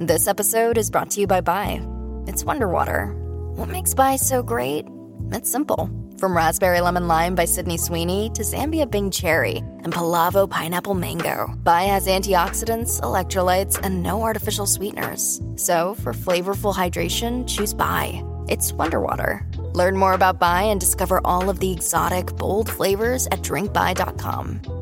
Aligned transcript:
This 0.00 0.26
episode 0.28 0.78
is 0.78 0.90
brought 0.90 1.10
to 1.10 1.20
you 1.20 1.26
by 1.26 1.42
Bai. 1.42 1.86
It's 2.26 2.42
Wonder 2.42 2.66
Water. 2.66 3.12
What 3.56 3.68
makes 3.68 3.92
Bai 3.92 4.16
so 4.16 4.42
great? 4.42 4.86
It's 5.30 5.52
simple. 5.52 5.90
From 6.18 6.34
Raspberry 6.34 6.80
Lemon 6.80 7.06
Lime 7.06 7.34
by 7.34 7.44
Sydney 7.44 7.76
Sweeney 7.76 8.30
to 8.30 8.40
Zambia 8.40 8.90
Bing 8.90 9.10
Cherry 9.10 9.58
and 9.58 9.92
Palavo 9.92 10.48
Pineapple 10.48 10.94
Mango, 10.94 11.54
Bai 11.58 11.82
has 11.82 12.06
antioxidants, 12.06 12.98
electrolytes, 13.02 13.78
and 13.84 14.02
no 14.02 14.22
artificial 14.22 14.64
sweeteners. 14.64 15.38
So, 15.56 15.94
for 15.96 16.14
flavorful 16.14 16.74
hydration, 16.74 17.46
choose 17.46 17.74
Bai. 17.74 18.24
It's 18.48 18.72
Wonder 18.72 19.02
Water. 19.02 19.46
Learn 19.74 19.98
more 19.98 20.14
about 20.14 20.40
Bai 20.40 20.62
and 20.62 20.80
discover 20.80 21.20
all 21.26 21.50
of 21.50 21.60
the 21.60 21.72
exotic, 21.72 22.34
bold 22.36 22.70
flavors 22.70 23.26
at 23.26 23.42
drinkbai.com. 23.42 24.79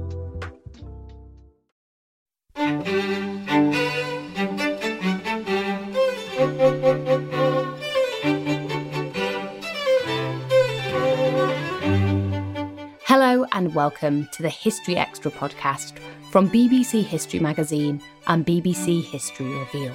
welcome 13.78 14.28
to 14.32 14.42
the 14.42 14.48
History 14.48 14.96
Extra 14.96 15.30
podcast 15.30 16.00
from 16.32 16.50
BBC 16.50 17.04
History 17.04 17.38
Magazine 17.38 18.02
and 18.26 18.44
BBC 18.44 19.04
History 19.04 19.46
Revealed. 19.46 19.92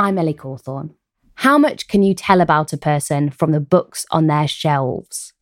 I'm 0.00 0.16
Ellie 0.16 0.32
Cawthorne. 0.32 0.94
How 1.34 1.58
much 1.58 1.88
can 1.88 2.02
you 2.02 2.14
tell 2.14 2.40
about 2.40 2.72
a 2.72 2.78
person 2.78 3.28
from 3.28 3.52
the 3.52 3.60
books 3.60 4.06
on 4.10 4.26
their 4.26 4.48
shelves? 4.48 5.34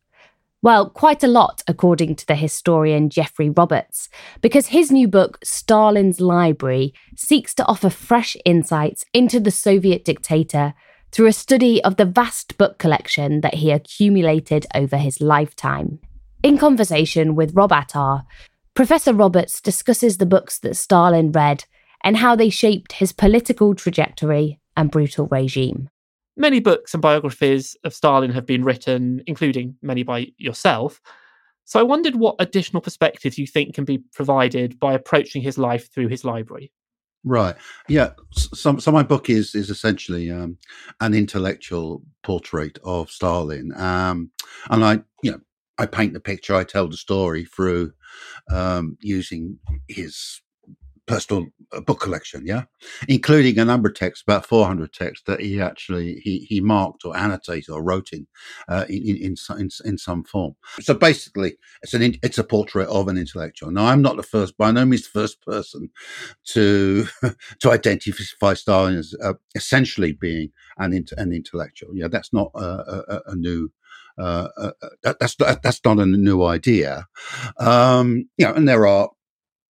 Well, 0.61 0.89
quite 0.89 1.23
a 1.23 1.27
lot, 1.27 1.63
according 1.65 2.17
to 2.17 2.27
the 2.27 2.35
historian 2.35 3.09
Geoffrey 3.09 3.49
Roberts, 3.49 4.09
because 4.41 4.67
his 4.67 4.91
new 4.91 5.07
book, 5.07 5.39
Stalin's 5.45 6.19
Library, 6.19 6.93
seeks 7.15 7.53
to 7.53 7.65
offer 7.67 7.89
fresh 7.89 8.35
insights 8.43 9.05
into 9.13 9.39
the 9.39 9.51
Soviet 9.51 10.03
dictator 10.03 10.73
through 11.11 11.27
a 11.27 11.33
study 11.33 11.83
of 11.83 11.97
the 11.97 12.05
vast 12.05 12.57
book 12.57 12.77
collection 12.77 13.41
that 13.41 13.55
he 13.55 13.71
accumulated 13.71 14.65
over 14.75 14.97
his 14.97 15.21
lifetime. 15.21 15.99
In 16.43 16.57
conversation 16.57 17.35
with 17.35 17.53
Rob 17.53 17.71
Attar, 17.71 18.23
Professor 18.73 19.13
Roberts 19.13 19.59
discusses 19.59 20.17
the 20.17 20.25
books 20.25 20.59
that 20.59 20.75
Stalin 20.75 21.31
read 21.31 21.65
and 22.03 22.17
how 22.17 22.35
they 22.35 22.49
shaped 22.49 22.93
his 22.93 23.11
political 23.11 23.75
trajectory 23.75 24.59
and 24.77 24.89
brutal 24.89 25.27
regime. 25.27 25.89
Many 26.37 26.61
books 26.61 26.93
and 26.93 27.01
biographies 27.01 27.75
of 27.83 27.93
Stalin 27.93 28.31
have 28.31 28.45
been 28.45 28.63
written, 28.63 29.21
including 29.27 29.75
many 29.81 30.03
by 30.03 30.27
yourself. 30.37 31.01
So 31.65 31.79
I 31.79 31.83
wondered 31.83 32.15
what 32.15 32.37
additional 32.39 32.81
perspectives 32.81 33.37
you 33.37 33.45
think 33.45 33.75
can 33.75 33.83
be 33.83 33.97
provided 34.13 34.79
by 34.79 34.93
approaching 34.93 35.41
his 35.41 35.57
life 35.57 35.91
through 35.93 36.07
his 36.07 36.23
library. 36.23 36.71
Right. 37.25 37.55
Yeah. 37.87 38.11
So, 38.31 38.77
so 38.77 38.91
my 38.91 39.03
book 39.03 39.29
is 39.29 39.53
is 39.53 39.69
essentially 39.69 40.31
um, 40.31 40.57
an 41.01 41.13
intellectual 41.13 42.01
portrait 42.23 42.79
of 42.83 43.11
Stalin, 43.11 43.73
um, 43.75 44.31
and 44.69 44.85
I, 44.85 44.99
you 45.21 45.31
know, 45.31 45.39
I 45.77 45.85
paint 45.85 46.13
the 46.13 46.21
picture, 46.21 46.55
I 46.55 46.63
tell 46.63 46.87
the 46.87 46.97
story 46.97 47.45
through 47.45 47.91
um, 48.49 48.97
using 49.01 49.59
his 49.87 50.41
personal 51.09 51.47
uh, 51.73 51.81
book 51.81 51.99
collection, 51.99 52.45
yeah, 52.45 52.63
including 53.07 53.57
a 53.57 53.65
number 53.65 53.89
of 53.89 53.95
texts, 53.95 54.21
about 54.21 54.45
400 54.45 54.93
texts 54.93 55.23
that 55.25 55.39
he 55.39 55.59
actually 55.59 56.21
he, 56.23 56.45
he 56.47 56.61
marked 56.61 57.03
or 57.03 57.17
annotated 57.17 57.69
or 57.69 57.83
wrote 57.83 58.13
in, 58.13 58.27
uh, 58.67 58.85
in, 58.87 59.17
in, 59.17 59.35
in, 59.57 59.69
in 59.85 59.97
some 59.97 60.23
form. 60.23 60.55
So 60.81 60.93
basically, 60.93 61.57
it's 61.81 61.95
an 61.95 62.15
it's 62.21 62.37
a 62.37 62.43
portrait 62.43 62.87
of 62.89 63.07
an 63.07 63.17
intellectual. 63.17 63.71
Now, 63.71 63.87
I'm 63.87 64.03
not 64.03 64.17
the 64.17 64.23
first, 64.23 64.55
by 64.55 64.69
no 64.69 64.85
means, 64.85 65.03
the 65.03 65.19
first 65.19 65.41
person 65.41 65.89
to 66.49 67.07
to 67.59 67.71
identify 67.71 68.53
Stalin 68.53 68.95
as 68.95 69.15
uh, 69.23 69.33
essentially 69.55 70.13
being 70.13 70.51
an 70.77 70.93
an 71.17 71.33
intellectual. 71.33 71.95
Yeah, 71.95 72.07
that's 72.07 72.31
not 72.31 72.51
a, 72.53 72.59
a, 72.59 73.21
a 73.31 73.35
new 73.35 73.71
uh, 74.19 74.49
uh, 74.57 74.71
uh 74.81 74.89
that, 75.03 75.19
that's 75.19 75.35
that's 75.35 75.81
not 75.83 75.97
a 75.97 76.05
new 76.05 76.43
idea. 76.43 77.07
Um, 77.57 78.29
you 78.37 78.45
know, 78.45 78.53
and 78.53 78.67
there 78.67 78.85
are 78.85 79.09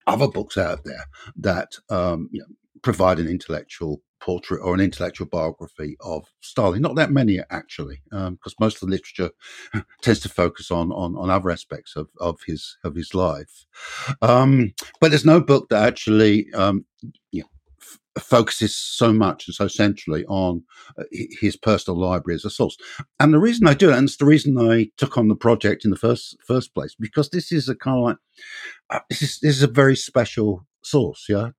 other 0.10 0.28
books 0.28 0.58
out 0.58 0.84
there 0.84 1.06
that 1.38 1.78
um, 1.90 2.30
you 2.32 2.42
know, 2.42 2.48
provide 2.82 3.20
an 3.20 3.28
intellectual 3.28 4.02
portrait 4.20 4.60
or 4.62 4.74
an 4.74 4.82
intellectual 4.82 5.28
biography 5.28 5.96
of 6.02 6.26
Stalin. 6.42 6.82
Not 6.82 6.96
that 6.96 7.12
many, 7.12 7.40
actually, 7.50 8.02
because 8.10 8.28
um, 8.28 8.60
most 8.60 8.76
of 8.76 8.82
the 8.82 8.96
literature 8.96 9.32
tends 10.02 10.20
to 10.22 10.30
focus 10.30 10.72
on 10.72 10.92
on, 10.92 11.16
on 11.16 11.30
other 11.30 11.52
aspects 11.52 11.96
of, 11.96 12.10
of 12.20 12.40
his 12.46 12.78
of 12.84 12.96
his 12.96 13.14
life. 13.14 13.66
Um, 14.22 14.74
but 15.00 15.12
there's 15.12 15.26
no 15.26 15.40
book 15.42 15.70
that 15.70 15.88
actually 15.88 16.52
um, 16.54 16.86
you 17.32 17.42
know, 17.42 17.50
focuses 18.20 18.76
so 18.76 19.14
much 19.14 19.48
and 19.48 19.56
so 19.56 19.68
centrally 19.68 20.26
on 20.26 20.64
uh, 20.98 21.04
his 21.12 21.56
personal 21.56 22.00
library 22.00 22.36
as 22.36 22.46
a 22.46 22.50
source. 22.50 22.78
And 23.20 23.34
the 23.34 23.40
reason 23.40 23.68
I 23.68 23.74
do 23.74 23.90
it, 23.90 23.98
and 23.98 24.08
it's 24.08 24.18
the 24.18 24.26
reason 24.26 24.58
I 24.58 24.90
took 24.98 25.18
on 25.18 25.28
the 25.28 25.36
project 25.36 25.86
in 25.86 25.92
the 25.92 25.98
first 25.98 26.38
first 26.46 26.74
place, 26.74 26.96
because 27.00 27.30
this 27.30 27.52
is 27.52 27.70
a 27.70 27.76
kind 27.76 27.98
of 27.98 28.04
like 28.04 28.18
uh, 28.90 29.00
this 29.10 29.22
is 29.22 29.40
this 29.40 29.58
is 29.58 29.64
a 29.64 29.68
very 29.68 29.96
special 29.96 30.66
source. 30.84 31.26
Yeah, 31.30 31.50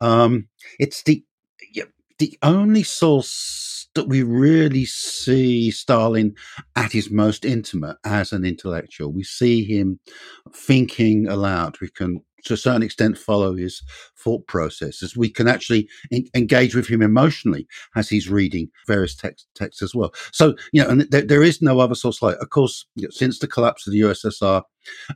um, 0.00 0.48
it's 0.78 1.02
the 1.02 1.24
yeah, 1.72 1.84
the 2.18 2.38
only 2.42 2.82
source 2.82 3.88
that 3.94 4.08
we 4.08 4.22
really 4.22 4.84
see 4.84 5.70
Stalin 5.70 6.34
at 6.76 6.92
his 6.92 7.10
most 7.10 7.44
intimate 7.44 7.96
as 8.04 8.32
an 8.32 8.44
intellectual. 8.44 9.12
We 9.12 9.24
see 9.24 9.64
him 9.64 9.98
thinking 10.54 11.26
aloud. 11.26 11.80
We 11.80 11.88
can 11.88 12.22
to 12.44 12.54
a 12.54 12.56
certain 12.56 12.82
extent 12.82 13.18
follow 13.18 13.54
his 13.54 13.82
thought 14.16 14.46
processes. 14.46 15.16
We 15.16 15.30
can 15.30 15.48
actually 15.48 15.88
in, 16.10 16.26
engage 16.34 16.74
with 16.74 16.86
him 16.86 17.02
emotionally 17.02 17.66
as 17.96 18.08
he's 18.08 18.28
reading 18.28 18.70
various 18.86 19.14
texts 19.14 19.82
as 19.82 19.94
well. 19.94 20.12
So, 20.32 20.54
you 20.72 20.82
know, 20.82 20.88
and 20.88 21.00
there, 21.10 21.22
there 21.22 21.42
is 21.42 21.62
no 21.62 21.80
other 21.80 21.94
source 21.94 22.22
like, 22.22 22.36
of 22.38 22.50
course, 22.50 22.86
you 22.94 23.04
know, 23.04 23.10
since 23.10 23.38
the 23.38 23.46
collapse 23.46 23.86
of 23.86 23.92
the 23.92 24.00
USSR, 24.00 24.62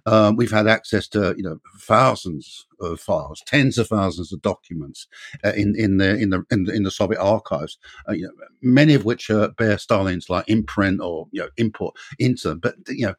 um, 0.07 0.37
we've 0.37 0.51
had 0.51 0.67
access 0.67 1.09
to, 1.09 1.35
you 1.37 1.43
know, 1.43 1.59
thousands 1.81 2.67
of 2.81 3.01
files, 3.01 3.43
tens 3.47 3.79
of 3.79 3.89
thousands 3.89 4.33
of 4.33 4.43
documents 4.43 5.07
uh, 5.45 5.53
in, 5.53 5.75
in 5.77 5.97
the, 5.97 6.17
in 6.17 6.31
the, 6.31 6.45
in 6.51 6.65
the, 6.65 6.73
in 6.75 6.83
the 6.83 6.91
Soviet 6.91 7.21
archives, 7.21 7.79
uh, 8.09 8.13
you 8.13 8.25
know, 8.25 8.33
many 8.63 8.95
of 8.95 9.05
which 9.05 9.31
uh, 9.31 9.49
bear 9.57 9.79
Stalin's 9.79 10.29
like 10.29 10.49
imprint 10.49 11.01
or, 11.01 11.29
you 11.33 11.41
know, 11.41 11.49
import 11.57 11.95
into 12.19 12.49
them. 12.49 12.59
But, 12.59 12.75
you 12.89 13.07
know, 13.07 13.15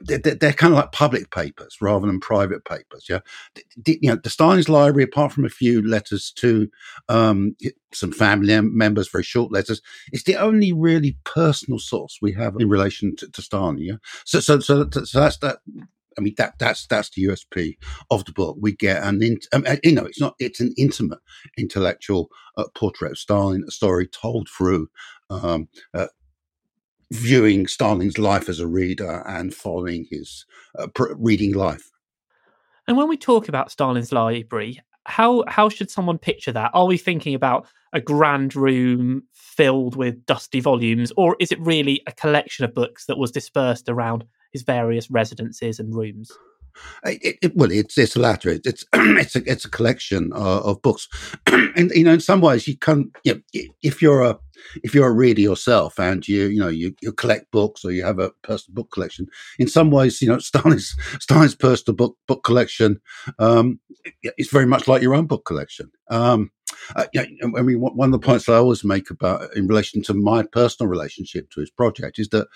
they're, 0.00 0.18
they're, 0.18 0.52
kind 0.52 0.72
of 0.72 0.78
like 0.78 0.92
public 0.92 1.30
papers 1.30 1.76
rather 1.80 2.06
than 2.06 2.20
private 2.20 2.64
papers. 2.64 3.06
Yeah, 3.08 3.20
the, 3.76 3.98
you 4.00 4.10
know, 4.10 4.16
the 4.16 4.30
Stalin's 4.30 4.68
library, 4.68 5.04
apart 5.04 5.32
from 5.32 5.44
a 5.44 5.50
few 5.50 5.86
letters 5.86 6.32
to 6.36 6.68
um, 7.08 7.56
some 7.92 8.12
family 8.12 8.60
members, 8.60 9.10
very 9.10 9.24
short 9.24 9.52
letters, 9.52 9.80
it's 10.12 10.24
the 10.24 10.36
only 10.36 10.72
really 10.72 11.16
personal 11.24 11.78
source 11.78 12.18
we 12.20 12.32
have 12.32 12.54
in 12.58 12.68
relation 12.68 13.16
to, 13.16 13.30
to 13.30 13.42
Stalin. 13.42 13.78
Yeah, 13.78 13.96
so 14.24 14.40
so 14.40 14.60
so, 14.60 14.88
so 14.90 15.20
that's 15.20 15.38
that 15.38 15.58
I 16.18 16.22
mean, 16.22 16.34
that 16.38 16.54
that's 16.58 16.86
that's 16.86 17.10
the 17.10 17.24
USP 17.24 17.76
of 18.10 18.24
the 18.24 18.32
book. 18.32 18.56
We 18.60 18.72
get 18.72 19.02
an, 19.02 19.22
in, 19.22 19.38
um, 19.52 19.64
uh, 19.66 19.76
you 19.84 19.92
know, 19.92 20.04
it's 20.04 20.20
not 20.20 20.34
it's 20.38 20.60
an 20.60 20.72
intimate 20.78 21.18
intellectual 21.58 22.30
uh, 22.56 22.64
portrait 22.74 23.12
of 23.12 23.18
Stalin, 23.18 23.64
a 23.66 23.70
story 23.70 24.06
told 24.06 24.48
through 24.48 24.88
um, 25.30 25.68
uh, 25.94 26.06
viewing 27.12 27.66
Stalin's 27.66 28.18
life 28.18 28.48
as 28.48 28.60
a 28.60 28.66
reader 28.66 29.22
and 29.26 29.54
following 29.54 30.06
his 30.10 30.44
uh, 30.78 30.88
pr- 30.88 31.14
reading 31.16 31.52
life. 31.52 31.90
And 32.88 32.96
when 32.96 33.08
we 33.08 33.16
talk 33.16 33.48
about 33.48 33.70
Stalin's 33.70 34.12
library, 34.12 34.80
how 35.04 35.44
how 35.46 35.68
should 35.68 35.90
someone 35.90 36.18
picture 36.18 36.52
that? 36.52 36.70
Are 36.74 36.86
we 36.86 36.98
thinking 36.98 37.34
about 37.34 37.66
a 37.92 38.00
grand 38.00 38.54
room 38.56 39.22
filled 39.32 39.96
with 39.96 40.26
dusty 40.26 40.60
volumes, 40.60 41.12
or 41.16 41.36
is 41.40 41.52
it 41.52 41.60
really 41.60 42.02
a 42.06 42.12
collection 42.12 42.64
of 42.64 42.74
books 42.74 43.06
that 43.06 43.18
was 43.18 43.30
dispersed 43.30 43.88
around 43.88 44.24
his 44.52 44.62
various 44.62 45.10
residences 45.10 45.78
and 45.78 45.94
rooms? 45.94 46.30
It, 47.04 47.38
it, 47.40 47.56
well, 47.56 47.70
it's 47.70 47.96
it's 47.96 48.14
the 48.14 48.20
latter. 48.20 48.50
It, 48.50 48.66
it's 48.66 48.84
it's 48.92 49.36
a 49.36 49.50
it's 49.50 49.64
a 49.64 49.70
collection 49.70 50.32
uh, 50.32 50.60
of 50.60 50.82
books, 50.82 51.08
and 51.46 51.90
you 51.92 52.04
know, 52.04 52.12
in 52.14 52.20
some 52.20 52.40
ways, 52.40 52.68
you 52.68 52.76
can. 52.76 53.12
You 53.24 53.42
know, 53.52 53.62
if 53.82 54.02
you're 54.02 54.22
a 54.22 54.38
if 54.82 54.94
you're 54.94 55.08
a 55.08 55.12
reader 55.12 55.40
yourself 55.40 55.98
and 55.98 56.26
you 56.26 56.46
you 56.46 56.60
know 56.60 56.68
you, 56.68 56.94
you 57.00 57.12
collect 57.12 57.50
books 57.50 57.84
or 57.84 57.92
you 57.92 58.04
have 58.04 58.18
a 58.18 58.30
personal 58.42 58.74
book 58.74 58.90
collection, 58.90 59.26
in 59.58 59.68
some 59.68 59.90
ways, 59.90 60.20
you 60.22 60.28
know, 60.28 60.38
Stalin's 61.20 61.54
personal 61.54 61.96
book 61.96 62.16
book 62.26 62.44
collection 62.44 63.00
um, 63.38 63.80
it's 64.22 64.50
very 64.50 64.66
much 64.66 64.88
like 64.88 65.02
your 65.02 65.14
own 65.14 65.26
book 65.26 65.44
collection. 65.44 65.90
Um, 66.10 66.50
uh, 66.94 67.06
yeah, 67.12 67.24
I 67.42 67.62
mean, 67.62 67.80
one 67.80 68.08
of 68.08 68.12
the 68.12 68.24
points 68.24 68.48
I 68.48 68.56
always 68.56 68.84
make 68.84 69.10
about 69.10 69.56
in 69.56 69.66
relation 69.66 70.02
to 70.02 70.14
my 70.14 70.42
personal 70.42 70.90
relationship 70.90 71.50
to 71.50 71.60
his 71.60 71.70
project 71.70 72.18
is 72.18 72.28
that 72.28 72.48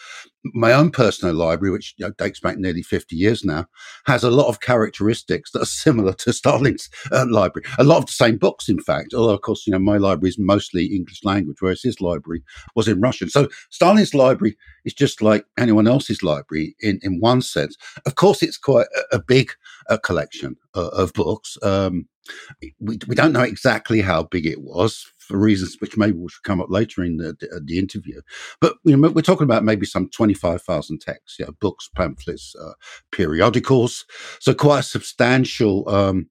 my 0.45 0.73
own 0.73 0.91
personal 0.91 1.35
library, 1.35 1.73
which 1.73 1.95
you 1.97 2.07
know, 2.07 2.13
dates 2.19 2.41
back 2.41 2.59
nearly 2.59 2.83
50 2.83 3.17
years 3.17 3.45
now, 3.45 3.67
has 4.07 4.23
a 4.23 4.31
lot 4.31 4.49
of 4.49 4.61
characteristics 4.61 5.53
that 5.53 5.63
are 5.63 5.67
similar 5.67 6.13
to 6.15 6.33
Stalin's 6.33 6.89
uh, 7.13 7.27
library. 7.29 7.67
A 7.79 7.85
lot 7.85 7.99
of 7.99 8.07
the 8.07 8.13
same 8.13 8.37
books, 8.37 8.69
in 8.69 8.81
fact, 8.81 9.15
although, 9.15 9.35
of 9.35 9.43
course, 9.43 9.67
you 9.67 9.73
know, 9.73 9.79
my 9.79 9.97
library 9.97 10.31
is 10.31 10.39
mostly 10.39 10.87
English 10.87 11.25
language, 11.25 11.59
whereas 11.61 11.85
library 11.99 12.43
was 12.75 12.89
in 12.89 13.01
Russian. 13.01 13.31
So 13.31 13.49
Stalin's 13.71 14.15
library 14.15 14.57
is 14.85 14.93
just 14.93 15.23
like 15.23 15.47
anyone 15.59 15.87
else's 15.87 16.23
library 16.23 16.77
in, 16.81 17.01
in 17.03 17.21
one 17.21 17.41
sense. 17.41 17.77
Of 18.05 18.17
course, 18.17 18.43
it's 18.43 18.59
quite 18.59 18.87
a, 19.13 19.17
a 19.17 19.23
big 19.23 19.53
uh, 19.89 19.99
collection 19.99 20.57
uh, 20.75 20.89
of 20.89 21.13
books. 21.15 21.57
Um, 21.63 22.07
we, 22.81 22.99
we 23.07 23.15
don't 23.15 23.33
know 23.33 23.43
exactly 23.43 24.01
how 24.01 24.25
big 24.25 24.47
it 24.47 24.61
was 24.61 25.05
for 25.19 25.39
reasons 25.39 25.77
which 25.79 25.97
maybe 25.97 26.19
will 26.19 26.29
come 26.43 26.61
up 26.61 26.71
later 26.71 27.03
in 27.05 27.17
the, 27.17 27.37
the, 27.41 27.61
the, 27.65 27.79
interview. 27.79 28.21
But 28.61 28.75
you 28.85 28.97
know, 28.97 29.09
we're 29.11 29.23
talking 29.23 29.45
about 29.45 29.65
maybe 29.65 29.87
some 29.87 30.09
25,000 30.11 31.01
texts, 31.01 31.37
yeah, 31.39 31.51
books, 31.61 31.89
pamphlets, 31.95 32.55
uh, 32.61 32.73
periodicals. 33.13 34.05
So 34.41 34.55
quite 34.55 34.81
a 34.81 34.85
substantial 34.85 35.89
um, 35.89 36.29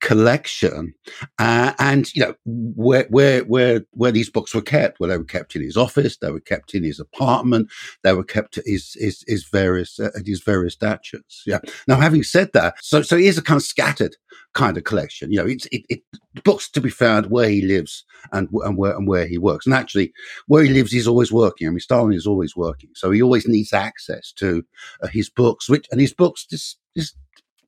collection 0.00 0.94
uh, 1.38 1.72
and 1.78 2.14
you 2.14 2.22
know 2.22 2.34
where 2.44 3.06
where 3.10 3.42
where 3.44 3.84
where 3.92 4.12
these 4.12 4.30
books 4.30 4.54
were 4.54 4.62
kept 4.62 5.00
where 5.00 5.08
they 5.08 5.18
were 5.18 5.24
kept 5.24 5.56
in 5.56 5.62
his 5.62 5.76
office 5.76 6.16
they 6.18 6.30
were 6.30 6.40
kept 6.40 6.74
in 6.74 6.84
his 6.84 7.00
apartment 7.00 7.68
they 8.04 8.12
were 8.12 8.24
kept 8.24 8.58
at 8.58 8.64
his 8.66 8.96
his, 8.98 9.24
his 9.26 9.44
various 9.44 9.98
uh, 9.98 10.10
at 10.16 10.26
his 10.26 10.42
various 10.42 10.76
dachas 10.76 11.42
yeah. 11.46 11.58
Now 11.86 11.96
having 11.96 12.22
said 12.22 12.50
that 12.52 12.74
so 12.80 13.02
so 13.02 13.16
he 13.16 13.26
is 13.26 13.38
a 13.38 13.42
kind 13.42 13.58
of 13.58 13.64
scattered 13.64 14.16
kind 14.54 14.76
of 14.76 14.84
collection 14.84 15.30
you 15.32 15.38
know 15.38 15.46
it's 15.46 15.66
it, 15.66 15.82
it 15.88 16.02
books 16.44 16.70
to 16.70 16.80
be 16.80 16.90
found 16.90 17.26
where 17.26 17.48
he 17.48 17.62
lives 17.62 18.04
and 18.32 18.48
and 18.64 18.76
where 18.76 18.96
and 18.96 19.08
where 19.08 19.26
he 19.26 19.38
works. 19.38 19.66
And 19.66 19.74
actually 19.74 20.12
where 20.46 20.62
he 20.62 20.70
lives 20.70 20.92
he's 20.92 21.08
always 21.08 21.32
working. 21.32 21.66
I 21.66 21.70
mean 21.70 21.80
stalin 21.80 22.12
is 22.12 22.26
always 22.26 22.56
working 22.56 22.90
so 22.94 23.10
he 23.10 23.22
always 23.22 23.48
needs 23.48 23.72
access 23.72 24.32
to 24.32 24.64
uh, 25.02 25.08
his 25.08 25.28
books 25.28 25.68
which 25.68 25.86
and 25.90 26.00
his 26.00 26.14
books 26.14 26.46
just 26.46 26.78
this 26.94 27.14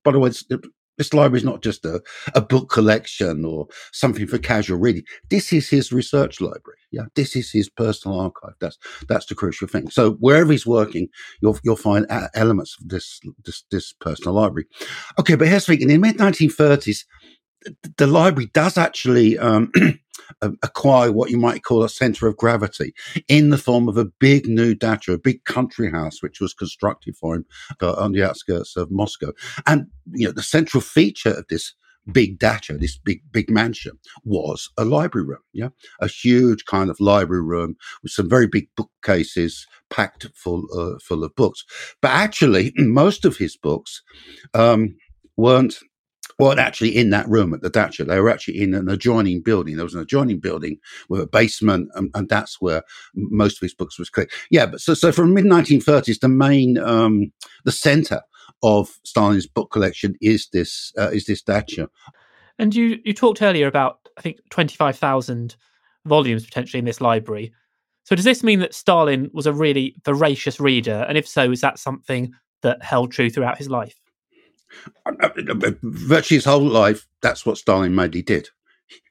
by 0.03 0.11
the 0.11 0.19
way, 0.19 0.31
this 1.01 1.15
library 1.15 1.39
is 1.39 1.43
not 1.43 1.63
just 1.63 1.83
a, 1.83 1.99
a 2.35 2.41
book 2.41 2.69
collection 2.69 3.43
or 3.43 3.65
something 3.91 4.27
for 4.27 4.37
casual 4.37 4.77
reading. 4.77 5.01
This 5.31 5.51
is 5.51 5.67
his 5.67 5.91
research 5.91 6.39
library. 6.39 6.77
Yeah, 6.91 7.05
this 7.15 7.35
is 7.35 7.49
his 7.51 7.69
personal 7.69 8.19
archive. 8.19 8.53
That's 8.59 8.77
that's 9.09 9.25
the 9.25 9.33
crucial 9.33 9.67
thing. 9.67 9.89
So 9.89 10.11
wherever 10.19 10.51
he's 10.51 10.67
working, 10.67 11.07
you'll 11.41 11.57
you'll 11.63 11.75
find 11.75 12.05
elements 12.35 12.77
of 12.79 12.89
this 12.89 13.19
this 13.43 13.63
this 13.71 13.93
personal 13.93 14.35
library. 14.35 14.67
Okay, 15.19 15.33
but 15.33 15.47
here's 15.47 15.65
the 15.65 15.75
thing: 15.75 15.81
in 15.81 15.87
the 15.87 15.97
mid 15.97 16.17
1930s, 16.19 17.03
the 17.97 18.05
library 18.05 18.51
does 18.53 18.77
actually 18.77 19.39
um, 19.39 19.71
acquire 20.41 21.11
what 21.11 21.29
you 21.29 21.37
might 21.37 21.63
call 21.63 21.83
a 21.83 21.89
center 21.89 22.27
of 22.27 22.37
gravity 22.37 22.93
in 23.27 23.49
the 23.49 23.57
form 23.57 23.87
of 23.87 23.97
a 23.97 24.05
big 24.05 24.47
new 24.47 24.75
dacha, 24.75 25.13
a 25.13 25.17
big 25.17 25.43
country 25.45 25.91
house, 25.91 26.21
which 26.21 26.39
was 26.39 26.53
constructed 26.53 27.15
for 27.15 27.35
him 27.35 27.45
uh, 27.81 27.93
on 27.93 28.11
the 28.11 28.23
outskirts 28.23 28.75
of 28.75 28.91
Moscow. 28.91 29.31
And, 29.67 29.87
you 30.11 30.25
know, 30.27 30.33
the 30.33 30.43
central 30.43 30.81
feature 30.81 31.33
of 31.33 31.45
this 31.49 31.73
big 32.11 32.39
dacha, 32.39 32.77
this 32.77 32.97
big, 32.97 33.21
big 33.31 33.49
mansion 33.49 33.97
was 34.23 34.69
a 34.77 34.85
library 34.85 35.27
room. 35.27 35.41
Yeah. 35.53 35.69
A 35.99 36.07
huge 36.07 36.65
kind 36.65 36.89
of 36.89 36.99
library 36.99 37.43
room 37.43 37.75
with 38.01 38.11
some 38.11 38.29
very 38.29 38.47
big 38.47 38.67
bookcases 38.75 39.67
packed 39.89 40.27
full, 40.33 40.65
uh, 40.75 40.97
full 40.99 41.23
of 41.23 41.35
books. 41.35 41.63
But 42.01 42.11
actually, 42.11 42.73
most 42.77 43.25
of 43.25 43.37
his 43.37 43.55
books, 43.55 44.01
um, 44.53 44.95
weren't 45.37 45.79
weren't 46.39 46.59
actually 46.59 46.95
in 46.95 47.09
that 47.11 47.27
room 47.27 47.53
at 47.53 47.61
the 47.61 47.69
Dacha. 47.69 48.03
They 48.03 48.19
were 48.19 48.29
actually 48.29 48.61
in 48.61 48.73
an 48.73 48.89
adjoining 48.89 49.41
building. 49.41 49.75
There 49.75 49.85
was 49.85 49.95
an 49.95 50.01
adjoining 50.01 50.39
building 50.39 50.77
with 51.09 51.21
a 51.21 51.27
basement, 51.27 51.89
and, 51.95 52.09
and 52.13 52.29
that's 52.29 52.61
where 52.61 52.83
most 53.13 53.57
of 53.57 53.61
his 53.61 53.73
books 53.73 53.97
was 53.99 54.09
collected. 54.09 54.35
Yeah, 54.49 54.65
but 54.65 54.81
so 54.81 54.93
so 54.93 55.11
from 55.11 55.33
mid 55.33 55.45
1930s, 55.45 56.19
the 56.19 56.29
main 56.29 56.77
um, 56.77 57.31
the 57.65 57.71
center 57.71 58.21
of 58.63 58.99
Stalin's 59.03 59.47
book 59.47 59.71
collection 59.71 60.15
is 60.21 60.47
this 60.51 60.93
uh, 60.97 61.09
is 61.09 61.25
this 61.25 61.41
Dacha. 61.41 61.89
And 62.59 62.75
you 62.75 62.99
you 63.03 63.13
talked 63.13 63.41
earlier 63.41 63.67
about 63.67 63.99
I 64.17 64.21
think 64.21 64.37
twenty 64.49 64.75
five 64.75 64.97
thousand 64.97 65.55
volumes 66.05 66.45
potentially 66.45 66.79
in 66.79 66.85
this 66.85 67.01
library. 67.01 67.53
So 68.03 68.15
does 68.15 68.25
this 68.25 68.43
mean 68.43 68.59
that 68.59 68.73
Stalin 68.73 69.29
was 69.33 69.45
a 69.45 69.53
really 69.53 69.95
voracious 70.03 70.59
reader? 70.59 71.05
And 71.07 71.17
if 71.17 71.27
so, 71.27 71.51
is 71.51 71.61
that 71.61 71.77
something 71.79 72.33
that 72.63 72.83
held 72.83 73.11
true 73.11 73.29
throughout 73.29 73.57
his 73.57 73.69
life? 73.69 73.95
Virtually 75.83 76.37
his 76.37 76.45
whole 76.45 76.61
life, 76.61 77.07
that's 77.21 77.45
what 77.45 77.57
Stalin 77.57 77.95
mainly 77.95 78.21
did. 78.21 78.49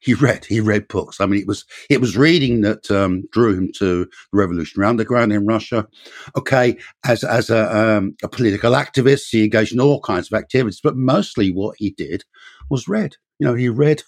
He 0.01 0.13
read. 0.13 0.45
He 0.45 0.61
read 0.61 0.89
books. 0.89 1.21
I 1.21 1.27
mean, 1.27 1.41
it 1.41 1.47
was 1.47 1.65
it 1.89 2.01
was 2.01 2.17
reading 2.17 2.61
that 2.63 2.91
um, 2.91 3.25
drew 3.33 3.57
him 3.57 3.71
to 3.77 4.05
the 4.05 4.09
revolutionary 4.33 4.91
underground 4.91 5.33
in 5.33 5.47
Russia. 5.47 5.89
Okay, 6.37 6.77
as 7.07 7.25
as 7.25 7.49
a, 7.49 7.97
um, 7.97 8.15
a 8.23 8.29
political 8.29 8.73
activist, 8.73 9.29
he 9.31 9.45
engaged 9.45 9.73
in 9.73 9.81
all 9.81 10.01
kinds 10.01 10.31
of 10.31 10.39
activities, 10.39 10.81
but 10.83 10.97
mostly 10.97 11.51
what 11.51 11.77
he 11.79 11.91
did 11.91 12.25
was 12.69 12.89
read. 12.89 13.17
You 13.39 13.47
know, 13.47 13.55
he 13.55 13.71
read 13.71 14.03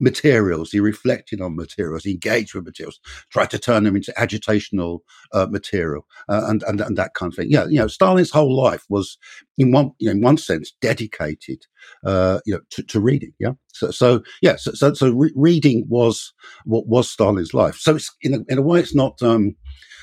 materials. 0.00 0.70
He 0.70 0.80
reflected 0.80 1.40
on 1.40 1.56
materials. 1.56 2.04
He 2.04 2.12
engaged 2.12 2.54
with 2.54 2.64
materials, 2.64 3.00
tried 3.30 3.50
to 3.50 3.58
turn 3.58 3.84
them 3.84 3.96
into 3.96 4.12
agitational 4.18 5.00
uh, 5.32 5.46
material, 5.50 6.06
uh, 6.28 6.44
and, 6.46 6.62
and 6.64 6.80
and 6.80 6.96
that 6.96 7.14
kind 7.14 7.32
of 7.32 7.36
thing. 7.36 7.50
Yeah, 7.50 7.66
you 7.66 7.78
know, 7.78 7.88
Stalin's 7.88 8.30
whole 8.30 8.56
life 8.56 8.84
was, 8.88 9.18
in 9.56 9.72
one 9.72 9.92
you 9.98 10.06
know, 10.06 10.12
in 10.12 10.20
one 10.20 10.38
sense, 10.38 10.72
dedicated, 10.80 11.66
uh, 12.04 12.40
you 12.46 12.54
know, 12.54 12.60
to, 12.70 12.82
to, 12.82 13.00
reading. 13.00 13.32
Yeah, 13.38 13.52
so 13.68 13.90
so 13.90 14.22
yeah, 14.42 14.56
so 14.56 14.72
so, 14.72 14.94
so 14.94 15.10
re- 15.10 15.32
reading 15.34 15.84
was 15.88 16.32
what 16.64 16.86
was 16.86 17.10
Stalin's 17.10 17.54
life. 17.54 17.76
So 17.76 17.96
it's 17.96 18.14
in 18.22 18.34
a, 18.34 18.52
in 18.52 18.58
a 18.58 18.62
way, 18.62 18.80
it's 18.80 18.94
not. 18.94 19.22
Um, 19.22 19.56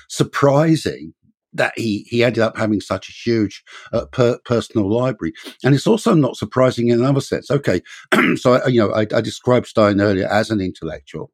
surprising 0.08 1.14
that 1.56 1.74
he 1.76 2.06
he 2.10 2.24
ended 2.24 2.44
up 2.44 2.58
having 2.58 2.82
such 2.82 3.10
a 3.10 3.12
huge 3.12 3.64
uh, 3.94 4.06
per, 4.12 4.38
personal 4.46 4.92
library, 4.92 5.34
and 5.64 5.74
it's 5.74 5.88
also 5.88 6.14
not 6.14 6.38
surprising 6.38 6.90
in 6.90 7.00
another 7.00 7.22
sense. 7.22 7.50
Okay, 7.50 7.82
so 8.36 8.54
I, 8.54 8.68
you 8.68 8.80
know 8.82 8.94
I, 8.94 9.02
I, 9.02 9.22
described 9.22 9.68
Stein 9.68 10.02
earlier 10.02 10.28
as 10.28 10.52
an 10.52 10.62
intellectual, 10.62 11.32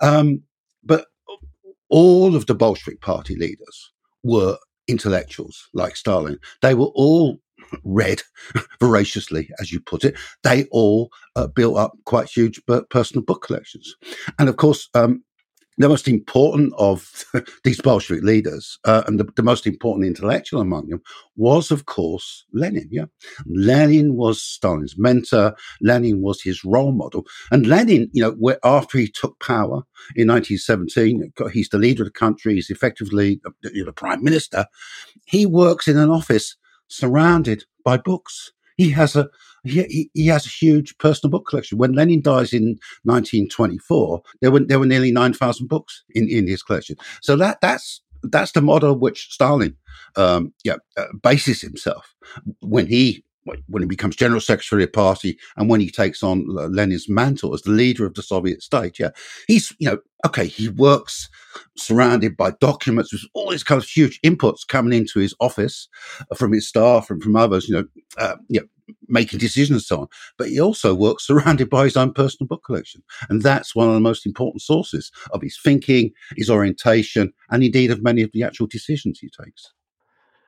um, 0.00 0.42
but 0.84 1.06
all 1.88 2.36
of 2.36 2.46
the 2.46 2.54
Bolshevik 2.54 3.00
party 3.00 3.36
leaders 3.36 3.92
were 4.22 4.58
intellectuals 4.88 5.68
like 5.74 5.96
Stalin. 5.96 6.38
They 6.62 6.74
were 6.74 6.92
all 6.94 7.38
read 7.84 8.22
voraciously, 8.80 9.48
as 9.60 9.72
you 9.72 9.80
put 9.80 10.04
it. 10.04 10.16
They 10.42 10.64
all 10.70 11.10
uh, 11.34 11.48
built 11.48 11.76
up 11.76 11.92
quite 12.04 12.28
huge 12.28 12.60
personal 12.90 13.24
book 13.24 13.42
collections, 13.42 13.94
and 14.38 14.48
of 14.48 14.56
course, 14.56 14.88
um, 14.94 15.24
the 15.78 15.88
most 15.88 16.08
important 16.08 16.72
of 16.78 17.24
these 17.64 17.80
Bolshevik 17.80 18.24
leaders, 18.24 18.78
uh, 18.84 19.02
and 19.06 19.20
the, 19.20 19.24
the, 19.36 19.42
most 19.42 19.66
important 19.66 20.06
intellectual 20.06 20.60
among 20.60 20.88
them, 20.88 21.02
was, 21.36 21.70
of 21.70 21.86
course, 21.86 22.44
Lenin. 22.52 22.88
Yeah, 22.90 23.06
Lenin 23.46 24.14
was 24.14 24.42
Stalin's 24.42 24.96
mentor. 24.96 25.54
Lenin 25.80 26.22
was 26.22 26.42
his 26.42 26.64
role 26.64 26.92
model. 26.92 27.26
And 27.50 27.66
Lenin, 27.66 28.08
you 28.12 28.22
know, 28.22 28.56
after 28.64 28.98
he 28.98 29.08
took 29.08 29.38
power 29.40 29.82
in 30.14 30.28
1917, 30.28 31.32
he's 31.52 31.68
the 31.68 31.78
leader 31.78 32.02
of 32.02 32.08
the 32.08 32.12
country. 32.12 32.54
He's 32.54 32.70
effectively 32.70 33.40
the, 33.62 33.84
the 33.84 33.92
prime 33.92 34.24
minister. 34.24 34.66
He 35.26 35.46
works 35.46 35.88
in 35.88 35.98
an 35.98 36.10
office 36.10 36.56
surrounded 36.88 37.64
by 37.84 37.96
books. 37.96 38.52
He 38.76 38.90
has 38.90 39.16
a 39.16 39.28
he, 39.64 40.10
he, 40.14 40.26
has 40.28 40.46
a 40.46 40.50
huge 40.50 40.96
personal 40.98 41.30
book 41.30 41.46
collection. 41.48 41.78
When 41.78 41.92
Lenin 41.92 42.22
dies 42.22 42.52
in 42.52 42.78
1924, 43.02 44.22
there 44.40 44.50
were 44.50 44.60
there 44.60 44.78
were 44.78 44.86
nearly 44.86 45.10
nine 45.10 45.32
thousand 45.32 45.68
books 45.68 46.04
in, 46.10 46.28
in 46.28 46.46
his 46.46 46.62
collection. 46.62 46.96
So 47.20 47.36
that 47.36 47.60
that's 47.60 48.02
that's 48.22 48.52
the 48.52 48.60
model 48.60 48.96
which 48.96 49.28
Stalin 49.30 49.76
um, 50.16 50.52
yeah, 50.64 50.76
uh, 50.96 51.06
bases 51.22 51.60
himself 51.60 52.14
when 52.60 52.86
he 52.86 53.24
when 53.68 53.82
he 53.82 53.86
becomes 53.86 54.16
general 54.16 54.40
secretary 54.40 54.84
of 54.84 54.92
party 54.92 55.38
and 55.56 55.68
when 55.68 55.80
he 55.80 55.90
takes 55.90 56.22
on 56.22 56.46
Lenin's 56.48 57.08
mantle 57.08 57.54
as 57.54 57.62
the 57.62 57.70
leader 57.70 58.06
of 58.06 58.14
the 58.14 58.22
Soviet 58.22 58.62
state. 58.62 58.98
Yeah. 58.98 59.10
He's, 59.46 59.74
you 59.78 59.90
know, 59.90 59.98
okay, 60.26 60.46
he 60.46 60.68
works 60.68 61.28
surrounded 61.76 62.36
by 62.36 62.50
documents 62.52 63.12
with 63.12 63.22
all 63.34 63.50
these 63.50 63.64
kind 63.64 63.80
of 63.80 63.88
huge 63.88 64.20
inputs 64.22 64.66
coming 64.66 64.98
into 64.98 65.20
his 65.20 65.34
office 65.40 65.88
from 66.36 66.52
his 66.52 66.68
staff 66.68 67.10
and 67.10 67.22
from 67.22 67.36
others, 67.36 67.68
you 67.68 67.74
know, 67.76 67.84
uh, 68.18 68.36
you 68.48 68.60
know, 68.60 68.66
making 69.08 69.38
decisions 69.38 69.76
and 69.76 69.82
so 69.82 70.00
on. 70.02 70.08
But 70.38 70.48
he 70.48 70.60
also 70.60 70.94
works 70.94 71.26
surrounded 71.26 71.70
by 71.70 71.84
his 71.84 71.96
own 71.96 72.12
personal 72.12 72.48
book 72.48 72.64
collection. 72.64 73.02
And 73.28 73.42
that's 73.42 73.74
one 73.74 73.88
of 73.88 73.94
the 73.94 74.00
most 74.00 74.26
important 74.26 74.62
sources 74.62 75.10
of 75.32 75.42
his 75.42 75.58
thinking, 75.62 76.12
his 76.36 76.50
orientation, 76.50 77.32
and 77.50 77.62
indeed 77.62 77.90
of 77.90 78.02
many 78.02 78.22
of 78.22 78.30
the 78.32 78.42
actual 78.42 78.66
decisions 78.66 79.18
he 79.18 79.28
takes. 79.28 79.72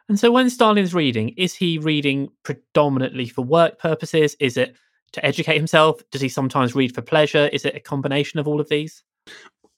And 0.08 0.18
so 0.18 0.30
when 0.32 0.48
Stalin's 0.48 0.94
reading, 0.94 1.30
is 1.36 1.54
he 1.54 1.78
reading 1.78 2.30
predominantly 2.42 3.28
for 3.28 3.42
work 3.42 3.78
purposes? 3.78 4.36
Is 4.40 4.56
it 4.56 4.76
to 5.12 5.24
educate 5.24 5.56
himself? 5.56 6.02
Does 6.10 6.20
he 6.20 6.28
sometimes 6.28 6.74
read 6.74 6.94
for 6.94 7.02
pleasure? 7.02 7.48
Is 7.52 7.64
it 7.64 7.74
a 7.74 7.80
combination 7.80 8.40
of 8.40 8.48
all 8.48 8.60
of 8.60 8.68
these? 8.68 9.02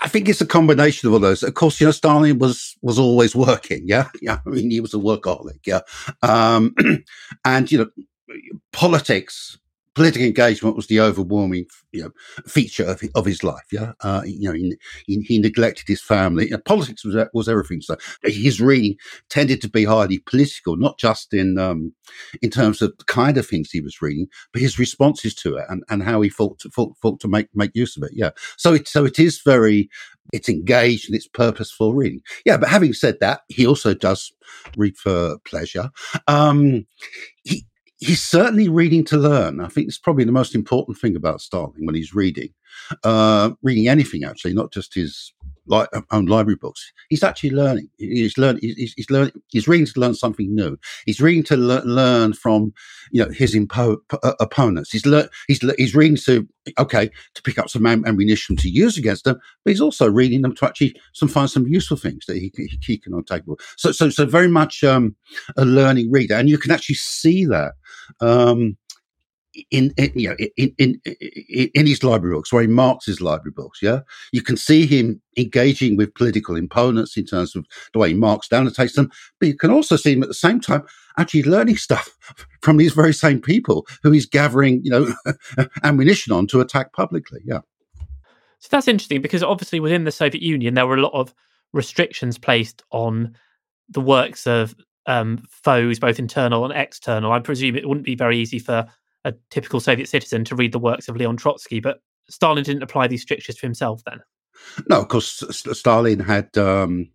I 0.02 0.08
think 0.08 0.28
it's 0.28 0.40
a 0.40 0.46
combination 0.46 1.08
of 1.08 1.14
all 1.14 1.20
those. 1.20 1.42
Of 1.42 1.54
course, 1.54 1.80
you 1.80 1.87
know, 1.87 1.90
Stalin 1.90 2.38
was 2.38 2.76
was 2.80 2.99
always 2.99 3.37
working. 3.37 3.82
Yeah, 3.84 4.08
yeah. 4.22 4.38
I 4.46 4.50
mean, 4.50 4.70
he 4.70 4.80
was 4.80 4.94
a 4.94 4.99
workaholic. 4.99 5.66
Yeah, 5.66 5.80
um, 6.22 6.75
and 7.44 7.70
you 7.70 7.78
know, 7.78 7.90
politics 8.72 9.58
political 9.94 10.25
engagement 10.25 10.76
was 10.76 10.87
the 10.87 11.00
overwhelming 11.00 11.66
you 11.92 12.02
know, 12.02 12.11
feature 12.47 12.85
of, 12.85 13.02
of 13.14 13.26
his 13.26 13.42
life. 13.42 13.64
Yeah, 13.73 13.92
uh, 14.02 14.23
you 14.25 14.49
know, 14.49 14.52
he, 14.54 14.76
he, 15.06 15.20
he, 15.23 15.38
neglected 15.38 15.88
his 15.88 16.00
family. 16.00 16.44
You 16.44 16.52
know, 16.52 16.59
politics 16.59 17.04
was 17.04 17.16
was 17.35 17.49
everything. 17.49 17.80
So 17.80 17.97
his 18.23 18.61
reading 18.61 18.97
tended 19.28 19.61
to 19.62 19.68
be 19.68 19.85
highly 19.85 20.18
political, 20.18 20.76
not 20.76 20.99
just 20.99 21.35
in 21.35 21.59
um, 21.59 21.92
in 22.42 22.50
terms 22.50 22.82
of 22.82 22.97
the 22.99 23.04
kind 23.04 23.37
of 23.37 23.47
things 23.47 23.70
he 23.70 23.80
was 23.80 24.00
reading, 24.00 24.28
but 24.52 24.62
his 24.62 24.78
responses 24.78 25.35
to 25.37 25.56
it 25.56 25.66
and, 25.68 25.82
and 25.90 26.02
how 26.02 26.20
he 26.20 26.30
thought 26.30 26.59
to, 26.61 26.70
thought, 26.70 26.97
thought 27.02 27.20
to 27.20 27.28
make 27.28 27.49
make 27.54 27.73
use 27.75 27.97
of 27.97 28.04
it. 28.04 28.12
Yeah, 28.14 28.30
so 28.56 28.75
it 28.75 28.87
so 28.87 29.04
it 29.04 29.18
is 29.18 29.40
very 29.40 29.88
it's 30.32 30.49
engaged 30.49 31.09
and 31.09 31.16
it's 31.16 31.26
purposeful 31.26 31.94
reading. 31.94 32.20
Yeah, 32.44 32.56
but 32.56 32.68
having 32.68 32.92
said 32.92 33.18
that, 33.20 33.40
he 33.49 33.66
also 33.66 33.94
does 33.94 34.32
read 34.76 34.97
for 34.97 35.38
pleasure. 35.44 35.90
Um, 36.28 36.87
he 37.42 37.66
he's 38.00 38.23
certainly 38.23 38.69
reading 38.69 39.04
to 39.04 39.16
learn. 39.16 39.61
I 39.61 39.69
think 39.69 39.87
it's 39.88 39.99
probably 39.99 40.25
the 40.25 40.33
most 40.33 40.54
important 40.54 40.99
thing 40.99 41.14
about 41.16 41.40
Stalin 41.40 41.75
when 41.85 41.95
he's 41.95 42.14
reading, 42.14 42.49
uh, 43.04 43.50
reading 43.62 43.88
anything 43.88 44.25
actually, 44.25 44.54
not 44.54 44.73
just 44.73 44.95
his 44.95 45.33
li- 45.66 45.87
own 46.11 46.26
library 46.26 46.57
books. 46.57 46.92
He's 47.11 47.23
actually 47.23 47.50
learning. 47.50 47.88
He's 47.99 48.38
learning. 48.38 48.62
He's, 48.62 48.95
he's 48.95 49.11
learning. 49.11 49.33
He's 49.49 49.69
reading 49.69 49.87
to 49.87 50.00
learn 50.00 50.14
something 50.14 50.54
new. 50.54 50.78
He's 51.04 51.21
reading 51.21 51.42
to 51.45 51.57
le- 51.57 51.85
learn 51.85 52.33
from 52.33 52.73
you 53.12 53.25
know 53.25 53.30
his 53.30 53.54
impo- 53.54 53.99
uh, 54.23 54.33
opponents. 54.40 54.90
He's 54.90 55.07
le- 55.07 55.28
he's 55.47 55.62
le- 55.62 55.75
he's 55.76 55.95
reading 55.95 56.16
to 56.25 56.49
okay 56.78 57.11
to 57.35 57.42
pick 57.42 57.59
up 57.59 57.69
some 57.69 57.87
am- 57.87 58.04
ammunition 58.07 58.57
to 58.57 58.69
use 58.69 58.97
against 58.97 59.25
them, 59.25 59.38
but 59.64 59.71
he's 59.71 59.80
also 59.80 60.09
reading 60.09 60.42
them 60.42 60.54
to 60.57 60.66
actually 60.66 60.95
some 61.12 61.28
find 61.28 61.50
some 61.50 61.66
useful 61.66 61.97
things 61.97 62.26
that 62.26 62.37
he, 62.37 62.52
he, 62.57 62.78
he 62.83 62.99
can 62.99 63.23
take. 63.25 63.42
So 63.76 63.92
so 63.92 64.11
so 64.11 64.26
very 64.26 64.49
much 64.49 64.83
um, 64.85 65.16
a 65.57 65.64
learning 65.64 66.11
reader, 66.11 66.35
and 66.35 66.49
you 66.49 66.59
can 66.59 66.71
actually 66.71 66.97
see 66.97 67.45
that. 67.47 67.73
Um, 68.21 68.76
in, 69.71 69.93
in 69.97 70.12
you 70.14 70.29
know 70.29 70.37
in, 70.57 70.73
in 70.79 71.00
in 71.05 71.87
his 71.87 72.05
library 72.05 72.35
books 72.35 72.52
where 72.52 72.62
he 72.62 72.69
marks 72.69 73.07
his 73.07 73.21
library 73.21 73.52
books 73.55 73.81
yeah? 73.83 74.00
You 74.33 74.43
can 74.43 74.57
see 74.57 74.87
him 74.87 75.21
engaging 75.37 75.97
with 75.97 76.14
political 76.14 76.57
opponents 76.57 77.17
in 77.17 77.25
terms 77.25 77.57
of 77.57 77.67
the 77.93 77.99
way 77.99 78.09
he 78.09 78.14
marks 78.14 78.49
down 78.49 78.67
and 78.67 78.75
takes 78.75 78.95
them 78.95 79.11
but 79.38 79.49
you 79.49 79.57
can 79.57 79.71
also 79.71 79.97
see 79.97 80.12
him 80.12 80.23
at 80.23 80.29
the 80.29 80.35
same 80.35 80.61
time 80.61 80.83
actually 81.19 81.43
learning 81.43 81.76
stuff 81.76 82.17
from 82.62 82.76
these 82.76 82.93
very 82.93 83.12
same 83.12 83.40
people 83.40 83.87
who 84.02 84.11
he's 84.12 84.26
gathering 84.26 84.81
you 84.85 84.90
know 84.90 85.12
ammunition 85.83 86.33
on 86.33 86.47
to 86.47 86.61
attack 86.61 86.93
publicly 86.93 87.40
yeah. 87.45 87.61
So 88.61 88.69
that's 88.71 88.88
interesting 88.88 89.23
because 89.23 89.43
obviously 89.43 89.81
within 89.81 90.05
the 90.05 90.12
soviet 90.12 90.43
union 90.43 90.75
there 90.75 90.87
were 90.87 90.97
a 90.97 91.02
lot 91.02 91.14
of 91.14 91.35
restrictions 91.73 92.38
placed 92.38 92.83
on 92.90 93.35
the 93.88 94.00
works 94.00 94.47
of 94.47 94.75
um, 95.07 95.42
foes, 95.49 95.99
both 95.99 96.19
internal 96.19 96.64
and 96.64 96.75
external. 96.75 97.33
I 97.33 97.40
presume 97.40 97.76
it 97.76 97.88
wouldn't 97.88 98.07
be 98.07 98.14
very 98.14 98.38
easy 98.38 98.59
for 98.59 98.87
a 99.25 99.35
typical 99.50 99.80
Soviet 99.80 100.09
citizen 100.09 100.45
to 100.45 100.57
read 100.57 100.73
the 100.73 100.78
works 100.78 101.09
of 101.09 101.16
Leon 101.16 101.37
Trotsky, 101.37 101.80
but 101.80 102.00
Stalin 102.28 102.64
didn't 102.64 102.83
apply 102.83 103.07
these 103.09 103.23
strictures 103.23 103.57
to 103.57 103.62
himself 103.62 104.02
then. 104.07 104.21
No, 104.88 105.00
of 105.00 105.09
course, 105.09 105.42
Stalin 105.50 106.21
had 106.21 106.57
um, 106.59 107.09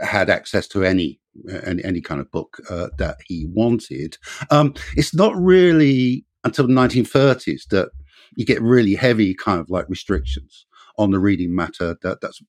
had 0.00 0.30
access 0.30 0.66
to 0.68 0.84
any 0.84 1.20
any, 1.64 1.84
any 1.84 2.00
kind 2.00 2.20
of 2.20 2.30
book 2.30 2.58
uh, 2.70 2.88
that 2.98 3.18
he 3.26 3.46
wanted. 3.46 4.16
Um, 4.50 4.74
it's 4.96 5.14
not 5.14 5.36
really 5.36 6.24
until 6.44 6.66
the 6.66 6.72
1930s 6.72 7.68
that 7.70 7.90
you 8.36 8.44
get 8.44 8.62
really 8.62 8.94
heavy 8.94 9.34
kind 9.34 9.60
of 9.60 9.70
like 9.70 9.88
restrictions 9.88 10.65
on 10.98 11.10
the 11.10 11.18
reading 11.18 11.54
matter. 11.54 11.96
That 12.02 12.20
that's 12.20 12.40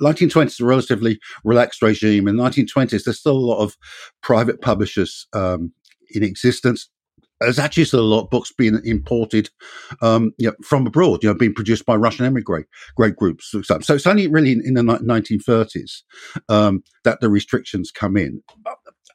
1920s 0.00 0.46
is 0.46 0.60
a 0.60 0.64
relatively 0.64 1.18
relaxed 1.44 1.82
regime. 1.82 2.28
In 2.28 2.36
the 2.36 2.42
1920s, 2.42 3.04
there's 3.04 3.20
still 3.20 3.36
a 3.36 3.38
lot 3.38 3.62
of 3.62 3.76
private 4.22 4.60
publishers 4.60 5.26
um, 5.32 5.72
in 6.10 6.22
existence 6.22 6.88
there's 7.40 7.58
actually 7.58 7.84
still 7.84 8.00
a 8.00 8.02
lot 8.02 8.24
of 8.24 8.30
books 8.30 8.52
being 8.52 8.80
imported 8.84 9.50
um, 10.02 10.32
you 10.38 10.48
know, 10.48 10.54
from 10.62 10.86
abroad, 10.86 11.22
you 11.22 11.28
know, 11.28 11.34
being 11.34 11.54
produced 11.54 11.86
by 11.86 11.94
Russian 11.94 12.26
emigre 12.26 12.64
great 12.96 13.16
groups. 13.16 13.54
So 13.62 13.94
it's 13.94 14.06
only 14.06 14.26
really 14.26 14.52
in, 14.52 14.62
in 14.64 14.74
the 14.74 14.82
1930s 14.82 16.02
um, 16.48 16.82
that 17.04 17.20
the 17.20 17.28
restrictions 17.28 17.90
come 17.90 18.16
in 18.16 18.42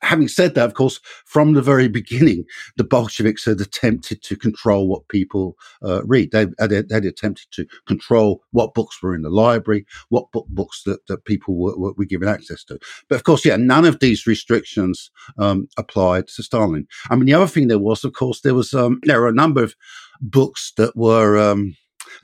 having 0.04 0.28
said 0.28 0.56
that, 0.56 0.66
of 0.66 0.74
course, 0.74 1.00
from 1.26 1.54
the 1.54 1.62
very 1.62 1.88
beginning, 1.88 2.46
the 2.78 2.84
Bolsheviks 2.84 3.46
had 3.46 3.62
attempted 3.62 4.22
to 4.24 4.36
control 4.36 4.88
what 4.88 5.08
people 5.08 5.56
uh, 5.84 6.04
read. 6.04 6.32
They 6.32 6.48
had, 6.60 6.72
had, 6.92 7.06
attempted 7.06 7.48
to 7.52 7.66
control 7.88 8.42
what 8.52 8.74
books 8.74 9.02
were 9.02 9.16
in 9.16 9.22
the 9.22 9.30
library, 9.30 9.86
what 10.10 10.32
book, 10.32 10.48
books 10.50 10.84
that, 10.86 11.06
that 11.08 11.26
people 11.26 11.56
were, 11.56 11.94
were, 11.94 12.06
given 12.06 12.28
access 12.28 12.64
to. 12.66 12.78
But 13.08 13.16
of 13.16 13.24
course, 13.24 13.46
yeah, 13.46 13.56
none 13.56 13.86
of 13.86 14.00
these 14.00 14.28
restrictions 14.28 15.10
um, 15.38 15.68
applied 15.78 16.28
to 16.28 16.44
Stalin. 16.44 16.88
I 17.10 17.16
mean, 17.16 17.26
the 17.26 17.34
other 17.34 17.48
thing 17.48 17.70
there 17.70 17.80
was, 17.80 18.04
of 18.04 18.14
course, 18.14 18.42
there 18.42 18.54
was 18.54 18.74
um, 18.74 19.00
there 19.04 19.22
were 19.22 19.30
a 19.30 19.34
number 19.34 19.64
of 19.64 19.76
books 20.22 20.74
that 20.78 20.96
were 20.96 21.38
um, 21.38 21.76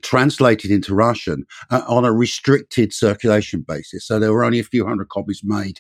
translated 0.02 0.72
into 0.72 0.94
Russian 0.94 1.46
uh, 1.70 1.82
on 1.88 2.06
a 2.06 2.14
restricted 2.14 2.94
circulation 2.94 3.62
basis. 3.62 4.06
So 4.06 4.20
there 4.20 4.34
were 4.34 4.44
only 4.44 4.60
a 4.60 4.64
few 4.64 4.86
hundred 4.86 5.10
copies 5.10 5.42
made, 5.44 5.80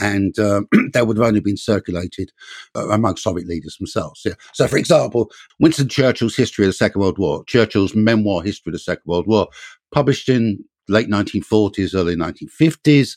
and 0.00 0.38
uh, 0.38 0.62
they 0.92 1.02
would 1.02 1.16
have 1.16 1.26
only 1.26 1.40
been 1.40 1.56
circulated 1.56 2.32
uh, 2.74 2.88
among 2.88 3.16
Soviet 3.16 3.46
leaders 3.46 3.76
themselves. 3.76 4.22
Yeah. 4.24 4.34
So, 4.52 4.66
for 4.66 4.78
example, 4.78 5.30
Winston 5.60 5.88
Churchill's 5.88 6.36
History 6.36 6.64
of 6.64 6.70
the 6.70 6.74
Second 6.74 7.00
World 7.00 7.18
War, 7.18 7.44
Churchill's 7.44 7.94
memoir 7.94 8.42
History 8.42 8.70
of 8.70 8.74
the 8.74 8.78
Second 8.78 9.04
World 9.06 9.26
War, 9.26 9.48
published 9.92 10.28
in 10.28 10.64
late 10.88 11.08
1940s, 11.08 11.94
early 11.94 12.16
1950s 12.16 13.16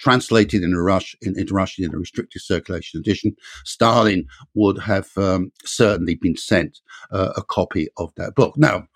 translated 0.00 0.62
into, 0.62 0.80
Rush, 0.80 1.14
in, 1.22 1.38
into 1.38 1.54
Russian 1.54 1.84
in 1.84 1.94
a 1.94 1.98
restricted 1.98 2.42
circulation 2.42 2.98
edition, 2.98 3.36
Stalin 3.64 4.26
would 4.54 4.78
have 4.78 5.08
um, 5.16 5.52
certainly 5.64 6.14
been 6.14 6.36
sent 6.36 6.80
uh, 7.12 7.32
a 7.36 7.42
copy 7.42 7.88
of 7.98 8.12
that 8.16 8.34
book. 8.34 8.54
Now, 8.56 8.86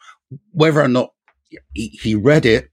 whether 0.53 0.81
or 0.81 0.89
not 0.89 1.11
he, 1.75 2.15
read 2.15 2.47
it, 2.47 2.69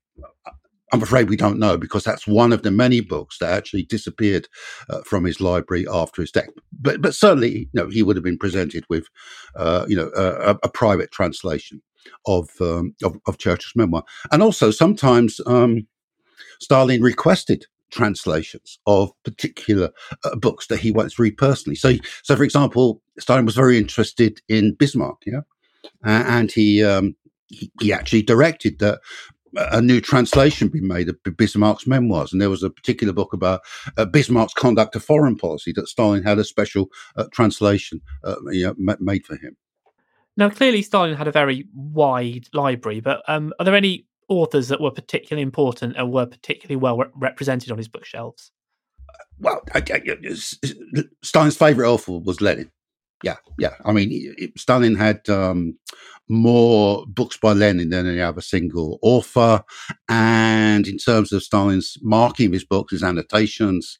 I'm 0.94 1.01
afraid 1.01 1.30
we 1.30 1.38
don't 1.38 1.60
know 1.60 1.77
because 1.77 2.03
that's 2.03 2.27
one 2.27 2.51
of 2.51 2.63
the 2.63 2.72
many 2.72 3.00
books 3.00 3.38
that 3.38 3.51
actually 3.51 3.84
disappeared 3.84 4.48
uh, 4.89 5.01
from 5.01 5.24
his 5.24 5.39
library 5.39 5.86
after 5.91 6.22
his 6.22 6.32
death. 6.32 6.50
But 6.80 7.01
but 7.01 7.15
certainly, 7.15 7.60
you 7.60 7.68
know, 7.74 7.89
he 7.89 8.03
would 8.03 8.18
have 8.18 8.25
been 8.25 8.38
presented 8.38 8.84
with, 8.89 9.08
uh, 9.56 9.86
you 9.88 9.96
know, 9.96 10.12
a, 10.15 10.58
a, 10.63 10.70
private 10.70 11.12
translation 11.12 11.82
of, 12.25 12.50
um, 12.60 12.94
of, 13.03 13.18
of 13.25 13.38
Churchill's 13.38 13.74
memoir, 13.75 14.03
and 14.32 14.44
also 14.44 14.70
sometimes 14.70 15.39
um, 15.46 15.88
Stalin 16.60 17.01
requested 17.01 17.65
translations 17.91 18.80
of 18.86 19.12
particular 19.24 19.91
uh, 20.24 20.36
books 20.36 20.68
that 20.68 20.80
he 20.80 20.91
to 20.91 21.22
read 21.22 21.38
personally. 21.38 21.75
So, 21.75 21.94
so 22.24 22.36
for 22.36 22.44
example, 22.44 23.01
Stalin 23.20 23.46
was 23.46 23.56
very 23.56 23.77
interested 23.77 24.41
in 24.50 24.75
Bismarck, 24.75 25.22
yeah, 25.25 25.41
and 26.03 26.51
he 26.51 26.84
um, 26.84 27.15
he, 27.79 27.93
actually 27.93 28.22
directed 28.22 28.79
that 28.79 29.00
a 29.55 29.81
new 29.81 30.00
translation 30.00 30.70
be 30.70 30.81
made 30.81 31.10
of 31.10 31.22
Bismarck's 31.24 31.88
memoirs, 31.88 32.31
and 32.31 32.41
there 32.41 32.50
was 32.50 32.63
a 32.63 32.70
particular 32.70 33.13
book 33.13 33.34
about 33.34 33.62
uh, 33.98 34.05
Bismarck's 34.05 34.53
conduct 34.53 34.96
of 34.96 35.03
foreign 35.03 35.36
policy 35.36 35.74
that 35.74 35.88
Stalin 35.88 36.24
had 36.24 36.39
a 36.39 36.43
special 36.43 36.89
uh, 37.15 37.25
translation 37.31 38.01
uh, 38.24 38.36
you 38.51 38.74
know, 38.77 38.96
made 39.00 39.25
for 39.25 39.36
him. 39.36 39.58
Now, 40.38 40.50
clearly, 40.50 40.81
Stalin 40.81 41.15
had 41.15 41.27
a 41.27 41.31
very 41.31 41.67
wide 41.74 42.48
library, 42.53 43.01
but 43.01 43.22
um, 43.27 43.53
are 43.60 43.65
there 43.65 43.75
any 43.75 44.08
authors 44.29 44.70
that 44.70 44.79
were 44.79 44.91
particularly 44.91 45.43
important 45.43 45.96
and 45.98 46.12
were 46.12 46.25
particularly 46.25 46.77
well 46.77 46.98
re- 46.98 47.08
represented 47.15 47.72
on 47.72 47.77
his 47.77 47.89
bookshelves? 47.89 48.51
Well, 49.39 49.62
I, 49.74 49.84
I, 49.91 50.01
Stalin's 51.22 51.58
favorite 51.58 51.89
author 51.89 52.20
was 52.20 52.39
Lenin. 52.39 52.72
Yeah, 53.24 53.38
yeah. 53.60 53.75
I 53.86 53.92
mean, 53.92 54.10
it, 54.12 54.58
Stalin 54.58 54.96
had 54.96 55.28
um, 55.30 55.78
more 56.28 57.06
books 57.08 57.38
by 57.38 57.54
Lenin 57.54 57.90
than 57.90 58.08
any 58.08 58.22
other 58.22 58.42
single 58.42 59.00
author. 59.01 59.63
And 60.10 60.88
in 60.88 60.98
terms 60.98 61.32
of 61.32 61.44
Stalin's 61.44 61.98
marking 62.01 62.48
of 62.48 62.54
his 62.54 62.66
books, 62.66 62.92
his 62.92 63.04
annotations, 63.04 64.00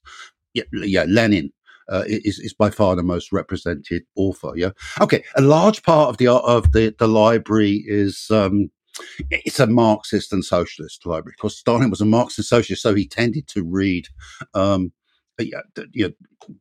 yeah, 0.54 0.64
yeah 0.72 1.06
Lenin 1.08 1.52
uh, 1.90 2.04
is, 2.08 2.40
is 2.40 2.54
by 2.54 2.70
far 2.70 2.96
the 2.96 3.04
most 3.04 3.32
represented 3.32 4.04
author. 4.16 4.54
Yeah. 4.56 4.72
Okay. 5.00 5.24
A 5.36 5.42
large 5.42 5.84
part 5.84 6.10
of 6.10 6.18
the 6.18 6.28
of 6.28 6.72
the 6.72 6.96
the 6.98 7.08
library 7.08 7.84
is. 7.86 8.28
Um, 8.30 8.72
it's 9.30 9.60
a 9.60 9.68
Marxist 9.68 10.34
and 10.34 10.44
socialist 10.44 11.06
library. 11.06 11.34
Of 11.38 11.42
course, 11.42 11.58
Stalin 11.58 11.90
was 11.90 12.02
a 12.02 12.06
Marxist 12.06 12.50
socialist, 12.50 12.84
so 12.84 12.94
he 12.94 13.08
tended 13.08 13.48
to 13.48 13.64
read 13.64 14.08
um, 14.54 14.92
you 15.46 16.08
know, 16.08 16.12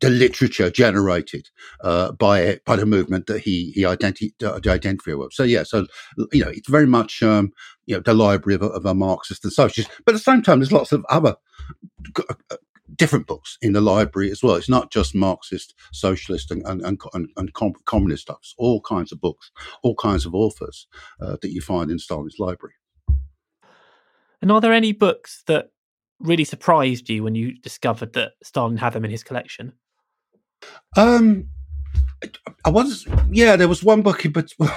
the 0.00 0.10
literature 0.10 0.70
generated 0.70 1.48
uh, 1.82 2.12
by 2.12 2.60
by 2.66 2.76
the 2.76 2.86
movement 2.86 3.26
that 3.26 3.40
he 3.40 3.72
he 3.72 3.82
identi- 3.82 4.32
identified 4.66 5.16
with. 5.16 5.32
So 5.32 5.42
yeah, 5.42 5.62
so 5.62 5.86
you 6.32 6.44
know, 6.44 6.50
it's 6.50 6.68
very 6.68 6.86
much 6.86 7.22
um, 7.22 7.52
you 7.86 7.96
know 7.96 8.02
the 8.02 8.14
library 8.14 8.56
of 8.56 8.62
a, 8.62 8.66
of 8.66 8.86
a 8.86 8.94
Marxist 8.94 9.44
and 9.44 9.52
socialist. 9.52 9.90
But 10.04 10.14
at 10.14 10.18
the 10.18 10.22
same 10.22 10.42
time, 10.42 10.60
there's 10.60 10.72
lots 10.72 10.92
of 10.92 11.04
other 11.08 11.36
uh, 12.18 12.56
different 12.96 13.26
books 13.26 13.56
in 13.62 13.72
the 13.72 13.80
library 13.80 14.30
as 14.30 14.42
well. 14.42 14.56
It's 14.56 14.68
not 14.68 14.90
just 14.90 15.14
Marxist, 15.14 15.74
socialist, 15.92 16.50
and 16.50 16.66
and, 16.66 16.82
and, 16.82 17.00
and, 17.14 17.28
and 17.36 17.52
communist 17.86 18.22
stuff. 18.22 18.38
It's 18.42 18.54
all 18.58 18.80
kinds 18.80 19.12
of 19.12 19.20
books, 19.20 19.50
all 19.82 19.94
kinds 19.94 20.26
of 20.26 20.34
authors 20.34 20.86
uh, 21.20 21.36
that 21.40 21.52
you 21.52 21.60
find 21.60 21.90
in 21.90 21.98
Stalin's 21.98 22.38
library. 22.38 22.74
And 24.42 24.50
are 24.50 24.60
there 24.60 24.72
any 24.72 24.92
books 24.92 25.42
that 25.46 25.70
really 26.20 26.44
surprised 26.44 27.08
you 27.08 27.22
when 27.22 27.34
you 27.34 27.58
discovered 27.60 28.12
that 28.14 28.32
Stalin 28.42 28.76
had 28.76 28.92
them 28.92 29.04
in 29.04 29.10
his 29.10 29.24
collection? 29.24 29.72
Um, 30.96 31.48
I 32.64 32.70
was 32.70 33.06
yeah. 33.30 33.56
There 33.56 33.68
was 33.68 33.82
one 33.82 34.02
book 34.02 34.24
in 34.24 34.32
but 34.32 34.52
there 34.58 34.68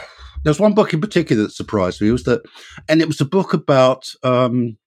was 0.46 0.60
one 0.60 0.74
book 0.74 0.94
in 0.94 1.02
particular 1.02 1.44
that 1.44 1.52
surprised 1.52 2.02
me. 2.02 2.10
It 2.10 2.12
was 2.12 2.24
that, 2.24 2.42
and 2.88 3.02
it 3.02 3.08
was 3.08 3.22
a 3.22 3.26
book 3.26 3.54
about 3.54 4.10
um, 4.24 4.78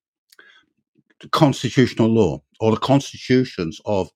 constitutional 1.31 2.09
law 2.09 2.43
or 2.61 2.73
the 2.73 2.79
constitutions 2.79 3.81
of 3.85 4.11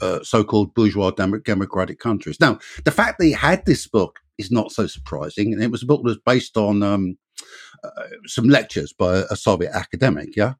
uh, 0.00 0.22
so-called 0.22 0.74
bourgeois 0.74 1.10
democratic 1.10 1.98
countries. 1.98 2.40
Now, 2.40 2.58
the 2.84 2.90
fact 2.90 3.18
that 3.18 3.26
he 3.26 3.32
had 3.32 3.64
this 3.66 3.86
book 3.86 4.21
is 4.38 4.50
not 4.50 4.72
so 4.72 4.86
surprising, 4.86 5.52
and 5.52 5.62
it 5.62 5.70
was 5.70 5.82
a 5.82 5.86
book 5.86 6.02
that 6.02 6.08
was 6.08 6.18
based 6.24 6.56
on 6.56 6.82
um, 6.82 7.16
uh, 7.84 8.04
some 8.26 8.48
lectures 8.48 8.92
by 8.92 9.22
a 9.30 9.36
Soviet 9.36 9.72
academic. 9.74 10.36
Yeah, 10.36 10.54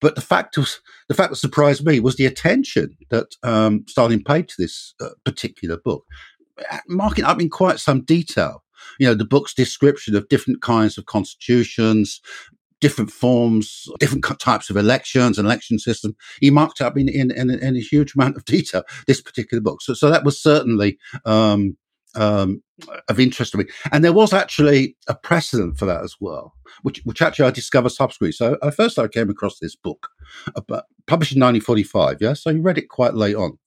but 0.00 0.14
the 0.14 0.20
fact 0.20 0.56
was 0.56 0.80
the 1.08 1.14
fact 1.14 1.30
that 1.30 1.36
surprised 1.36 1.84
me 1.84 2.00
was 2.00 2.16
the 2.16 2.26
attention 2.26 2.96
that 3.10 3.34
um, 3.42 3.84
Stalin 3.88 4.22
paid 4.22 4.48
to 4.48 4.54
this 4.58 4.94
uh, 5.00 5.10
particular 5.24 5.76
book, 5.76 6.04
uh, 6.70 6.78
marking 6.88 7.24
up 7.24 7.40
in 7.40 7.50
quite 7.50 7.80
some 7.80 8.02
detail. 8.02 8.62
You 8.98 9.06
know, 9.06 9.14
the 9.14 9.24
book's 9.24 9.54
description 9.54 10.16
of 10.16 10.28
different 10.28 10.60
kinds 10.60 10.98
of 10.98 11.06
constitutions, 11.06 12.20
different 12.82 13.12
forms, 13.12 13.88
different 14.00 14.24
types 14.40 14.68
of 14.68 14.76
elections 14.76 15.38
and 15.38 15.46
election 15.46 15.78
system. 15.78 16.16
He 16.40 16.50
marked 16.50 16.80
up 16.80 16.98
in, 16.98 17.08
in, 17.08 17.30
in, 17.30 17.48
in, 17.48 17.76
a 17.76 17.80
huge 17.80 18.14
amount 18.14 18.36
of 18.36 18.44
detail 18.56 18.82
this 19.06 19.22
particular 19.22 19.62
book. 19.62 19.80
So, 19.80 19.94
so 19.94 20.10
that 20.10 20.24
was 20.24 20.42
certainly 20.42 20.98
um, 21.24 21.78
um, 22.14 22.62
of 23.08 23.20
interest 23.20 23.52
to 23.52 23.58
me. 23.58 23.64
And 23.90 24.04
there 24.04 24.12
was 24.12 24.32
actually 24.32 24.96
a 25.08 25.14
precedent 25.14 25.78
for 25.78 25.86
that 25.86 26.02
as 26.02 26.16
well, 26.20 26.54
which 26.82 27.00
which 27.04 27.22
actually 27.22 27.46
I 27.46 27.50
discovered 27.50 27.90
subsequently. 27.90 28.32
So 28.32 28.58
I 28.62 28.70
first 28.70 28.98
I 28.98 29.08
came 29.08 29.30
across 29.30 29.58
this 29.58 29.76
book, 29.76 30.08
about, 30.54 30.84
published 31.06 31.32
in 31.32 31.40
1945. 31.40 32.18
Yeah, 32.20 32.34
so 32.34 32.52
he 32.52 32.60
read 32.60 32.78
it 32.78 32.88
quite 32.88 33.14
late 33.14 33.36
on, 33.36 33.58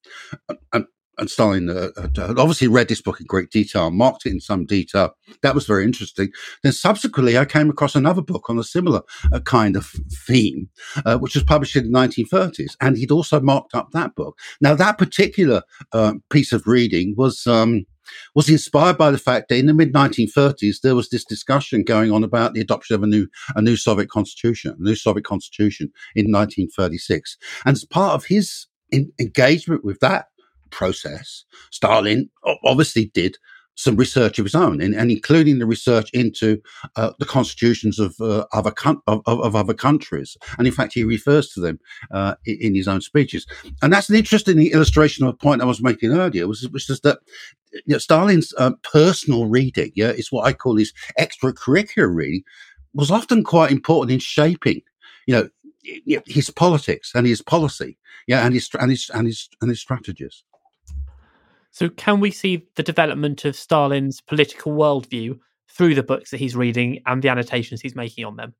and. 0.73 0.85
And 1.17 1.29
Stalin 1.29 1.69
uh, 1.69 1.91
obviously 2.17 2.67
read 2.67 2.89
this 2.89 3.01
book 3.01 3.21
in 3.21 3.25
great 3.25 3.49
detail, 3.49 3.89
marked 3.89 4.25
it 4.25 4.31
in 4.31 4.41
some 4.41 4.65
detail. 4.65 5.15
That 5.43 5.55
was 5.55 5.65
very 5.65 5.85
interesting. 5.85 6.29
Then 6.61 6.73
subsequently, 6.73 7.37
I 7.37 7.45
came 7.45 7.69
across 7.69 7.95
another 7.95 8.21
book 8.21 8.49
on 8.49 8.59
a 8.59 8.65
similar 8.65 9.01
uh, 9.31 9.39
kind 9.39 9.77
of 9.77 9.93
theme, 10.27 10.67
uh, 11.05 11.17
which 11.17 11.35
was 11.35 11.45
published 11.45 11.77
in 11.77 11.89
the 11.89 11.97
1930s, 11.97 12.75
and 12.81 12.97
he'd 12.97 13.11
also 13.11 13.39
marked 13.39 13.73
up 13.73 13.91
that 13.91 14.13
book. 14.15 14.37
Now, 14.59 14.75
that 14.75 14.97
particular 14.97 15.61
uh, 15.93 16.15
piece 16.29 16.51
of 16.51 16.67
reading 16.67 17.15
was 17.17 17.47
um, 17.47 17.85
was 18.33 18.49
inspired 18.49 18.97
by 18.97 19.11
the 19.11 19.17
fact 19.17 19.49
that 19.49 19.57
in 19.57 19.65
the 19.65 19.73
mid 19.73 19.93
1930s 19.93 20.81
there 20.81 20.95
was 20.95 21.09
this 21.09 21.25
discussion 21.25 21.83
going 21.83 22.11
on 22.11 22.23
about 22.23 22.53
the 22.53 22.61
adoption 22.61 22.95
of 22.95 23.03
a 23.03 23.07
new 23.07 23.27
a 23.55 23.61
new 23.61 23.75
Soviet 23.75 24.09
constitution, 24.09 24.75
a 24.79 24.83
new 24.83 24.95
Soviet 24.95 25.25
constitution 25.25 25.91
in 26.15 26.31
1936, 26.31 27.37
and 27.65 27.75
as 27.75 27.85
part 27.85 28.13
of 28.13 28.25
his 28.25 28.67
in, 28.91 29.11
engagement 29.19 29.83
with 29.83 29.99
that 29.99 30.27
process, 30.69 31.45
Stalin 31.71 32.29
obviously 32.63 33.05
did 33.13 33.37
some 33.75 33.95
research 33.95 34.39
of 34.39 34.45
his 34.45 34.55
own, 34.55 34.81
and, 34.81 34.95
and 34.95 35.11
including 35.11 35.59
the 35.59 35.65
research 35.65 36.09
into 36.11 36.61
uh, 36.95 37.11
the 37.19 37.25
constitutions 37.25 37.99
of, 37.99 38.15
uh, 38.21 38.45
other 38.53 38.71
con- 38.71 39.01
of, 39.07 39.21
of, 39.27 39.55
other 39.55 39.73
countries. 39.73 40.37
And 40.57 40.65
in 40.65 40.73
fact, 40.73 40.93
he 40.93 41.03
refers 41.03 41.49
to 41.49 41.59
them 41.59 41.79
uh, 42.11 42.35
in 42.45 42.73
his 42.73 42.87
own 42.87 43.01
speeches. 43.01 43.45
And 43.81 43.91
that's 43.91 44.09
an 44.09 44.15
interesting 44.15 44.59
illustration 44.67 45.25
of 45.25 45.33
a 45.33 45.37
point 45.37 45.61
I 45.61 45.65
was 45.65 45.81
making 45.81 46.11
earlier, 46.11 46.47
which, 46.47 46.61
which 46.71 46.89
is 46.89 47.01
that 47.01 47.19
you 47.73 47.93
know, 47.93 47.97
Stalin's 47.97 48.53
uh, 48.57 48.71
personal 48.83 49.47
reading, 49.47 49.91
yeah, 49.95 50.11
is 50.11 50.31
what 50.31 50.45
I 50.45 50.53
call 50.53 50.77
his 50.77 50.93
extracurricular 51.19 52.13
reading, 52.13 52.43
was 52.93 53.11
often 53.11 53.43
quite 53.43 53.71
important 53.71 54.13
in 54.13 54.19
shaping, 54.19 54.81
you 55.27 55.35
know, 55.35 55.49
his 56.25 56.49
politics 56.49 57.11
and 57.13 57.27
his 57.27 57.41
policy, 57.41 57.97
yeah, 58.27 58.45
and 58.45 58.53
his 58.53 58.69
and 58.79 58.89
his 58.89 59.09
and 59.13 59.27
his 59.27 59.49
and 59.61 59.69
his 59.69 59.81
strategies. 59.81 60.43
So, 61.75 61.89
can 61.89 62.21
we 62.21 62.31
see 62.31 62.65
the 62.77 62.83
development 62.83 63.43
of 63.43 63.53
Stalin's 63.53 64.21
political 64.21 64.71
worldview 64.71 65.37
through 65.69 65.95
the 65.95 66.03
books 66.03 66.31
that 66.31 66.39
he's 66.39 66.55
reading 66.55 67.01
and 67.05 67.21
the 67.21 67.27
annotations 67.27 67.81
he's 67.81 67.97
making 67.97 68.23
on 68.23 68.37
them? 68.37 68.53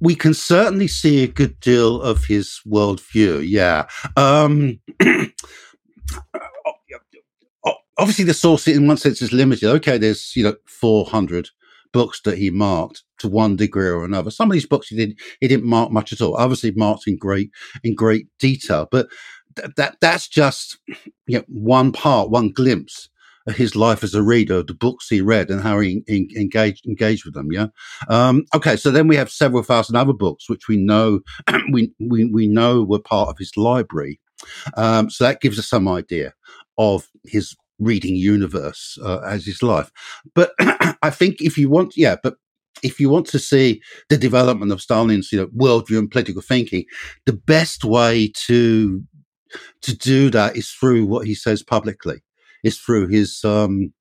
We 0.00 0.14
can 0.14 0.32
certainly 0.32 0.88
see 0.88 1.22
a 1.22 1.28
good 1.28 1.60
deal 1.60 2.00
of 2.00 2.24
his 2.24 2.58
worldview, 2.66 3.46
yeah. 3.46 3.86
Um, 4.16 4.80
obviously, 7.98 8.24
the 8.24 8.32
source 8.32 8.66
in 8.66 8.86
one 8.86 8.96
sense 8.96 9.20
is 9.20 9.34
limited. 9.34 9.68
Okay, 9.68 9.98
there's, 9.98 10.34
you 10.34 10.44
know, 10.44 10.56
400 10.64 11.50
books 11.92 12.22
that 12.22 12.38
he 12.38 12.48
marked 12.48 13.02
to 13.18 13.28
one 13.28 13.56
degree 13.56 13.88
or 13.88 14.06
another. 14.06 14.30
Some 14.30 14.50
of 14.50 14.54
these 14.54 14.66
books 14.66 14.88
he 14.88 14.96
didn't 14.96 15.20
he 15.40 15.48
didn't 15.48 15.66
mark 15.66 15.90
much 15.90 16.14
at 16.14 16.22
all. 16.22 16.36
Obviously 16.36 16.70
marked 16.70 17.06
in 17.06 17.18
great 17.18 17.50
in 17.84 17.94
great 17.94 18.26
detail, 18.38 18.88
but 18.90 19.08
that 19.76 19.96
that's 20.00 20.28
just 20.28 20.78
you 21.26 21.38
know, 21.38 21.44
one 21.48 21.92
part, 21.92 22.30
one 22.30 22.50
glimpse 22.50 23.08
of 23.46 23.56
his 23.56 23.74
life 23.74 24.04
as 24.04 24.14
a 24.14 24.22
reader, 24.22 24.62
the 24.62 24.74
books 24.74 25.08
he 25.08 25.20
read, 25.20 25.50
and 25.50 25.62
how 25.62 25.80
he 25.80 26.02
in, 26.06 26.28
engaged 26.36 26.86
engaged 26.86 27.24
with 27.24 27.34
them. 27.34 27.48
Yeah. 27.50 27.66
Um, 28.08 28.44
okay. 28.54 28.76
So 28.76 28.90
then 28.90 29.08
we 29.08 29.16
have 29.16 29.30
several 29.30 29.62
thousand 29.62 29.96
other 29.96 30.12
books 30.12 30.48
which 30.48 30.68
we 30.68 30.76
know 30.76 31.20
we, 31.72 31.92
we 31.98 32.24
we 32.24 32.46
know 32.46 32.82
were 32.82 33.00
part 33.00 33.28
of 33.28 33.38
his 33.38 33.56
library. 33.56 34.20
Um, 34.76 35.10
so 35.10 35.24
that 35.24 35.40
gives 35.40 35.58
us 35.58 35.68
some 35.68 35.86
idea 35.86 36.32
of 36.78 37.08
his 37.24 37.54
reading 37.78 38.16
universe 38.16 38.98
uh, 39.02 39.20
as 39.20 39.44
his 39.44 39.62
life. 39.62 39.90
But 40.34 40.52
I 41.02 41.10
think 41.10 41.40
if 41.40 41.58
you 41.58 41.68
want, 41.68 41.96
yeah, 41.96 42.16
but 42.22 42.36
if 42.82 43.00
you 43.00 43.10
want 43.10 43.26
to 43.26 43.38
see 43.38 43.82
the 44.08 44.16
development 44.16 44.72
of 44.72 44.80
Stalin's 44.80 45.32
you 45.32 45.38
know, 45.38 45.46
worldview 45.48 45.98
and 45.98 46.10
political 46.10 46.42
thinking, 46.42 46.84
the 47.26 47.32
best 47.32 47.84
way 47.84 48.32
to 48.46 49.02
to 49.82 49.96
do 49.96 50.30
that 50.30 50.56
is 50.56 50.70
through 50.70 51.06
what 51.06 51.26
he 51.26 51.34
says 51.34 51.62
publicly, 51.62 52.20
is 52.62 52.78
through 52.78 53.08
his 53.08 53.44
um, 53.44 53.92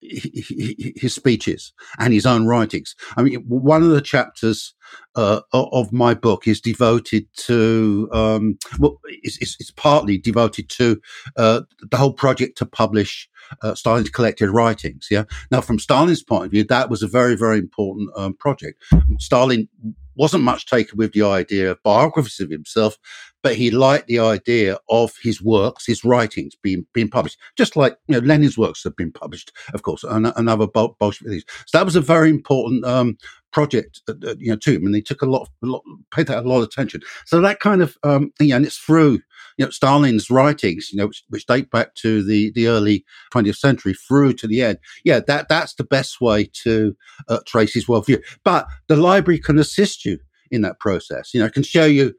his 0.00 1.14
speeches 1.14 1.72
and 1.98 2.12
his 2.12 2.24
own 2.24 2.46
writings. 2.46 2.94
I 3.16 3.22
mean, 3.22 3.40
one 3.48 3.82
of 3.82 3.90
the 3.90 4.00
chapters 4.00 4.74
uh, 5.16 5.40
of 5.52 5.92
my 5.92 6.14
book 6.14 6.46
is 6.46 6.60
devoted 6.60 7.26
to, 7.36 8.08
um, 8.12 8.58
well, 8.78 9.00
it's, 9.04 9.38
it's, 9.40 9.70
partly 9.72 10.16
devoted 10.16 10.68
to 10.70 11.00
uh, 11.36 11.62
the 11.90 11.96
whole 11.96 12.12
project 12.12 12.56
to 12.58 12.66
publish 12.66 13.28
uh, 13.62 13.74
Stalin's 13.74 14.10
collected 14.10 14.50
writings. 14.50 15.08
Yeah. 15.10 15.24
Now, 15.50 15.60
from 15.60 15.78
Stalin's 15.78 16.22
point 16.22 16.46
of 16.46 16.50
view, 16.52 16.64
that 16.64 16.90
was 16.90 17.02
a 17.02 17.08
very, 17.08 17.36
very 17.36 17.58
important 17.58 18.10
um, 18.16 18.34
project. 18.34 18.82
Stalin 19.18 19.68
wasn't 20.14 20.42
much 20.42 20.66
taken 20.66 20.98
with 20.98 21.12
the 21.12 21.22
idea 21.22 21.70
of 21.70 21.82
biographies 21.82 22.40
of 22.40 22.50
himself, 22.50 22.98
but 23.42 23.54
he 23.54 23.70
liked 23.70 24.06
the 24.06 24.18
idea 24.18 24.78
of 24.88 25.12
his 25.22 25.40
works, 25.42 25.86
his 25.86 26.04
writings 26.04 26.54
being 26.62 26.86
being 26.92 27.08
published, 27.08 27.38
just 27.56 27.76
like 27.76 27.96
you 28.08 28.14
know 28.14 28.26
Lenin's 28.26 28.58
works 28.58 28.84
have 28.84 28.96
been 28.96 29.12
published, 29.12 29.52
of 29.74 29.82
course, 29.82 30.04
and, 30.04 30.32
and 30.36 30.48
other 30.48 30.66
Bolsheviks. 30.66 31.44
So 31.66 31.78
that 31.78 31.84
was 31.84 31.96
a 31.96 32.00
very 32.00 32.30
important 32.30 32.84
um, 32.84 33.16
project, 33.52 34.00
uh, 34.08 34.14
uh, 34.26 34.34
you 34.38 34.50
know, 34.50 34.56
to 34.56 34.72
him, 34.72 34.86
and 34.86 34.94
he 34.94 35.02
took 35.02 35.22
a 35.22 35.26
lot, 35.26 35.42
of, 35.42 35.48
a 35.62 35.66
lot, 35.66 35.82
paid 36.12 36.26
that 36.26 36.44
a 36.44 36.48
lot 36.48 36.58
of 36.58 36.64
attention. 36.64 37.00
So 37.26 37.40
that 37.40 37.60
kind 37.60 37.82
of, 37.82 37.96
um, 38.02 38.32
you 38.40 38.48
know, 38.48 38.56
and 38.56 38.66
it's 38.66 38.76
through 38.76 39.20
you 39.56 39.64
know 39.64 39.70
Stalin's 39.70 40.30
writings, 40.30 40.90
you 40.92 40.98
know, 40.98 41.06
which, 41.06 41.24
which 41.28 41.46
date 41.46 41.70
back 41.70 41.94
to 41.96 42.22
the 42.22 42.50
the 42.52 42.68
early 42.68 43.04
20th 43.32 43.56
century 43.56 43.94
through 43.94 44.34
to 44.34 44.46
the 44.46 44.62
end. 44.62 44.78
Yeah, 45.04 45.20
that 45.26 45.48
that's 45.48 45.74
the 45.74 45.84
best 45.84 46.20
way 46.20 46.50
to 46.64 46.96
uh, 47.28 47.40
trace 47.46 47.74
his 47.74 47.86
worldview. 47.86 48.22
But 48.44 48.66
the 48.88 48.96
library 48.96 49.38
can 49.38 49.58
assist 49.58 50.04
you 50.04 50.18
in 50.50 50.62
that 50.62 50.80
process. 50.80 51.34
You 51.34 51.40
know, 51.40 51.46
it 51.46 51.52
can 51.52 51.62
show 51.62 51.84
you 51.84 52.14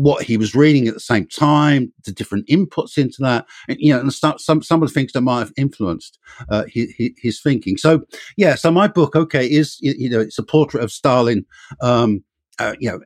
what 0.00 0.22
he 0.22 0.38
was 0.38 0.54
reading 0.54 0.88
at 0.88 0.94
the 0.94 1.00
same 1.00 1.26
time, 1.26 1.92
the 2.04 2.12
different 2.12 2.46
inputs 2.46 2.96
into 2.96 3.18
that, 3.20 3.44
and, 3.68 3.76
you 3.78 3.92
know, 3.92 4.00
and 4.00 4.12
some 4.12 4.38
some 4.38 4.62
some 4.62 4.82
of 4.82 4.88
the 4.88 4.94
things 4.94 5.12
that 5.12 5.20
might 5.20 5.40
have 5.40 5.52
influenced 5.58 6.18
uh, 6.48 6.64
his, 6.66 6.90
his, 7.18 7.42
thinking. 7.42 7.76
So, 7.76 8.00
yeah, 8.38 8.54
so 8.54 8.70
my 8.70 8.88
book, 8.88 9.14
okay, 9.14 9.46
is 9.46 9.76
you 9.80 10.08
know, 10.08 10.20
it's 10.20 10.38
a 10.38 10.42
portrait 10.42 10.82
of 10.82 10.90
Stalin. 10.90 11.44
Um, 11.82 12.24
uh, 12.58 12.74
you 12.78 12.90
know, 12.90 13.00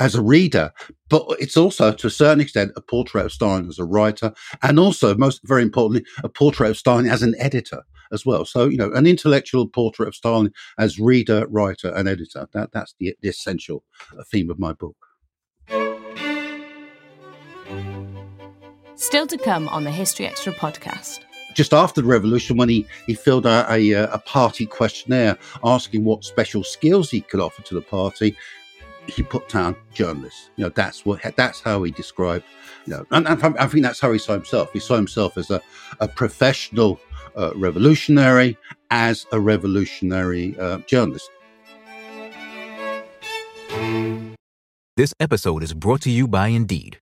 as 0.00 0.16
a 0.16 0.22
reader, 0.22 0.72
but 1.08 1.24
it's 1.38 1.56
also 1.56 1.92
to 1.92 2.08
a 2.08 2.10
certain 2.10 2.40
extent 2.40 2.72
a 2.74 2.80
portrait 2.80 3.24
of 3.24 3.32
Stalin 3.32 3.68
as 3.68 3.78
a 3.78 3.84
writer, 3.84 4.32
and 4.62 4.78
also, 4.78 5.14
most 5.16 5.40
very 5.44 5.62
importantly, 5.62 6.04
a 6.24 6.28
portrait 6.28 6.70
of 6.70 6.76
Stalin 6.76 7.08
as 7.08 7.22
an 7.22 7.36
editor 7.38 7.84
as 8.12 8.26
well. 8.26 8.44
So, 8.44 8.66
you 8.66 8.76
know, 8.76 8.90
an 8.92 9.06
intellectual 9.06 9.68
portrait 9.68 10.08
of 10.08 10.16
Stalin 10.16 10.52
as 10.78 10.98
reader, 10.98 11.46
writer, 11.48 11.94
and 11.94 12.08
editor. 12.08 12.48
That 12.52 12.72
that's 12.72 12.94
the, 12.98 13.14
the 13.22 13.28
essential 13.28 13.84
theme 14.30 14.50
of 14.50 14.58
my 14.58 14.72
book. 14.72 15.11
Still 19.02 19.26
to 19.26 19.36
come 19.36 19.68
on 19.70 19.82
the 19.82 19.90
History 19.90 20.28
Extra 20.28 20.52
podcast. 20.52 21.24
Just 21.54 21.74
after 21.74 22.00
the 22.00 22.06
revolution 22.06 22.56
when 22.56 22.68
he, 22.68 22.86
he 23.04 23.14
filled 23.14 23.48
out 23.48 23.68
a, 23.68 23.94
a 23.94 24.18
party 24.18 24.64
questionnaire 24.64 25.36
asking 25.64 26.04
what 26.04 26.22
special 26.22 26.62
skills 26.62 27.10
he 27.10 27.20
could 27.20 27.40
offer 27.40 27.62
to 27.62 27.74
the 27.74 27.80
party 27.80 28.36
he 29.08 29.24
put 29.24 29.48
down 29.48 29.74
journalists. 29.92 30.50
You 30.54 30.64
know 30.64 30.70
that's 30.70 31.04
what 31.04 31.20
that's 31.34 31.60
how 31.60 31.82
he 31.82 31.90
described 31.90 32.44
you 32.86 32.92
know 32.92 33.04
and, 33.10 33.26
and 33.26 33.58
i 33.58 33.66
think 33.66 33.82
that's 33.82 33.98
how 33.98 34.12
he 34.12 34.20
saw 34.20 34.34
himself. 34.34 34.72
He 34.72 34.78
saw 34.78 34.94
himself 34.94 35.36
as 35.36 35.50
a, 35.50 35.60
a 35.98 36.06
professional 36.06 37.00
uh, 37.36 37.50
revolutionary 37.56 38.56
as 38.92 39.26
a 39.32 39.40
revolutionary 39.40 40.56
uh, 40.60 40.78
journalist. 40.86 41.28
This 44.96 45.12
episode 45.18 45.64
is 45.64 45.74
brought 45.74 46.02
to 46.02 46.10
you 46.10 46.28
by 46.28 46.48
indeed 46.48 47.01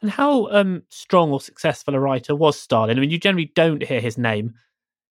And 0.00 0.10
how 0.10 0.48
um, 0.50 0.82
strong 0.90 1.32
or 1.32 1.40
successful 1.40 1.94
a 1.94 2.00
writer 2.00 2.34
was 2.34 2.58
Stalin? 2.58 2.96
I 2.96 3.00
mean, 3.00 3.10
you 3.10 3.18
generally 3.18 3.52
don't 3.54 3.82
hear 3.82 4.00
his 4.00 4.16
name 4.16 4.54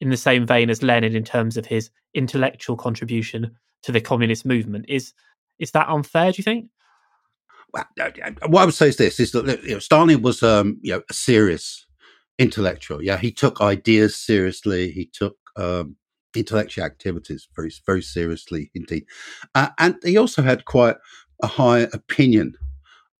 in 0.01 0.11
the 0.11 0.17
same 0.17 0.47
vein 0.47 0.71
as 0.71 0.83
Lenin 0.83 1.17
in 1.17 1.25
terms 1.25 1.57
of 1.57 1.67
his 1.67 1.91
intellectual 2.15 2.77
contribution 2.77 3.57
to 3.83 3.93
the 3.93 4.01
communist 4.01 4.45
movement. 4.45 4.87
Is 4.89 5.13
is 5.59 5.73
that 5.73 5.89
unfair? 5.89 6.33
Do 6.33 6.37
you 6.39 6.45
think? 6.45 6.69
Well, 7.73 7.85
what 8.49 8.63
I 8.63 8.65
would 8.65 8.75
say 8.75 8.89
is 8.89 8.97
this: 8.97 9.19
is 9.19 9.33
that 9.33 9.63
you 9.65 9.75
know, 9.75 9.79
Stalin 9.79 10.23
was 10.23 10.43
um, 10.43 10.79
you 10.83 10.93
know 10.93 11.03
a 11.11 11.13
serious 11.13 11.87
intellectual. 12.39 13.03
Yeah, 13.03 13.17
he 13.17 13.33
took 13.33 13.61
ideas 13.61 14.17
seriously. 14.17 14.93
He 14.93 15.07
took 15.07 15.37
um, 15.57 15.97
intellectual 16.35 16.85
activities 16.85 17.49
very 17.57 17.73
very 17.85 18.03
seriously 18.03 18.71
indeed, 18.75 19.05
uh, 19.55 19.71
and 19.79 19.97
he 20.05 20.17
also 20.17 20.43
had 20.43 20.65
quite 20.65 20.97
a 21.43 21.47
high 21.47 21.81
opinion 21.81 22.55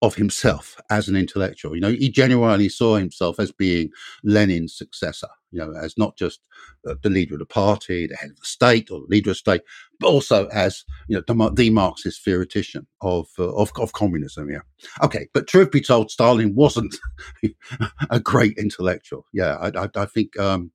of 0.01 0.15
himself 0.15 0.79
as 0.89 1.07
an 1.07 1.15
intellectual. 1.15 1.73
You 1.73 1.81
know, 1.81 1.91
he 1.91 2.09
genuinely 2.09 2.69
saw 2.69 2.95
himself 2.97 3.39
as 3.39 3.51
being 3.51 3.89
Lenin's 4.23 4.77
successor, 4.77 5.29
you 5.51 5.59
know, 5.59 5.73
as 5.73 5.97
not 5.97 6.15
just 6.15 6.41
uh, 6.87 6.95
the 7.01 7.09
leader 7.09 7.33
of 7.33 7.39
the 7.39 7.45
party, 7.45 8.05
the 8.05 8.15
head 8.15 8.29
of 8.29 8.37
the 8.37 8.45
state 8.45 8.91
or 8.91 8.99
the 8.99 9.07
leader 9.07 9.31
of 9.31 9.35
the 9.35 9.39
state, 9.39 9.61
but 9.99 10.07
also 10.07 10.47
as, 10.47 10.85
you 11.07 11.15
know, 11.15 11.23
the, 11.27 11.51
the 11.55 11.69
Marxist 11.71 12.23
theoretician 12.23 12.85
of, 13.01 13.27
uh, 13.39 13.51
of, 13.55 13.71
of 13.79 13.93
communism. 13.93 14.51
Yeah. 14.51 14.61
Okay. 15.01 15.27
But 15.33 15.47
truth 15.47 15.71
be 15.71 15.81
told, 15.81 16.11
Stalin 16.11 16.53
wasn't 16.53 16.95
a 18.11 18.19
great 18.19 18.57
intellectual. 18.57 19.25
Yeah. 19.33 19.55
I, 19.55 19.85
I, 19.85 19.89
I 19.95 20.05
think, 20.05 20.37
um, 20.39 20.71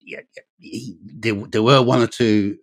yeah, 0.00 0.20
he, 0.58 0.96
there, 1.04 1.34
there 1.34 1.62
were 1.62 1.82
one 1.82 2.00
or 2.00 2.06
two 2.06 2.58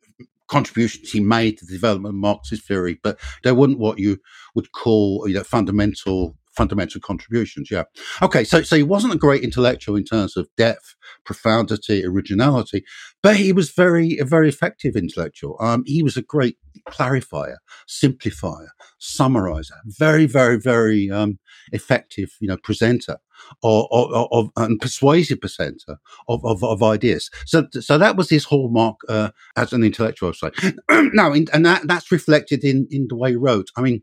contributions 0.49 1.11
he 1.11 1.19
made 1.19 1.57
to 1.57 1.65
the 1.65 1.73
development 1.73 2.15
of 2.15 2.19
Marxist 2.19 2.67
theory, 2.67 2.99
but 3.01 3.19
they 3.43 3.51
weren't 3.51 3.79
what 3.79 3.99
you 3.99 4.19
would 4.55 4.71
call 4.71 5.27
you 5.27 5.35
know, 5.35 5.43
fundamental 5.43 6.35
fundamental 6.59 6.99
contributions. 6.99 7.71
Yeah. 7.71 7.85
Okay. 8.21 8.43
So, 8.43 8.61
so 8.63 8.75
he 8.75 8.83
wasn't 8.83 9.13
a 9.13 9.17
great 9.17 9.43
intellectual 9.43 9.95
in 9.95 10.03
terms 10.03 10.35
of 10.35 10.49
depth, 10.57 10.95
profundity, 11.25 12.05
originality, 12.05 12.83
but 13.23 13.37
he 13.37 13.53
was 13.53 13.71
very, 13.71 14.17
a 14.17 14.25
very 14.25 14.49
effective 14.49 14.97
intellectual. 14.97 15.55
Um, 15.61 15.83
he 15.85 16.03
was 16.03 16.17
a 16.17 16.21
great 16.21 16.57
clarifier, 16.89 17.57
simplifier, 17.87 18.67
summarizer, 18.99 19.79
very, 19.85 20.25
very, 20.25 20.59
very 20.59 21.09
um, 21.09 21.39
effective, 21.71 22.29
you 22.41 22.49
know, 22.49 22.57
presenter 22.57 23.17
or, 23.63 23.87
or, 23.89 24.27
or, 24.31 24.49
and 24.57 24.81
persuasive 24.81 25.39
presenter 25.39 25.97
of, 26.27 26.43
of, 26.43 26.61
of, 26.61 26.83
ideas. 26.83 27.29
So, 27.45 27.67
so 27.71 27.97
that 27.97 28.17
was 28.17 28.29
his 28.29 28.43
hallmark 28.43 28.97
uh, 29.07 29.29
as 29.55 29.71
an 29.71 29.85
intellectual. 29.85 30.33
Sorry. 30.33 30.51
now, 31.13 31.31
in, 31.31 31.47
and 31.53 31.65
that, 31.65 31.87
that's 31.87 32.11
reflected 32.11 32.65
in, 32.65 32.85
in 32.91 33.07
the 33.07 33.15
way 33.15 33.29
he 33.29 33.37
wrote. 33.37 33.69
I 33.77 33.81
mean, 33.81 34.01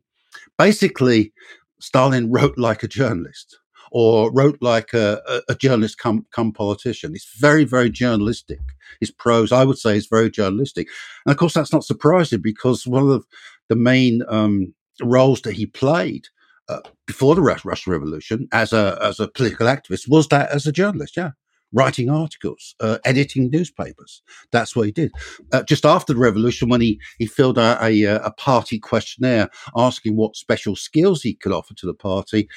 basically, 0.57 1.33
Stalin 1.81 2.31
wrote 2.31 2.57
like 2.59 2.83
a 2.83 2.89
journalist 2.89 3.59
or 3.93 4.33
wrote 4.33 4.59
like 4.61 4.93
a, 4.93 5.23
a, 5.29 5.53
a 5.53 5.55
journalist 5.55 5.99
come, 5.99 6.27
come 6.33 6.53
politician. 6.53 7.15
It's 7.15 7.39
very, 7.39 7.65
very 7.65 7.91
journalistic. 7.91 8.61
His 9.01 9.11
prose, 9.11 9.53
I 9.53 9.65
would 9.65 9.79
say, 9.79 9.97
is 9.97 10.07
very 10.07 10.31
journalistic. 10.31 10.89
And 11.25 11.33
of 11.33 11.39
course, 11.39 11.55
that's 11.55 11.73
not 11.73 11.85
surprising 11.85 12.41
because 12.41 12.87
one 12.87 13.09
of 13.09 13.27
the 13.69 13.77
main 13.77 14.23
um, 14.29 14.75
roles 15.03 15.43
that 15.43 15.53
he 15.55 15.67
played 15.67 16.27
uh, 16.69 16.81
before 17.07 17.35
the 17.35 17.43
Russian 17.43 17.93
Revolution 17.93 18.49
as 18.53 18.73
a 18.73 18.99
as 19.01 19.21
a 19.21 19.29
political 19.29 19.67
activist 19.67 20.09
was 20.09 20.29
that 20.29 20.51
as 20.51 20.67
a 20.67 20.73
journalist. 20.73 21.17
Yeah, 21.17 21.31
writing 21.73 22.09
articles, 22.09 22.75
uh, 22.81 22.99
editing 23.05 23.51
newspapers. 23.51 24.23
That's 24.53 24.75
what 24.75 24.87
he 24.87 24.93
did. 24.93 25.13
Uh, 25.53 25.63
just 25.63 25.85
after 25.85 26.13
the 26.13 26.19
revolution, 26.19 26.69
when 26.69 26.81
he, 26.81 27.01
he 27.19 27.27
filled 27.27 27.59
out 27.59 27.83
a, 27.83 28.05
a 28.05 28.31
party 28.33 28.79
questionnaire 28.79 29.49
asking 29.77 30.17
what 30.17 30.37
special 30.37 30.77
skills 30.77 31.23
he 31.23 31.35
could 31.35 31.53
offer 31.53 31.75
to 31.75 31.87
the 31.87 31.95
party, 31.95 32.49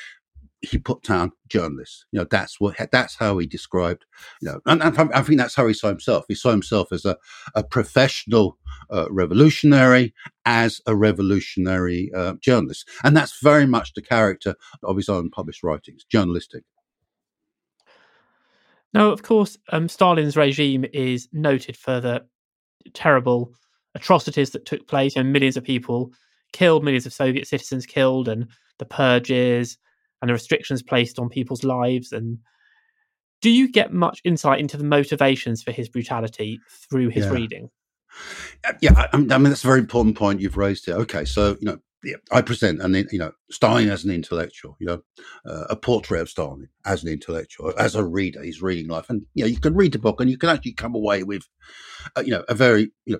he 0.61 0.77
put 0.77 1.03
down 1.03 1.31
journalists. 1.47 2.05
You 2.11 2.19
know, 2.19 2.27
that's 2.29 2.59
what 2.59 2.75
that's 2.91 3.15
how 3.15 3.37
he 3.37 3.47
described. 3.47 4.05
You 4.41 4.49
know, 4.49 4.59
and, 4.65 4.81
and 4.81 4.97
I 5.13 5.21
think 5.21 5.39
that's 5.39 5.55
how 5.55 5.67
he 5.67 5.73
saw 5.73 5.87
himself. 5.87 6.25
He 6.27 6.35
saw 6.35 6.51
himself 6.51 6.91
as 6.91 7.05
a 7.05 7.17
a 7.55 7.63
professional 7.63 8.57
uh, 8.91 9.07
revolutionary, 9.09 10.13
as 10.45 10.81
a 10.85 10.95
revolutionary 10.95 12.11
uh, 12.15 12.33
journalist, 12.41 12.89
and 13.03 13.15
that's 13.15 13.39
very 13.41 13.65
much 13.65 13.93
the 13.93 14.01
character 14.01 14.55
of 14.83 14.97
his 14.97 15.09
own 15.09 15.29
published 15.29 15.63
writings, 15.63 16.03
journalistic. 16.09 16.63
Now, 18.93 19.10
of 19.12 19.23
course, 19.23 19.58
um, 19.71 19.88
Stalin's 19.88 20.36
regime 20.36 20.86
is 20.93 21.28
noted 21.32 21.78
for 21.78 21.99
the 21.99 22.25
terrible 22.93 23.54
atrocities 23.95 24.52
that 24.52 24.65
took 24.65 24.88
place, 24.88 25.15
and 25.15 25.32
millions 25.32 25.58
of 25.58 25.63
people 25.63 26.12
killed, 26.54 26.84
millions 26.84 27.06
of 27.06 27.13
Soviet 27.13 27.47
citizens 27.47 27.86
killed, 27.86 28.28
and 28.28 28.47
the 28.80 28.86
purges 28.86 29.78
and 30.21 30.30
the 30.30 30.34
restrictions 30.34 30.82
placed 30.82 31.19
on 31.19 31.30
people's 31.30 31.63
lives. 31.63 32.12
And 32.12 32.39
do 33.41 33.49
you 33.49 33.71
get 33.71 33.93
much 33.93 34.21
insight 34.23 34.60
into 34.60 34.78
the 34.78 34.84
motivations 34.84 35.63
for 35.63 35.71
his 35.71 35.88
brutality 35.89 36.60
through 36.69 37.10
his 37.10 37.25
Yeah. 37.25 37.32
reading? 37.32 37.69
Yeah, 38.82 38.93
I, 38.95 39.08
I 39.13 39.17
mean 39.17 39.43
that's 39.43 39.63
a 39.63 39.67
very 39.67 39.80
important 39.80 40.17
point 40.17 40.41
you've 40.41 40.58
raised 40.58 40.86
here. 40.86 40.95
Okay, 40.95 41.25
so 41.25 41.58
you 41.62 41.65
know, 41.65 41.80
I 42.31 42.41
present 42.41 42.81
and 42.81 42.95
you 43.12 43.19
know 43.19 43.31
Stalin 43.51 43.89
as 43.89 44.05
an 44.05 44.12
intellectual, 44.12 44.77
you 44.79 44.88
know, 44.88 45.01
uh, 45.45 45.65
a 45.69 45.75
portrait 45.75 46.21
of 46.21 46.29
Stalin 46.29 46.69
as 46.85 47.03
an 47.03 47.09
intellectual, 47.09 47.73
as 47.77 47.95
a 47.95 48.05
reader. 48.05 48.41
He's 48.41 48.62
reading 48.62 48.88
life, 48.88 49.09
and 49.09 49.23
you 49.33 49.43
know, 49.43 49.49
you 49.49 49.59
can 49.59 49.75
read 49.75 49.93
the 49.93 49.99
book 49.99 50.21
and 50.21 50.29
you 50.29 50.38
can 50.38 50.49
actually 50.49 50.73
come 50.73 50.95
away 50.95 51.23
with, 51.23 51.43
uh, 52.15 52.21
you 52.21 52.31
know, 52.31 52.43
a 52.47 52.55
very 52.55 52.91
you 53.05 53.13
know 53.13 53.19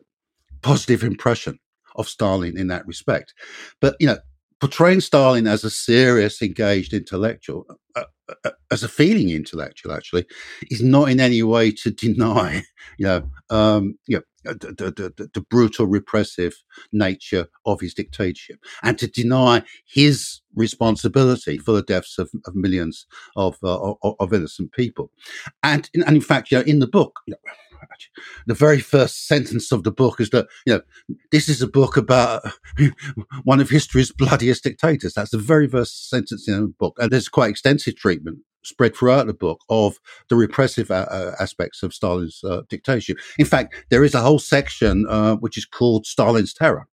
positive 0.62 1.04
impression 1.04 1.60
of 1.96 2.08
Stalin 2.08 2.58
in 2.58 2.68
that 2.68 2.88
respect. 2.88 3.34
But 3.82 3.96
you 4.00 4.08
know, 4.08 4.18
portraying 4.62 5.02
Stalin 5.02 5.48
as 5.48 5.64
a 5.64 5.70
serious, 5.70 6.42
engaged 6.42 6.94
intellectual, 6.94 7.66
uh, 7.96 8.04
as 8.72 8.84
a 8.84 8.88
feeling 8.88 9.30
intellectual, 9.30 9.92
actually, 9.92 10.26
is 10.70 10.82
not 10.82 11.10
in 11.10 11.20
any 11.20 11.44
way 11.44 11.72
to 11.72 11.92
deny, 11.92 12.64
you 12.98 13.06
know, 13.06 13.30
um, 13.50 13.98
you 14.08 14.18
know, 14.18 14.24
the, 14.44 14.74
the, 14.78 15.14
the, 15.18 15.30
the 15.34 15.42
brutal, 15.42 15.86
repressive 15.86 16.54
nature 16.92 17.48
of 17.66 17.82
his 17.82 17.94
dictatorship, 17.94 18.60
and 18.84 18.98
to 18.98 19.08
deny 19.08 19.62
his 19.86 20.42
responsibility 20.56 21.58
for 21.58 21.74
the 21.74 21.84
deaths 21.84 22.18
of, 22.18 22.30
of 22.46 22.56
millions 22.56 23.06
of, 23.36 23.58
uh, 23.64 23.94
of 24.04 24.16
of 24.20 24.34
innocent 24.34 24.72
people. 24.72 25.12
And, 25.64 25.90
and 25.94 26.16
in 26.16 26.22
fact, 26.22 26.52
you 26.52 26.58
know, 26.58 26.64
in 26.64 26.80
the 26.80 26.88
book. 26.88 27.20
You 27.28 27.34
know, 27.34 27.52
the 28.48 28.54
very 28.54 28.80
first 28.80 29.28
sentence 29.28 29.72
of 29.72 29.84
the 29.84 29.92
book 29.92 30.20
is 30.20 30.30
that 30.32 30.48
you 30.66 30.74
know 30.74 30.82
this 31.32 31.50
is 31.50 31.62
a 31.62 31.68
book 31.68 31.98
about 31.98 32.44
one 33.44 33.60
of 33.60 33.70
history's 33.70 34.12
bloodiest 34.12 34.64
dictators. 34.64 35.14
That's 35.14 35.32
the 35.32 35.38
very 35.38 35.68
first 35.68 36.10
sentence 36.10 36.48
in 36.48 36.62
the 36.62 36.68
book, 36.68 36.98
and 37.00 37.12
there's 37.12 37.30
quite 37.30 37.50
extensive 37.50 37.96
treatment 37.96 38.40
spread 38.64 38.96
throughout 38.96 39.28
the 39.28 39.34
book 39.34 39.62
of 39.70 39.98
the 40.30 40.36
repressive 40.36 40.92
uh, 40.92 41.06
uh, 41.10 41.36
aspects 41.40 41.84
of 41.84 41.94
Stalin's 41.94 42.42
uh, 42.44 42.62
dictatorship. 42.70 43.18
In 43.38 43.46
fact, 43.46 43.74
there 43.90 44.04
is 44.04 44.14
a 44.14 44.22
whole 44.22 44.40
section 44.40 45.06
uh, 45.10 45.36
which 45.36 45.58
is 45.58 45.66
called 45.66 46.06
Stalin's 46.06 46.54
Terror, 46.54 46.88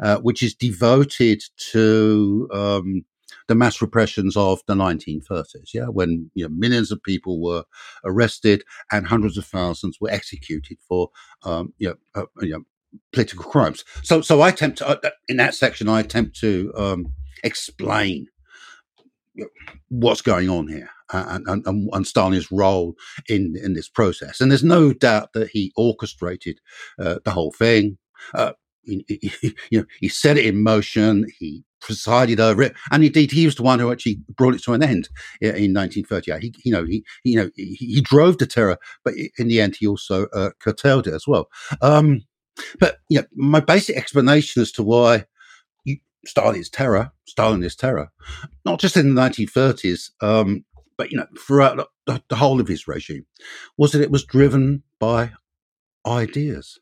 uh, 0.00 0.18
which 0.18 0.42
is 0.42 0.54
devoted 0.54 1.42
to 1.72 2.48
um, 2.52 3.04
the 3.48 3.54
mass 3.54 3.80
repressions 3.80 4.36
of 4.36 4.60
the 4.66 4.74
1930s, 4.74 5.74
yeah, 5.74 5.86
when 5.86 6.30
you 6.34 6.44
know, 6.44 6.54
millions 6.54 6.90
of 6.90 7.02
people 7.02 7.42
were 7.42 7.64
arrested 8.04 8.62
and 8.92 9.06
hundreds 9.06 9.36
of 9.36 9.44
thousands 9.44 9.98
were 10.00 10.10
executed 10.10 10.78
for 10.86 11.10
um, 11.44 11.72
you, 11.78 11.88
know, 11.88 12.22
uh, 12.22 12.26
you 12.40 12.52
know, 12.52 12.62
political 13.12 13.44
crimes. 13.44 13.84
So, 14.02 14.20
so 14.20 14.40
I 14.40 14.48
attempt 14.48 14.78
to, 14.78 14.88
uh, 14.88 15.10
in 15.28 15.36
that 15.36 15.54
section, 15.54 15.88
I 15.88 16.00
attempt 16.00 16.38
to 16.40 16.72
um, 16.76 17.12
explain 17.44 18.26
what's 19.88 20.22
going 20.22 20.48
on 20.48 20.68
here 20.68 20.90
and, 21.12 21.46
and, 21.48 21.66
and, 21.66 21.88
and 21.92 22.06
Stalin's 22.06 22.50
role 22.52 22.94
in, 23.28 23.56
in 23.62 23.74
this 23.74 23.88
process. 23.88 24.40
And 24.40 24.50
there's 24.50 24.64
no 24.64 24.92
doubt 24.92 25.32
that 25.34 25.50
he 25.50 25.72
orchestrated 25.76 26.60
uh, 26.98 27.16
the 27.24 27.30
whole 27.30 27.52
thing. 27.52 27.98
Uh, 28.34 28.52
he, 29.08 29.54
you 29.70 29.80
know, 29.80 29.86
he 29.98 30.08
set 30.08 30.36
it 30.36 30.46
in 30.46 30.62
motion. 30.62 31.26
He 31.38 31.64
presided 31.80 32.40
over 32.40 32.62
it, 32.62 32.74
and 32.90 33.02
indeed, 33.04 33.32
he 33.32 33.46
was 33.46 33.54
the 33.54 33.62
one 33.62 33.78
who 33.78 33.90
actually 33.90 34.20
brought 34.36 34.54
it 34.54 34.62
to 34.64 34.72
an 34.72 34.82
end 34.82 35.08
in, 35.40 35.48
in 35.48 35.74
1938. 35.74 36.42
He, 36.42 36.54
you 36.64 36.72
know, 36.72 36.84
he, 36.84 37.04
you 37.24 37.36
know, 37.36 37.50
he, 37.56 37.74
he, 37.74 38.00
drove 38.00 38.38
the 38.38 38.46
terror, 38.46 38.78
but 39.04 39.14
in 39.38 39.48
the 39.48 39.60
end, 39.60 39.76
he 39.76 39.86
also 39.86 40.26
uh, 40.34 40.50
curtailed 40.60 41.06
it 41.06 41.14
as 41.14 41.26
well. 41.26 41.48
Um, 41.80 42.22
but 42.78 42.98
you 43.08 43.20
know, 43.20 43.26
my 43.34 43.60
basic 43.60 43.96
explanation 43.96 44.62
as 44.62 44.72
to 44.72 44.82
why 44.82 45.24
you, 45.84 45.98
Stalin 46.26 46.56
is 46.56 46.68
terror, 46.68 47.12
Stalin 47.26 47.62
is 47.62 47.76
terror, 47.76 48.10
not 48.64 48.80
just 48.80 48.96
in 48.96 49.14
the 49.14 49.20
1930s, 49.20 50.10
um, 50.20 50.64
but 50.98 51.10
you 51.10 51.16
know, 51.16 51.26
throughout 51.38 51.88
the, 52.06 52.22
the 52.28 52.36
whole 52.36 52.60
of 52.60 52.68
his 52.68 52.86
regime, 52.86 53.24
was 53.78 53.92
that 53.92 54.02
it 54.02 54.10
was 54.10 54.24
driven 54.24 54.82
by 54.98 55.32
ideas. 56.06 56.78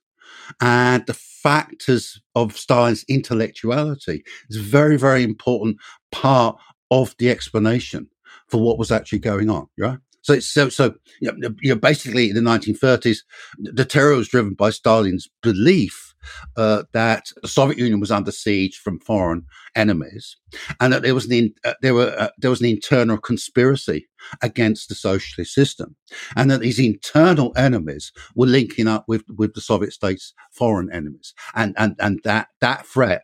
And 0.61 1.07
the 1.07 1.15
factors 1.49 2.21
of 2.35 2.59
Stalin's 2.59 3.07
intellectuality 3.09 4.23
is 4.51 4.59
a 4.59 4.61
very, 4.61 4.99
very 4.99 5.23
important 5.23 5.79
part 6.13 6.59
of 6.91 7.15
the 7.19 7.31
explanation 7.31 8.07
for 8.49 8.61
what 8.61 8.79
was 8.79 8.93
actually 8.93 9.21
going 9.21 9.49
on, 9.49 9.67
right? 9.79 9.99
So, 10.21 10.35
it's, 10.35 10.47
so, 10.47 10.69
so 10.69 10.95
you 11.23 11.33
know, 11.63 11.75
basically 11.77 12.29
in 12.29 12.35
the 12.35 12.43
1930s, 12.43 13.21
the 13.61 13.87
terror 13.87 14.15
was 14.15 14.29
driven 14.29 14.53
by 14.53 14.69
Stalin's 14.69 15.27
belief 15.43 16.08
uh, 16.57 16.85
that 16.93 17.33
the 17.43 17.49
Soviet 17.49 17.79
Union 17.79 18.01
was 18.01 18.11
under 18.11 18.31
siege 18.31 18.77
from 18.79 19.01
foreign 19.01 19.47
enemies, 19.75 20.37
and 20.81 20.93
that 20.93 21.03
there 21.03 21.15
was 21.15 21.31
an 21.31 21.55
uh, 21.65 21.75
there 21.83 21.95
were 21.95 22.15
uh, 22.19 22.31
there 22.39 22.51
was 22.51 22.61
an 22.61 22.67
internal 22.67 23.19
conspiracy 23.19 24.09
against 24.43 24.89
the 24.89 24.95
socialist 24.95 25.55
system, 25.55 25.97
and 26.37 26.51
that 26.51 26.61
these 26.61 26.79
internal 26.79 27.53
enemies 27.57 28.13
were 28.35 28.47
linking 28.47 28.89
up 28.89 29.05
with 29.09 29.25
with 29.37 29.55
the 29.55 29.61
Soviet 29.61 29.93
states' 29.93 30.35
foreign 30.53 30.93
enemies, 30.93 31.35
and 31.55 31.75
and 31.79 31.97
and 31.99 32.21
that 32.25 32.49
that 32.61 32.87
threat 32.87 33.23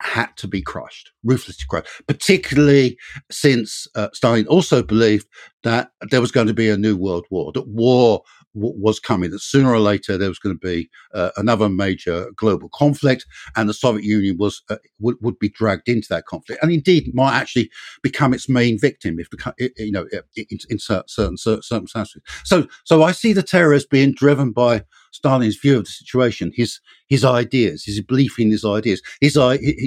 had 0.00 0.28
to 0.36 0.46
be 0.46 0.62
crushed, 0.62 1.10
ruthlessly 1.24 1.64
crushed, 1.68 1.88
particularly 2.06 2.96
since 3.30 3.88
uh, 3.96 4.08
Stalin 4.12 4.46
also 4.46 4.82
believed 4.82 5.26
that 5.64 5.90
there 6.10 6.20
was 6.20 6.30
going 6.30 6.46
to 6.46 6.54
be 6.54 6.70
a 6.70 6.76
new 6.76 6.96
world 6.96 7.26
war, 7.30 7.52
that 7.52 7.66
war 7.66 8.22
was 8.54 8.98
coming, 8.98 9.30
that 9.30 9.40
sooner 9.40 9.70
or 9.70 9.78
later 9.78 10.16
there 10.16 10.28
was 10.28 10.38
going 10.38 10.54
to 10.58 10.66
be 10.66 10.88
uh, 11.14 11.30
another 11.36 11.68
major 11.68 12.30
global 12.36 12.68
conflict, 12.70 13.26
and 13.56 13.68
the 13.68 13.74
Soviet 13.74 14.04
Union 14.04 14.36
was 14.38 14.62
uh, 14.70 14.76
would, 14.98 15.16
would 15.20 15.38
be 15.38 15.48
dragged 15.48 15.88
into 15.88 16.08
that 16.10 16.26
conflict, 16.26 16.62
and 16.62 16.72
indeed 16.72 17.14
might 17.14 17.34
actually 17.34 17.70
become 18.02 18.34
its 18.34 18.48
main 18.48 18.78
victim 18.78 19.18
if 19.18 19.28
you 19.76 19.92
know 19.92 20.06
in, 20.36 20.58
in 20.68 20.78
certain 20.78 21.36
circumstances. 21.36 22.22
So, 22.44 22.66
so 22.84 23.02
I 23.02 23.12
see 23.12 23.32
the 23.32 23.42
terrorists 23.42 23.88
being 23.88 24.12
driven 24.12 24.52
by 24.52 24.84
Stalin's 25.18 25.56
view 25.56 25.78
of 25.78 25.84
the 25.84 25.90
situation, 25.90 26.52
his 26.54 26.80
his 27.08 27.24
ideas, 27.24 27.84
his 27.84 28.00
belief 28.00 28.38
in 28.38 28.50
his 28.50 28.64
ideas, 28.64 29.02
his 29.20 29.36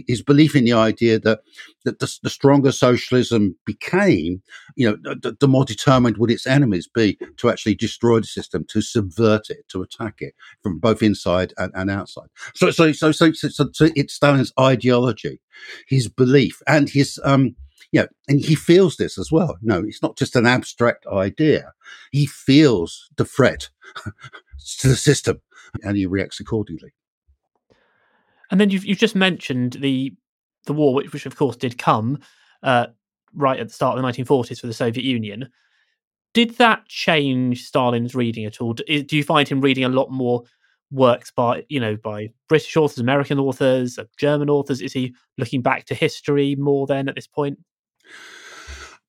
his 0.07 0.21
belief 0.21 0.55
in 0.55 0.65
the 0.65 0.73
idea 0.73 1.19
that 1.19 1.39
that 1.85 1.99
the, 1.99 2.19
the 2.23 2.29
stronger 2.29 2.71
socialism 2.71 3.55
became, 3.65 4.41
you 4.75 4.87
know, 4.87 5.15
the, 5.19 5.35
the, 5.39 5.47
more 5.47 5.65
determined 5.65 6.17
would 6.17 6.29
its 6.29 6.45
enemies 6.45 6.87
be 6.87 7.17
to 7.37 7.49
actually 7.49 7.73
destroy 7.73 8.19
the 8.19 8.27
system, 8.27 8.63
to 8.69 8.81
subvert 8.81 9.49
it, 9.49 9.67
to 9.69 9.81
attack 9.81 10.15
it 10.19 10.35
from 10.61 10.77
both 10.77 11.01
inside 11.01 11.53
and, 11.57 11.71
and 11.73 11.89
outside. 11.89 12.27
So, 12.53 12.69
so, 12.69 12.91
so, 12.91 13.11
so, 13.11 13.31
so, 13.31 13.49
so 13.49 13.89
it's 13.95 14.13
Stalin's 14.13 14.53
ideology, 14.59 15.39
his 15.87 16.07
belief, 16.07 16.61
and 16.67 16.87
his 16.87 17.19
um, 17.23 17.55
know, 18.01 18.07
and 18.27 18.39
he 18.39 18.55
feels 18.55 18.97
this 18.97 19.17
as 19.17 19.31
well. 19.31 19.57
No, 19.61 19.83
it's 19.85 20.01
not 20.01 20.17
just 20.17 20.35
an 20.35 20.45
abstract 20.45 21.05
idea. 21.07 21.73
He 22.11 22.25
feels 22.25 23.09
the 23.17 23.25
threat 23.25 23.69
to 24.79 24.87
the 24.87 24.95
system 24.95 25.41
and 25.83 25.97
he 25.97 26.05
reacts 26.05 26.39
accordingly. 26.39 26.93
And 28.49 28.59
then 28.59 28.69
you've, 28.69 28.85
you've 28.85 28.97
just 28.97 29.15
mentioned 29.15 29.73
the 29.73 30.13
the 30.65 30.73
war, 30.73 30.93
which, 30.93 31.11
which 31.11 31.25
of 31.25 31.35
course 31.35 31.55
did 31.55 31.79
come 31.79 32.19
uh, 32.61 32.87
right 33.33 33.59
at 33.59 33.67
the 33.67 33.73
start 33.73 33.97
of 33.97 34.03
the 34.03 34.23
1940s 34.23 34.59
for 34.59 34.67
the 34.67 34.73
Soviet 34.73 35.03
Union. 35.03 35.49
Did 36.33 36.57
that 36.57 36.85
change 36.87 37.65
Stalin's 37.65 38.13
reading 38.13 38.45
at 38.45 38.61
all? 38.61 38.73
Do 38.73 39.05
you 39.11 39.23
find 39.23 39.47
him 39.47 39.59
reading 39.59 39.83
a 39.83 39.89
lot 39.89 40.11
more 40.11 40.43
works 40.91 41.31
by 41.31 41.63
you 41.69 41.79
know 41.79 41.95
by 41.95 42.29
British 42.47 42.75
authors, 42.77 42.99
American 42.99 43.39
authors, 43.39 43.97
uh, 43.97 44.05
German 44.17 44.49
authors? 44.49 44.81
Is 44.81 44.93
he 44.93 45.15
looking 45.37 45.61
back 45.61 45.85
to 45.85 45.95
history 45.95 46.55
more 46.55 46.87
then 46.87 47.09
at 47.09 47.15
this 47.15 47.27
point? 47.27 47.57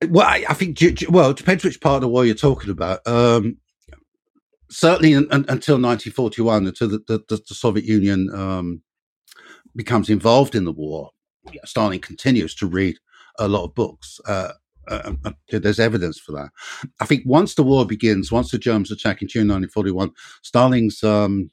Well, 0.09 0.27
I, 0.27 0.45
I 0.49 0.55
think 0.55 0.79
well, 1.09 1.31
it 1.31 1.37
depends 1.37 1.65
which 1.65 1.81
part 1.81 1.97
of 1.97 2.03
the 2.03 2.09
war 2.09 2.25
you're 2.25 2.35
talking 2.35 2.71
about. 2.71 3.07
Um, 3.07 3.59
certainly 4.72 5.14
un, 5.14 5.26
un, 5.30 5.44
until 5.48 5.76
1941, 5.76 6.66
until 6.66 6.88
the, 6.88 6.98
the, 7.06 7.20
the 7.28 7.54
Soviet 7.54 7.85
Union 7.85 8.30
um, 8.35 8.82
becomes 9.76 10.08
involved 10.08 10.54
in 10.54 10.64
the 10.64 10.72
war, 10.72 11.11
Stalin 11.64 12.00
continues 12.00 12.54
to 12.56 12.66
read 12.66 12.96
a 13.38 13.48
lot 13.48 13.64
of 13.64 13.74
books. 13.74 14.20
Uh, 14.26 14.52
uh, 14.88 15.12
uh, 15.24 15.32
there's 15.48 15.78
evidence 15.78 16.18
for 16.18 16.32
that. 16.32 16.50
I 17.00 17.06
think 17.06 17.22
once 17.24 17.54
the 17.54 17.62
war 17.62 17.87
begins, 17.87 18.32
once 18.32 18.50
the 18.50 18.58
Germans 18.58 18.90
attack 18.90 19.22
in 19.22 19.28
June 19.28 19.48
1941, 19.48 20.11
Stalin's 20.42 21.02
um, 21.04 21.50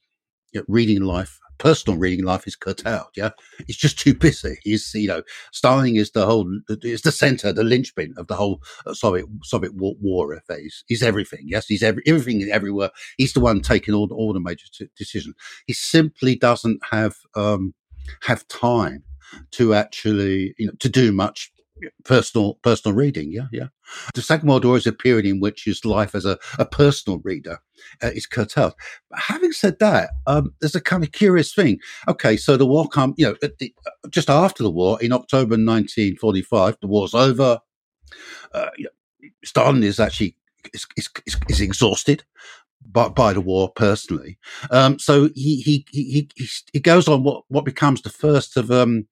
reading 0.68 1.02
life, 1.02 1.40
personal 1.60 2.00
reading 2.00 2.26
life, 2.26 2.48
is 2.48 2.56
curtailed. 2.56 3.10
Yeah, 3.16 3.32
he's 3.68 3.78
just 3.78 4.00
too 4.00 4.14
busy. 4.16 4.58
He's 4.64 4.92
you 4.96 5.08
know, 5.08 5.22
Stalin 5.52 5.96
is 5.96 6.12
the 6.12 6.26
whole, 6.26 6.50
is 6.84 7.04
the 7.04 7.12
center, 7.12 7.54
the 7.54 7.64
linchpin 7.64 8.16
of 8.18 8.28
the 8.28 8.36
whole 8.36 8.64
uh, 8.88 8.94
Soviet 8.94 9.28
Soviet 9.44 9.76
war, 9.76 9.96
war 10.02 10.34
affair. 10.34 10.60
He's, 10.88 11.04
everything. 11.04 11.44
Yes, 11.46 11.68
he's 11.68 11.84
every, 11.84 12.04
everything 12.08 12.42
everywhere. 12.50 12.90
He's 13.18 13.34
the 13.34 13.40
one 13.40 13.62
taking 13.62 13.94
all, 13.94 14.12
all 14.12 14.34
the 14.34 14.40
major 14.40 14.66
t- 14.74 14.90
decisions. 14.98 15.36
He 15.68 15.74
simply 15.74 16.36
doesn't 16.36 16.82
have 16.92 17.16
um, 17.36 17.74
have 18.22 18.48
time 18.48 19.04
to 19.52 19.74
actually 19.74 20.56
you 20.58 20.68
know 20.68 20.74
to 20.80 20.90
do 20.90 21.12
much 21.12 21.52
personal 22.04 22.56
personal 22.56 22.96
reading. 22.96 23.32
Yeah, 23.32 23.48
yeah. 23.52 23.68
The 24.14 24.22
Second 24.22 24.50
World 24.50 24.66
War 24.66 24.78
is 24.78 24.88
a 24.88 24.92
period 24.92 25.26
in 25.26 25.40
which 25.40 25.66
his 25.66 25.86
life 25.86 26.16
as 26.16 26.26
a, 26.26 26.38
a 26.58 26.66
personal 26.66 27.20
reader 27.20 27.60
uh, 28.04 28.08
is 28.08 28.26
curtailed. 28.26 28.74
Having 29.16 29.54
said 29.54 29.80
that, 29.80 30.12
um, 30.28 30.54
there's 30.60 30.76
a 30.76 30.82
kind 30.82 31.04
of 31.04 31.12
curious 31.12 31.54
thing. 31.54 31.80
Okay, 32.08 32.38
so 32.38 32.58
the 32.58 32.66
war 32.66 32.88
come, 32.88 33.14
you 33.18 33.26
know, 33.26 33.36
the, 33.42 33.74
uh, 33.86 34.10
just 34.10 34.30
after 34.30 34.64
the 34.64 34.72
war 34.72 35.02
in 35.02 35.12
October 35.12 35.52
1945, 35.52 36.78
the 36.82 36.88
war's 36.88 37.14
over. 37.14 37.60
Uh, 38.54 38.70
Stalin 39.44 39.84
is 39.84 40.00
actually 40.00 40.36
is, 40.74 40.88
is, 40.98 41.10
is, 41.48 41.62
exhausted 41.62 42.24
by, 42.86 43.10
by 43.10 43.34
the 43.34 43.42
war 43.42 43.72
personally. 43.76 44.38
Um, 44.72 45.00
so 45.00 45.30
he, 45.36 45.62
he, 45.62 45.86
he, 45.92 46.30
he, 46.36 46.50
he 46.74 46.80
goes 46.80 47.08
on 47.08 47.24
what, 47.24 47.44
what 47.48 47.66
becomes 47.66 48.02
the 48.02 48.10
first 48.10 48.58
of, 48.58 48.72
um, 48.72 49.08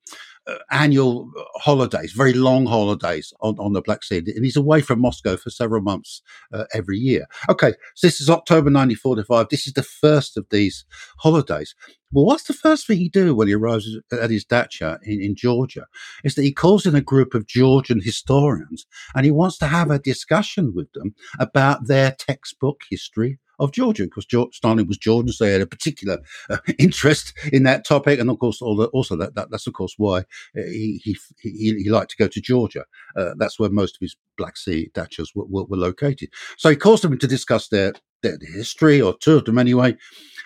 annual 0.71 1.31
holidays, 1.55 2.13
very 2.13 2.33
long 2.33 2.65
holidays 2.65 3.33
on, 3.41 3.55
on 3.59 3.73
the 3.73 3.81
Black 3.81 4.03
Sea. 4.03 4.17
And 4.17 4.45
he's 4.45 4.55
away 4.55 4.81
from 4.81 5.01
Moscow 5.01 5.37
for 5.37 5.49
several 5.49 5.81
months 5.81 6.21
uh, 6.53 6.65
every 6.73 6.97
year. 6.97 7.25
Okay, 7.49 7.73
so 7.95 8.07
this 8.07 8.21
is 8.21 8.29
October 8.29 8.69
1945. 8.71 9.47
This 9.49 9.67
is 9.67 9.73
the 9.73 9.83
first 9.83 10.37
of 10.37 10.45
these 10.49 10.85
holidays. 11.19 11.75
Well, 12.11 12.25
what's 12.25 12.43
the 12.43 12.53
first 12.53 12.87
thing 12.87 12.97
he 12.97 13.09
do 13.09 13.35
when 13.35 13.49
he 13.49 13.53
arrives 13.53 13.97
at 14.11 14.29
his 14.29 14.45
dacha 14.45 14.99
in, 15.03 15.21
in 15.21 15.35
Georgia? 15.35 15.87
Is 16.23 16.35
that 16.35 16.43
he 16.43 16.53
calls 16.53 16.85
in 16.85 16.95
a 16.95 17.01
group 17.01 17.33
of 17.33 17.47
Georgian 17.47 18.01
historians 18.01 18.85
and 19.13 19.25
he 19.25 19.31
wants 19.31 19.57
to 19.57 19.67
have 19.67 19.91
a 19.91 19.99
discussion 19.99 20.73
with 20.73 20.91
them 20.93 21.15
about 21.39 21.87
their 21.87 22.15
textbook 22.17 22.81
history 22.89 23.39
of 23.59 23.71
Georgia 23.71 24.03
because 24.03 24.25
George, 24.25 24.55
Stalin 24.55 24.87
was 24.87 24.97
Georgian, 24.97 25.31
so 25.31 25.45
he 25.45 25.51
had 25.51 25.61
a 25.61 25.67
particular 25.67 26.19
uh, 26.49 26.57
interest 26.77 27.33
in 27.51 27.63
that 27.63 27.85
topic, 27.85 28.19
and 28.19 28.29
of 28.29 28.39
course, 28.39 28.61
also 28.61 29.15
that, 29.15 29.35
that, 29.35 29.49
that's 29.51 29.67
of 29.67 29.73
course 29.73 29.95
why 29.97 30.19
uh, 30.19 30.23
he 30.55 31.01
he, 31.03 31.17
he, 31.39 31.83
he 31.83 31.89
liked 31.89 32.11
to 32.11 32.17
go 32.17 32.27
to 32.27 32.41
Georgia. 32.41 32.85
Uh, 33.15 33.33
that's 33.37 33.59
where 33.59 33.69
most 33.69 33.95
of 33.95 34.01
his 34.01 34.15
Black 34.37 34.57
Sea 34.57 34.91
dachas 34.93 35.35
were, 35.35 35.45
were, 35.45 35.65
were, 35.65 35.77
located. 35.77 36.29
So 36.57 36.69
he 36.69 36.75
calls 36.75 37.01
them 37.01 37.17
to 37.17 37.27
discuss 37.27 37.69
their, 37.69 37.93
their 38.21 38.37
history, 38.41 39.01
or 39.01 39.15
two 39.17 39.37
of 39.37 39.45
them 39.45 39.57
anyway, 39.57 39.97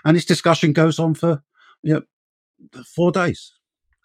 and 0.05 0.15
this 0.15 0.25
discussion 0.25 0.73
goes 0.73 0.99
on 0.99 1.13
for 1.13 1.43
you 1.83 1.93
know 1.93 2.01
four 2.85 3.11
days, 3.11 3.53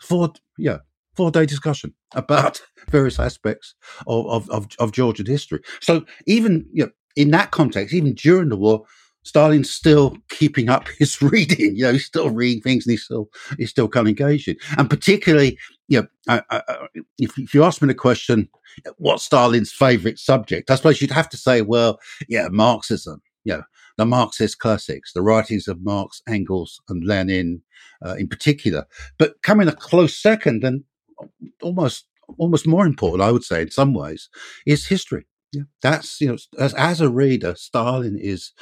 four 0.01 0.33
yeah 0.59 0.79
four 1.17 1.31
day 1.31 1.47
discussion 1.47 1.95
about 2.15 2.61
various 2.89 3.19
aspects 3.19 3.75
of, 4.07 4.27
of, 4.27 4.51
of, 4.51 4.69
of 4.79 4.93
Georgian 4.93 5.27
history. 5.27 5.61
So 5.81 6.05
even 6.27 6.67
you 6.73 6.85
know, 6.85 6.91
in 7.17 7.31
that 7.31 7.51
context, 7.51 7.95
even 7.95 8.15
during 8.15 8.51
the 8.51 8.57
war, 8.57 8.85
Stalin's 9.23 9.71
still 9.71 10.17
keeping 10.29 10.69
up 10.69 10.87
his 10.99 11.21
reading. 11.23 11.77
You 11.77 11.85
know, 11.85 11.93
he's 11.93 12.05
still 12.05 12.31
reading 12.31 12.63
things 12.63 12.87
and 12.87 12.93
he's 12.93 13.05
still 13.05 13.29
he's 13.59 13.71
still 13.71 13.89
kind 13.89 14.07
of 14.07 14.11
engaging. 14.11 14.57
And 14.79 14.89
particularly, 14.89 15.59
you 15.89 16.03
know, 16.03 16.07
I, 16.29 16.43
I, 16.51 16.63
if, 17.19 17.37
if 17.37 17.53
you 17.53 17.65
ask 17.65 17.83
me 17.83 17.89
the 17.89 17.95
question, 17.95 18.49
what's 18.99 19.25
Stalin's 19.25 19.73
favorite 19.73 20.19
subject? 20.19 20.71
I 20.71 20.77
suppose 20.77 21.01
you'd 21.01 21.11
have 21.11 21.29
to 21.31 21.37
say, 21.37 21.63
well, 21.63 21.99
yeah, 22.29 22.49
Marxism. 22.51 23.21
You 23.45 23.59
know, 23.59 23.63
the 23.97 24.07
Marxist 24.07 24.59
classics, 24.59 25.13
the 25.13 25.23
writings 25.23 25.69
of 25.69 25.81
Marx, 25.81 26.21
Engels, 26.29 26.81
and 26.89 27.05
Lenin, 27.05 27.63
uh, 28.05 28.15
in 28.15 28.29
particular. 28.29 28.87
But 29.19 29.41
coming 29.43 29.69
a 29.69 29.73
close 29.73 30.17
second, 30.21 30.65
and 30.65 30.83
almost 31.63 32.07
almost 32.39 32.67
more 32.67 32.87
important, 32.87 33.23
I 33.23 33.31
would 33.31 33.45
say, 33.45 33.63
in 33.63 33.71
some 33.71 33.95
ways, 33.95 34.29
is 34.67 34.87
history. 34.87 35.27
Yeah, 35.57 35.63
that's 35.81 36.21
you 36.21 36.29
know, 36.29 36.37
as, 36.59 36.75
as 36.75 37.01
a 37.01 37.09
reader, 37.09 37.55
Stalin 37.55 38.19
is 38.19 38.53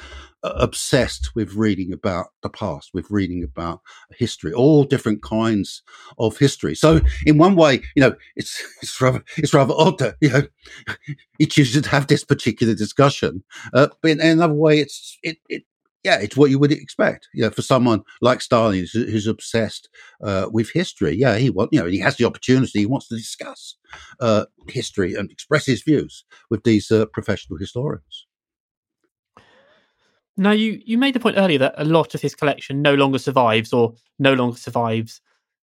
uh, 0.43 0.53
obsessed 0.55 1.35
with 1.35 1.53
reading 1.55 1.91
about 1.91 2.27
the 2.41 2.49
past, 2.49 2.91
with 2.93 3.11
reading 3.11 3.43
about 3.43 3.81
history, 4.11 4.53
all 4.53 4.85
different 4.85 5.21
kinds 5.21 5.81
of 6.17 6.37
history. 6.37 6.73
So, 6.73 7.01
in 7.25 7.37
one 7.37 7.57
way, 7.57 7.81
you 7.95 8.01
know, 8.01 8.15
it's 8.37 8.63
it's 8.81 9.01
rather 9.01 9.23
it's 9.35 9.53
rather 9.53 9.73
odd 9.75 9.99
that 9.99 10.15
you 10.21 10.29
know 10.29 10.43
he 11.37 11.45
chooses 11.47 11.81
to 11.81 11.89
have 11.89 12.07
this 12.07 12.23
particular 12.23 12.73
discussion, 12.73 13.43
uh, 13.73 13.87
but 14.01 14.11
in 14.11 14.21
another 14.21 14.53
way, 14.53 14.79
it's 14.79 15.17
it, 15.21 15.37
it 15.49 15.63
yeah, 16.05 16.19
it's 16.19 16.37
what 16.37 16.51
you 16.51 16.59
would 16.59 16.71
expect. 16.71 17.27
You 17.33 17.43
know, 17.43 17.49
for 17.49 17.63
someone 17.63 18.03
like 18.21 18.39
Stalin 18.39 18.77
who's, 18.77 18.91
who's 18.91 19.25
obsessed 19.25 19.89
uh, 20.23 20.47
with 20.51 20.69
history. 20.69 21.15
Yeah, 21.15 21.37
he 21.37 21.49
want 21.49 21.73
you 21.73 21.79
know 21.79 21.87
he 21.87 21.99
has 21.99 22.15
the 22.17 22.25
opportunity. 22.25 22.79
He 22.79 22.85
wants 22.85 23.07
to 23.07 23.17
discuss 23.17 23.75
uh, 24.19 24.45
history 24.69 25.15
and 25.15 25.31
express 25.31 25.65
his 25.65 25.81
views 25.81 26.23
with 26.51 26.63
these 26.63 26.91
uh, 26.91 27.07
professional 27.07 27.57
historians. 27.57 28.27
Now, 30.37 30.51
you 30.51 30.79
you 30.85 30.99
made 30.99 31.15
the 31.15 31.19
point 31.19 31.37
earlier 31.37 31.57
that 31.57 31.73
a 31.75 31.85
lot 31.85 32.13
of 32.13 32.21
his 32.21 32.35
collection 32.35 32.83
no 32.83 32.93
longer 32.93 33.17
survives, 33.17 33.73
or 33.73 33.95
no 34.19 34.33
longer 34.35 34.57
survives 34.57 35.21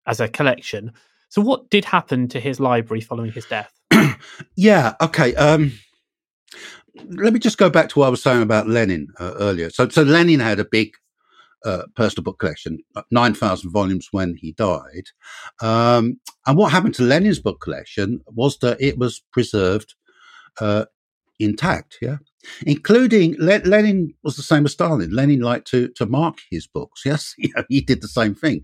as 0.06 0.20
a 0.20 0.28
collection. 0.28 0.92
So, 1.28 1.42
what 1.42 1.70
did 1.70 1.84
happen 1.84 2.28
to 2.28 2.38
his 2.38 2.60
library 2.60 3.00
following 3.00 3.32
his 3.32 3.46
death? 3.46 3.72
yeah. 4.54 4.94
Okay. 5.00 5.34
Um, 5.34 5.72
let 7.08 7.32
me 7.32 7.38
just 7.38 7.58
go 7.58 7.70
back 7.70 7.88
to 7.90 7.98
what 7.98 8.06
I 8.06 8.10
was 8.10 8.22
saying 8.22 8.42
about 8.42 8.68
Lenin 8.68 9.08
uh, 9.18 9.34
earlier. 9.38 9.70
So, 9.70 9.88
so 9.88 10.02
Lenin 10.02 10.40
had 10.40 10.60
a 10.60 10.64
big 10.64 10.92
uh, 11.64 11.82
personal 11.94 12.24
book 12.24 12.38
collection, 12.38 12.78
uh, 12.96 13.02
9,000 13.10 13.70
volumes 13.70 14.08
when 14.12 14.36
he 14.36 14.52
died. 14.52 15.04
Um, 15.60 16.18
and 16.46 16.56
what 16.56 16.72
happened 16.72 16.94
to 16.96 17.02
Lenin's 17.02 17.38
book 17.38 17.60
collection 17.60 18.20
was 18.26 18.58
that 18.58 18.80
it 18.80 18.98
was 18.98 19.22
preserved 19.32 19.94
uh, 20.60 20.86
intact, 21.38 21.98
yeah? 22.00 22.16
Including 22.66 23.36
Le- 23.38 23.60
Lenin 23.64 24.14
was 24.22 24.36
the 24.36 24.42
same 24.42 24.64
as 24.64 24.72
Stalin. 24.72 25.10
Lenin 25.10 25.40
liked 25.40 25.66
to, 25.68 25.88
to 25.96 26.06
mark 26.06 26.38
his 26.50 26.66
books, 26.66 27.02
yes? 27.04 27.34
Yeah, 27.38 27.62
he 27.68 27.80
did 27.80 28.00
the 28.00 28.08
same 28.08 28.34
thing. 28.34 28.62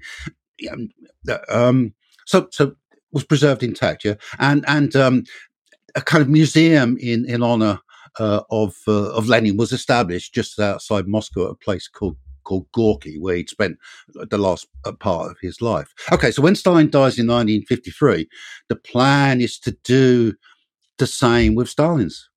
Um, 1.51 1.95
so, 2.25 2.49
so 2.51 2.75
was 3.13 3.25
preserved 3.25 3.63
intact, 3.63 4.05
yeah? 4.05 4.15
And, 4.39 4.65
and 4.67 4.97
um, 4.97 5.25
a 5.95 6.01
kind 6.01 6.23
of 6.23 6.29
museum 6.29 6.97
in, 6.99 7.29
in 7.29 7.43
honor 7.43 7.81
uh, 8.19 8.43
of 8.51 8.75
uh, 8.89 9.13
of 9.13 9.29
Lenin 9.29 9.57
was 9.57 9.73
established 9.73 10.35
just 10.35 10.59
outside 10.59 11.07
Moscow 11.07 11.47
at 11.47 11.53
a 11.53 11.57
place 11.57 11.89
called 11.89 12.17
called 12.45 12.67
Gorky, 12.73 13.19
where 13.19 13.37
he'd 13.37 13.51
spent 13.51 13.77
the 14.15 14.39
last 14.39 14.69
uh, 14.85 14.93
part 14.93 15.31
of 15.31 15.37
his 15.43 15.61
life. 15.61 15.93
Okay, 16.13 16.31
so 16.31 16.43
when 16.43 16.55
Stalin 16.55 16.89
dies 16.89 17.19
in 17.19 17.27
1953, 17.27 18.29
the 18.69 18.77
plan 18.77 19.41
is 19.41 19.59
to 19.61 19.77
do 19.85 20.33
the 20.99 21.07
same 21.07 21.55
with 21.55 21.69
Stalin's 21.69 22.31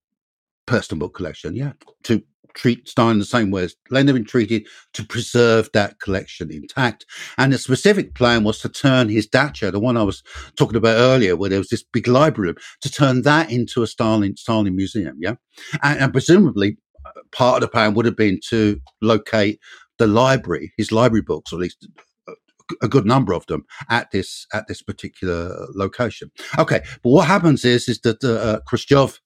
personal 0.66 1.00
book 1.00 1.16
collection. 1.16 1.56
Yeah, 1.56 1.74
to 2.04 2.24
treat 2.60 2.88
Stalin 2.90 3.20
the 3.20 3.26
same 3.26 3.52
way 3.52 3.64
as 3.64 3.76
Lenin 3.90 4.08
had 4.08 4.16
been 4.16 4.26
treated 4.26 4.68
to 4.94 5.06
preserve 5.06 5.70
that 5.74 6.00
collection 6.00 6.52
intact. 6.52 7.06
And 7.38 7.54
the 7.54 7.58
specific 7.58 8.16
plan 8.16 8.44
was 8.44 8.60
to 8.60 8.70
turn 8.70 9.08
his 9.08 9.28
dacha, 9.28 9.72
the 9.72 9.80
one 9.80 9.96
I 9.96 10.04
was 10.04 10.24
talking 10.58 10.76
about 10.76 10.98
earlier, 10.98 11.38
where 11.38 11.50
there 11.50 11.60
was 11.60 11.70
this 11.70 11.84
big 11.84 12.08
library, 12.08 12.50
room, 12.50 12.58
to 12.82 12.92
turn 12.92 13.22
that 13.22 13.50
into 13.50 13.82
a 13.82 13.88
Stalin 13.88 14.36
Stalin 14.36 14.76
museum. 14.76 15.18
Yeah, 15.20 15.36
and, 15.82 16.00
and 16.00 16.12
presumably 16.12 16.78
uh, 17.06 17.12
part 17.32 17.56
of 17.56 17.62
the 17.62 17.68
plan 17.70 17.94
would 17.94 18.06
have 18.06 18.18
been 18.18 18.40
to 18.50 18.80
locate 19.02 19.60
the 19.98 20.08
library, 20.08 20.74
his 20.78 20.92
library 20.92 21.22
books, 21.22 21.54
or 21.54 21.58
at 21.58 21.62
least 21.62 21.88
uh, 22.28 22.34
a 22.82 22.90
good 22.90 23.06
number 23.06 23.34
of 23.34 23.46
them 23.46 23.64
at 23.90 24.12
this 24.12 24.46
at 24.54 24.68
this 24.68 24.82
particular 24.82 25.66
location. 25.74 26.30
Okay, 26.58 26.82
but 27.04 27.10
what 27.10 27.28
happens 27.28 27.64
is 27.64 27.88
is 27.88 28.02
that 28.02 28.22
uh, 28.22 28.34
uh 28.34 28.60
Khrushchev 28.68 29.20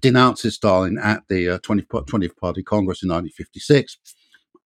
denounces 0.00 0.54
Stalin 0.54 0.98
at 0.98 1.22
the 1.28 1.48
uh, 1.48 1.58
20th, 1.58 1.86
20th 1.86 2.36
Party 2.36 2.62
Congress 2.62 3.02
in 3.02 3.08
1956. 3.08 3.98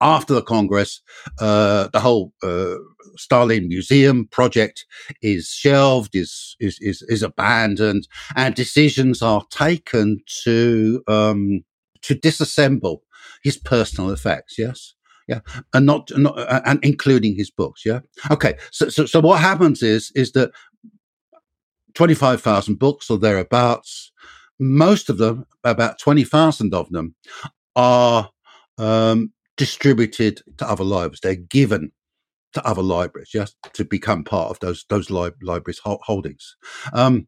After 0.01 0.35
the 0.35 0.43
Congress, 0.43 1.01
uh, 1.41 1.89
the 1.93 2.01
whole 2.01 2.33
uh, 2.43 2.75
Stalin 3.17 3.69
Museum 3.69 4.27
project 4.27 4.85
is 5.23 5.49
shelved, 5.49 6.15
is, 6.15 6.57
is, 6.61 6.79
is, 6.81 7.03
is 7.03 7.23
abandoned, 7.23 8.09
and 8.37 8.55
decisions 8.55 9.23
are 9.23 9.45
taken 9.51 10.21
to, 10.43 11.03
um, 11.07 11.65
to 12.03 12.15
disassemble 12.15 12.99
his 13.43 13.57
personal 13.57 14.11
effects. 14.11 14.59
Yes 14.59 14.95
yeah 15.27 15.41
and 15.73 15.87
not, 15.87 16.11
not 16.17 16.39
uh, 16.39 16.61
and 16.67 16.79
including 16.85 17.35
his 17.35 17.51
books 17.51 17.83
yeah 17.85 18.01
okay 18.31 18.55
so, 18.71 18.89
so 18.89 19.07
so 19.07 19.21
what 19.21 19.41
happens 19.41 19.83
is 19.83 20.13
is 20.15 20.33
that 20.33 20.51
25,000 21.95 22.79
books 22.79 23.09
or 23.09 23.19
thereabouts 23.19 24.13
most 24.59 25.11
of 25.11 25.19
them, 25.19 25.47
about 25.65 25.99
20,000 25.99 26.75
of 26.75 26.91
them, 26.91 27.15
are 27.77 28.31
um, 28.79 29.33
distributed 29.57 30.43
to 30.59 30.69
other 30.69 30.85
libraries. 30.85 31.21
They're 31.23 31.35
given 31.35 31.93
to 32.55 32.65
other 32.65 32.83
libraries, 32.83 33.29
just 33.31 33.57
to 33.75 33.85
become 33.85 34.25
part 34.25 34.51
of 34.51 34.61
those 34.61 34.85
those 34.89 35.11
li- 35.11 35.33
libraries' 35.43 35.81
holdings. 35.85 36.57
Um, 36.93 37.27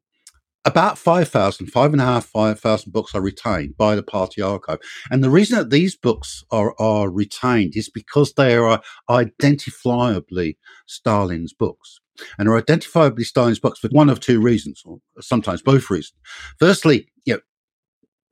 about 0.67 0.99
5,000, 0.99 1.69
five 1.69 1.93
and 1.93 2.03
a 2.03 2.05
half, 2.05 2.27
5,000 2.27 2.93
books 2.93 3.15
are 3.15 3.21
retained 3.21 3.77
by 3.77 3.95
the 3.95 4.03
party 4.03 4.43
archive. 4.43 4.81
And 5.13 5.23
the 5.23 5.31
reason 5.31 5.57
that 5.57 5.71
these 5.71 5.97
books 5.97 6.43
are, 6.51 6.75
are 6.81 7.09
retained 7.09 7.77
is 7.77 7.89
because 7.89 8.33
they 8.33 8.57
are 8.57 8.83
identifiably 9.09 10.57
Stalin's 10.87 11.53
books. 11.53 12.01
And 12.37 12.49
are 12.49 12.61
identifiably 12.61 13.25
Stalin's 13.25 13.61
books 13.61 13.79
for 13.79 13.89
one 13.91 14.11
of 14.11 14.19
two 14.19 14.41
reasons, 14.41 14.83
or 14.85 14.99
sometimes 15.21 15.63
both 15.63 15.89
reasons. 15.89 16.19
Firstly, 16.59 17.07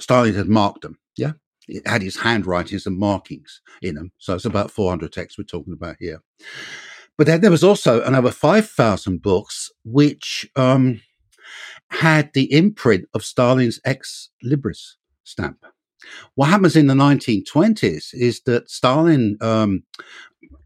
Stalin 0.01 0.35
had 0.35 0.49
marked 0.49 0.83
them. 0.83 0.99
Yeah. 1.17 1.33
It 1.69 1.87
had 1.87 2.03
his 2.03 2.19
handwritings 2.19 2.87
and 2.87 2.99
markings 2.99 3.63
in 3.81 3.95
them. 3.95 4.13
So 4.19 4.35
it's 4.35 4.45
about 4.45 4.71
400 4.71 5.13
texts 5.13 5.39
we're 5.39 5.45
talking 5.45 5.73
about 5.73 5.97
here. 5.99 6.23
But 7.17 7.27
then 7.27 7.41
there 7.41 7.51
was 7.51 7.65
also 7.65 8.03
another 8.03 8.31
5,000 8.31 9.23
books 9.23 9.71
which 9.85 10.49
um, 10.57 11.01
had 11.91 12.33
the 12.35 12.53
imprint 12.53 13.07
of 13.15 13.25
Stalin's 13.25 13.81
ex 13.85 14.31
libris 14.45 14.95
stamp. 15.23 15.65
What 16.35 16.51
happens 16.51 16.77
in 16.77 16.87
the 16.87 16.95
1920s 16.95 18.13
is 18.13 18.41
that 18.43 18.69
Stalin 18.69 19.39
um, 19.41 19.85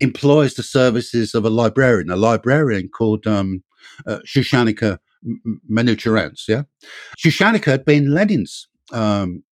employs 0.00 0.54
the 0.54 0.62
services 0.62 1.34
of 1.34 1.44
a 1.44 1.50
librarian, 1.50 2.10
a 2.10 2.16
librarian 2.16 2.88
called 2.88 3.26
um, 3.26 3.62
uh, 4.06 4.18
Shushanika 4.26 4.98
Manucharyants. 5.70 6.48
Yeah, 6.48 6.62
Shushanika 7.18 7.66
had 7.66 7.84
been 7.84 8.12
Lenin's 8.12 8.67
um, 8.92 9.42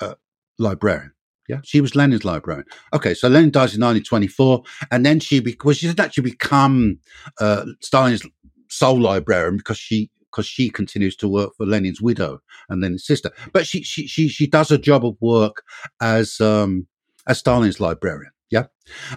uh, 0.00 0.14
librarian. 0.58 1.12
Yeah, 1.48 1.60
she 1.62 1.80
was 1.80 1.94
Lenin's 1.94 2.24
librarian. 2.24 2.66
Okay, 2.92 3.14
so 3.14 3.28
Lenin 3.28 3.52
dies 3.52 3.74
in 3.74 3.80
1924, 3.80 4.64
and 4.90 5.06
then 5.06 5.20
she, 5.20 5.38
because 5.38 5.78
she 5.78 5.86
didn't 5.86 6.00
actually 6.00 6.30
become 6.30 6.98
uh, 7.40 7.64
Stalin's 7.80 8.26
sole 8.68 9.00
librarian 9.00 9.56
because 9.56 9.78
she 9.78 10.10
because 10.30 10.46
she 10.46 10.68
continues 10.68 11.16
to 11.16 11.28
work 11.28 11.52
for 11.56 11.64
Lenin's 11.64 12.02
widow 12.02 12.40
and 12.68 12.82
Lenin's 12.82 13.06
sister. 13.06 13.30
But 13.52 13.66
she 13.66 13.82
she 13.82 14.06
she 14.06 14.28
she 14.28 14.46
does 14.46 14.70
a 14.70 14.78
job 14.78 15.04
of 15.06 15.16
work 15.20 15.62
as 16.00 16.40
um 16.40 16.86
as 17.26 17.38
Stalin's 17.38 17.80
librarian. 17.80 18.32
Yeah, 18.50 18.66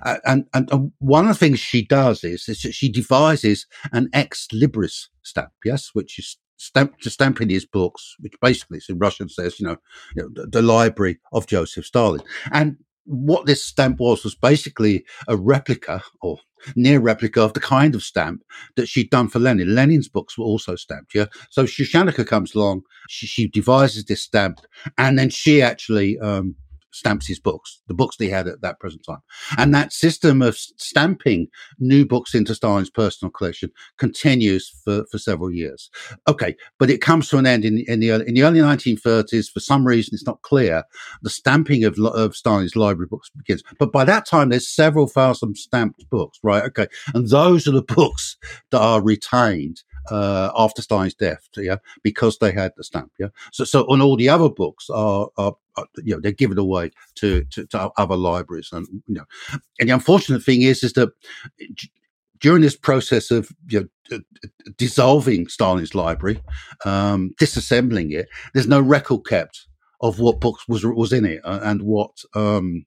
uh, 0.01 0.17
and, 0.25 0.45
and 0.53 0.71
and 0.71 0.91
one 0.99 1.25
of 1.27 1.29
the 1.29 1.39
things 1.39 1.59
she 1.59 1.85
does 1.85 2.23
is, 2.23 2.47
is 2.47 2.59
she 2.59 2.89
devises 2.91 3.67
an 3.91 4.09
ex 4.13 4.47
libris 4.53 5.07
stamp. 5.23 5.51
Yes, 5.63 5.89
which 5.93 6.17
is 6.17 6.37
stamp 6.59 6.99
to 6.99 7.09
stamp 7.09 7.41
in 7.41 7.49
his 7.49 7.65
books, 7.65 8.15
which 8.19 8.33
basically 8.41 8.79
in 8.87 8.99
Russian 8.99 9.29
says, 9.29 9.59
you 9.59 9.65
know, 9.65 9.77
you 10.15 10.23
know 10.23 10.29
the, 10.33 10.47
the, 10.47 10.61
library 10.61 11.19
of 11.31 11.47
Joseph 11.47 11.85
Stalin. 11.85 12.21
And 12.51 12.77
what 13.05 13.45
this 13.45 13.63
stamp 13.65 13.99
was 13.99 14.23
was 14.23 14.35
basically 14.35 15.05
a 15.27 15.35
replica 15.35 16.03
or 16.21 16.37
near 16.75 16.99
replica 16.99 17.41
of 17.41 17.53
the 17.53 17.59
kind 17.59 17.95
of 17.95 18.03
stamp 18.03 18.43
that 18.75 18.87
she'd 18.87 19.09
done 19.09 19.29
for 19.29 19.39
Lenin. 19.39 19.73
Lenin's 19.73 20.09
books 20.09 20.37
were 20.37 20.45
also 20.45 20.75
stamped, 20.75 21.15
yeah. 21.15 21.25
So 21.49 21.63
Shushanika 21.63 22.27
comes 22.27 22.53
along, 22.53 22.81
she, 23.07 23.25
she 23.25 23.47
devises 23.47 24.05
this 24.05 24.21
stamp, 24.21 24.59
and 24.97 25.17
then 25.17 25.29
she 25.29 25.61
actually 25.61 26.19
um, 26.19 26.55
stamps 26.91 27.27
his 27.27 27.39
books, 27.39 27.81
the 27.87 27.93
books 27.93 28.17
that 28.17 28.25
he 28.25 28.29
had 28.29 28.47
at 28.47 28.61
that 28.61 28.79
present 28.79 29.03
time. 29.05 29.21
And 29.57 29.73
that 29.73 29.93
system 29.93 30.41
of 30.41 30.57
stamping 30.57 31.47
new 31.79 32.05
books 32.05 32.33
into 32.33 32.55
Stalin's 32.55 32.89
personal 32.89 33.31
collection 33.31 33.71
continues 33.97 34.69
for, 34.83 35.05
for 35.11 35.17
several 35.17 35.51
years. 35.51 35.89
Okay, 36.27 36.55
but 36.77 36.89
it 36.89 37.01
comes 37.01 37.29
to 37.29 37.37
an 37.37 37.45
end 37.45 37.65
in, 37.65 37.83
in, 37.87 37.99
the, 37.99 38.11
early, 38.11 38.27
in 38.27 38.33
the 38.33 38.43
early 38.43 38.59
1930s. 38.59 39.51
For 39.51 39.59
some 39.59 39.85
reason, 39.85 40.13
it's 40.13 40.25
not 40.25 40.41
clear. 40.41 40.83
The 41.21 41.29
stamping 41.29 41.83
of, 41.83 41.97
of 41.99 42.35
Stalin's 42.35 42.75
library 42.75 43.07
books 43.07 43.29
begins. 43.29 43.63
But 43.77 43.91
by 43.91 44.05
that 44.05 44.25
time, 44.25 44.49
there's 44.49 44.67
several 44.67 45.07
thousand 45.07 45.57
stamped 45.57 46.09
books, 46.09 46.39
right? 46.43 46.63
Okay. 46.63 46.87
And 47.13 47.29
those 47.29 47.67
are 47.67 47.71
the 47.71 47.81
books 47.99 48.37
that 48.71 48.81
are 48.81 49.01
retained 49.01 49.83
uh, 50.09 50.51
after 50.57 50.81
Stalin's 50.81 51.13
death, 51.13 51.47
yeah, 51.55 51.77
because 52.03 52.37
they 52.37 52.51
had 52.51 52.71
the 52.77 52.83
stamp, 52.83 53.11
yeah. 53.19 53.29
So, 53.51 53.63
so 53.63 53.83
on 53.83 54.01
all 54.01 54.17
the 54.17 54.29
other 54.29 54.49
books 54.49 54.89
are, 54.89 55.29
are, 55.37 55.55
are 55.77 55.85
you 56.03 56.15
know, 56.15 56.19
they're 56.19 56.31
given 56.31 56.57
away 56.57 56.91
to, 57.15 57.43
to, 57.45 57.65
to 57.67 57.91
other 57.97 58.15
libraries, 58.15 58.69
and 58.71 58.87
you 59.07 59.15
know, 59.15 59.25
and 59.79 59.89
the 59.89 59.93
unfortunate 59.93 60.43
thing 60.43 60.61
is, 60.61 60.83
is 60.83 60.93
that 60.93 61.09
during 62.39 62.61
this 62.61 62.75
process 62.75 63.31
of 63.31 63.51
you 63.67 63.89
know, 64.09 64.19
dissolving 64.77 65.47
Stalin's 65.47 65.95
library, 65.95 66.41
um, 66.85 67.33
disassembling 67.39 68.13
it, 68.13 68.27
there's 68.53 68.67
no 68.67 68.79
record 68.79 69.21
kept 69.25 69.67
of 70.01 70.19
what 70.19 70.39
books 70.39 70.67
was 70.67 70.85
was 70.85 71.11
in 71.11 71.25
it 71.25 71.41
uh, 71.43 71.59
and 71.63 71.81
what 71.81 72.11
um, 72.33 72.85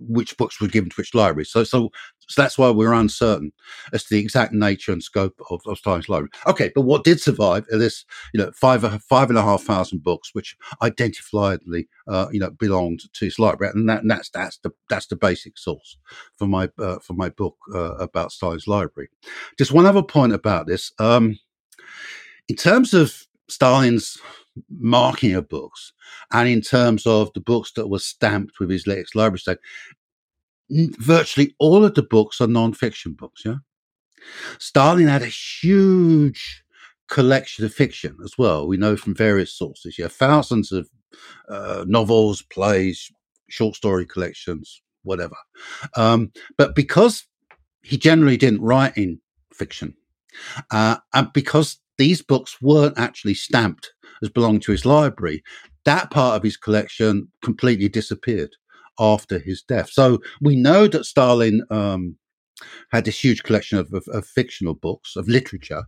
which 0.00 0.36
books 0.36 0.60
were 0.60 0.68
given 0.68 0.90
to 0.90 0.94
which 0.96 1.14
library. 1.14 1.44
So, 1.44 1.64
so, 1.64 1.90
so 2.28 2.42
that's 2.42 2.58
why 2.58 2.70
we're 2.70 2.92
uncertain 2.92 3.52
as 3.92 4.04
to 4.04 4.14
the 4.14 4.20
exact 4.20 4.52
nature 4.52 4.92
and 4.92 5.02
scope 5.02 5.40
of, 5.50 5.60
of 5.66 5.78
Stalin's 5.78 6.08
library. 6.08 6.30
Okay, 6.46 6.70
but 6.74 6.82
what 6.82 7.04
did 7.04 7.20
survive 7.20 7.66
are 7.72 7.78
this, 7.78 8.04
you 8.32 8.38
know, 8.38 8.50
five 8.52 8.82
five 9.02 9.30
and 9.30 9.38
a 9.38 9.42
half 9.42 9.62
thousand 9.62 10.02
books 10.02 10.34
which 10.34 10.56
identifiably, 10.82 11.86
uh, 12.06 12.28
you 12.30 12.40
know, 12.40 12.50
belonged 12.50 13.00
to 13.12 13.24
his 13.24 13.38
library, 13.38 13.72
and, 13.74 13.88
that, 13.88 14.02
and 14.02 14.10
that's 14.10 14.30
that's 14.30 14.58
the 14.58 14.70
that's 14.88 15.06
the 15.06 15.16
basic 15.16 15.56
source 15.56 15.96
for 16.36 16.46
my 16.46 16.68
uh, 16.78 16.98
for 16.98 17.14
my 17.14 17.30
book 17.30 17.56
uh, 17.74 17.94
about 17.96 18.32
Stalin's 18.32 18.66
library. 18.66 19.08
Just 19.56 19.72
one 19.72 19.86
other 19.86 20.02
point 20.02 20.32
about 20.32 20.66
this. 20.66 20.92
Um, 20.98 21.38
in 22.48 22.56
terms 22.56 22.94
of 22.94 23.26
Stalin's 23.48 24.18
marking 24.70 25.34
of 25.34 25.48
books 25.48 25.92
and 26.32 26.48
in 26.48 26.60
terms 26.60 27.06
of 27.06 27.32
the 27.34 27.40
books 27.40 27.72
that 27.72 27.88
were 27.88 27.98
stamped 27.98 28.58
with 28.58 28.70
his 28.70 28.86
latest 28.86 29.14
library 29.14 29.38
stamp, 29.38 29.60
virtually 30.70 31.54
all 31.58 31.84
of 31.84 31.94
the 31.94 32.02
books 32.02 32.40
are 32.40 32.46
non-fiction 32.46 33.14
books. 33.14 33.42
Yeah, 33.44 33.56
Stalin 34.58 35.06
had 35.06 35.22
a 35.22 35.26
huge 35.26 36.62
collection 37.08 37.64
of 37.64 37.72
fiction 37.72 38.16
as 38.24 38.36
well. 38.38 38.66
We 38.66 38.76
know 38.76 38.96
from 38.96 39.14
various 39.14 39.56
sources. 39.56 39.98
Yeah, 39.98 40.08
thousands 40.08 40.72
of 40.72 40.88
uh, 41.48 41.84
novels, 41.86 42.42
plays, 42.42 43.10
short 43.48 43.74
story 43.74 44.06
collections, 44.06 44.82
whatever. 45.02 45.36
Um, 45.96 46.32
but 46.56 46.74
because 46.74 47.26
he 47.82 47.96
generally 47.96 48.36
didn't 48.36 48.60
write 48.60 48.96
in 48.96 49.20
fiction, 49.52 49.94
uh, 50.70 50.96
and 51.14 51.32
because 51.32 51.78
these 51.96 52.22
books 52.22 52.60
weren't 52.60 52.98
actually 52.98 53.34
stamped 53.34 53.92
as 54.22 54.28
belonging 54.28 54.60
to 54.60 54.72
his 54.72 54.84
library, 54.84 55.42
that 55.84 56.10
part 56.10 56.36
of 56.36 56.42
his 56.42 56.56
collection 56.56 57.28
completely 57.42 57.88
disappeared 57.88 58.50
after 58.98 59.38
his 59.38 59.62
death. 59.62 59.90
So 59.90 60.18
we 60.40 60.56
know 60.56 60.86
that 60.88 61.04
Stalin 61.04 61.62
um, 61.70 62.16
had 62.90 63.04
this 63.04 63.22
huge 63.22 63.42
collection 63.42 63.78
of, 63.78 63.92
of, 63.92 64.06
of, 64.08 64.26
fictional 64.26 64.74
books, 64.74 65.16
of 65.16 65.28
literature. 65.28 65.84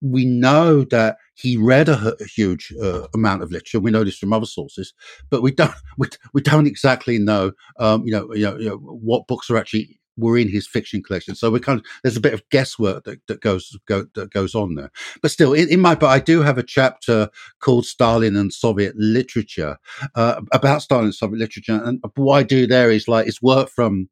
We 0.00 0.24
know 0.24 0.84
that 0.84 1.16
he 1.34 1.56
read 1.56 1.88
a, 1.88 2.14
a 2.20 2.24
huge 2.24 2.72
uh, 2.80 3.08
amount 3.14 3.42
of 3.42 3.50
literature. 3.50 3.80
We 3.80 3.90
know 3.90 4.04
this 4.04 4.18
from 4.18 4.32
other 4.32 4.46
sources, 4.46 4.92
but 5.30 5.42
we 5.42 5.52
don't 5.52 5.74
we, 5.98 6.08
we 6.32 6.42
don't 6.42 6.66
exactly 6.66 7.18
know, 7.18 7.52
um, 7.78 8.04
you 8.04 8.12
know, 8.12 8.32
you 8.34 8.44
know, 8.44 8.58
you 8.58 8.68
know, 8.68 8.76
what 8.76 9.26
books 9.26 9.50
are 9.50 9.56
actually 9.56 9.98
were 10.18 10.36
in 10.36 10.48
his 10.48 10.66
fiction 10.66 11.02
collection. 11.02 11.34
So 11.34 11.50
we 11.50 11.60
kind 11.60 11.80
of 11.80 11.86
there's 12.02 12.16
a 12.16 12.20
bit 12.20 12.34
of 12.34 12.48
guesswork 12.50 13.04
that, 13.04 13.26
that 13.28 13.40
goes 13.40 13.76
go, 13.86 14.06
that 14.14 14.30
goes 14.30 14.54
on 14.54 14.74
there. 14.74 14.90
But 15.22 15.30
still, 15.30 15.52
in, 15.54 15.68
in, 15.68 15.80
my 15.80 15.94
book, 15.94 16.10
I 16.10 16.18
do 16.18 16.42
have 16.42 16.58
a 16.58 16.62
chapter 16.62 17.30
called 17.60 17.86
Stalin 17.86 18.36
and 18.36 18.52
Soviet 18.52 18.94
Literature 18.96 19.78
uh, 20.14 20.42
about 20.52 20.82
Stalin 20.82 21.06
and 21.06 21.14
Soviet 21.14 21.38
literature. 21.38 21.80
And 21.82 22.02
what 22.16 22.36
I 22.36 22.42
do 22.42 22.66
there 22.66 22.90
is 22.90 23.08
like 23.08 23.26
it's 23.26 23.40
work 23.40 23.70
from 23.70 24.08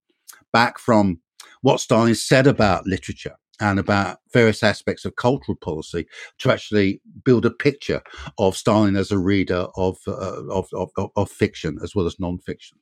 back 0.53 0.79
from 0.79 1.21
what 1.63 1.81
Stalin 1.81 2.15
said 2.15 2.47
about 2.47 2.87
literature 2.87 3.37
and 3.61 3.79
about 3.79 4.19
various 4.33 4.63
aspects 4.63 5.05
of 5.05 5.17
cultural 5.17 5.57
policy 5.57 6.07
to 6.39 6.53
actually 6.53 7.01
build 7.25 7.47
a 7.47 7.51
picture 7.51 8.03
of 8.39 8.57
Stalin 8.57 8.97
as 8.97 9.11
a 9.11 9.19
reader 9.19 9.67
of, 9.77 9.99
uh, 10.07 10.45
of, 10.51 10.69
of, 10.73 10.91
of, 11.17 11.31
fiction 11.31 11.79
as 11.83 11.95
well 11.95 12.07
as 12.07 12.21
non-fiction. 12.21 12.79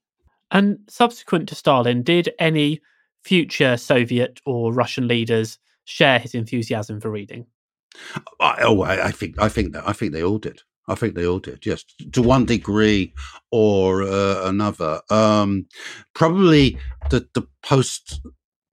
And 0.51 0.79
subsequent 0.89 1.49
to 1.49 1.55
Stalin, 1.55 2.03
did 2.03 2.33
any 2.39 2.81
future 3.25 3.77
Soviet 3.77 4.41
or 4.47 4.73
Russian 4.73 5.09
leaders 5.09 5.59
share 5.85 6.19
his 6.19 6.35
enthusiasm 6.35 7.01
for 7.01 7.11
reading? 7.11 7.47
I, 8.41 8.59
oh, 8.63 8.83
I, 8.83 9.07
I 9.07 9.11
think 9.11 9.41
I 9.41 9.49
think 9.49 9.73
that 9.73 9.89
I 9.89 9.93
think 9.93 10.13
they 10.13 10.23
all 10.23 10.39
did. 10.39 10.63
I 10.87 10.95
think 10.95 11.15
they 11.15 11.27
all 11.27 11.39
did, 11.39 11.65
yes, 11.65 11.85
to 12.13 12.21
one 12.21 12.45
degree 12.45 13.15
or 13.51 14.03
uh, 14.03 14.43
another. 14.45 15.01
Um, 15.11 15.67
probably 16.15 16.79
the 17.11 17.27
the 17.35 17.47
post 17.63 18.21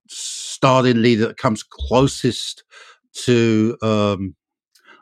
Stalin 0.08 1.02
leader 1.02 1.28
that 1.28 1.38
comes 1.38 1.62
closest 1.62 2.64
to 3.24 3.78
um, 3.82 4.34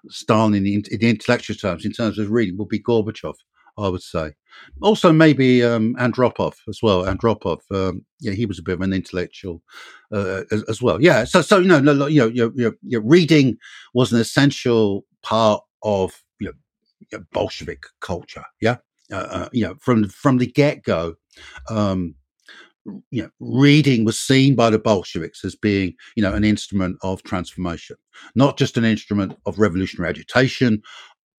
Stalin 0.09 0.55
in 0.55 0.67
in 0.91 1.01
the 1.01 1.11
intellectual 1.11 1.57
terms, 1.57 1.85
in 1.85 1.93
terms 1.93 2.19
of 2.19 2.31
reading, 2.31 2.57
will 2.57 2.67
be 2.67 2.81
Gorbachev. 2.81 3.35
I 3.81 3.89
would 3.89 4.03
say. 4.03 4.35
Also, 4.83 5.13
maybe 5.13 5.63
um, 5.65 5.95
Andropov 5.97 6.55
as 6.69 6.81
well. 6.83 7.05
Andropov, 7.05 7.61
um, 7.71 8.05
yeah, 8.21 8.33
he 8.33 8.47
was 8.47 8.59
a 8.59 8.63
bit 8.63 8.75
of 8.75 8.81
an 8.81 8.93
intellectual 8.93 9.63
uh, 10.13 10.43
as, 10.51 10.63
as, 10.65 10.83
well. 10.83 11.01
Yeah, 11.01 11.25
so 11.25 11.41
so 11.41 11.59
you 11.59 11.69
know, 11.69 12.07
you 12.07 12.21
know, 12.21 12.27
your, 12.27 12.75
your 12.83 13.01
reading 13.03 13.57
was 13.95 14.13
an 14.13 14.21
essential 14.21 15.05
part 15.23 15.63
of 15.83 16.23
you 16.41 16.53
know, 17.13 17.25
Bolshevik 17.33 17.85
culture. 18.01 18.45
Yeah, 18.61 18.77
uh, 19.13 19.17
uh, 19.31 19.49
you 19.53 19.67
know, 19.67 19.77
from 19.81 20.09
from 20.09 20.39
the 20.39 20.47
get 20.47 20.83
go. 20.83 21.15
Um, 21.69 22.15
you 23.11 23.23
know, 23.23 23.31
reading 23.41 24.05
was 24.05 24.19
seen 24.19 24.55
by 24.55 24.71
the 24.71 24.79
Bolsheviks 24.79 25.45
as 25.45 25.55
being, 25.55 25.95
you 26.17 26.23
know, 26.23 26.35
an 26.35 26.45
instrument 26.45 26.97
of 27.03 27.23
transformation, 27.23 27.97
not 28.35 28.57
just 28.57 28.79
an 28.79 28.85
instrument 28.85 29.37
of 29.45 29.59
revolutionary 29.59 30.09
agitation 30.09 30.81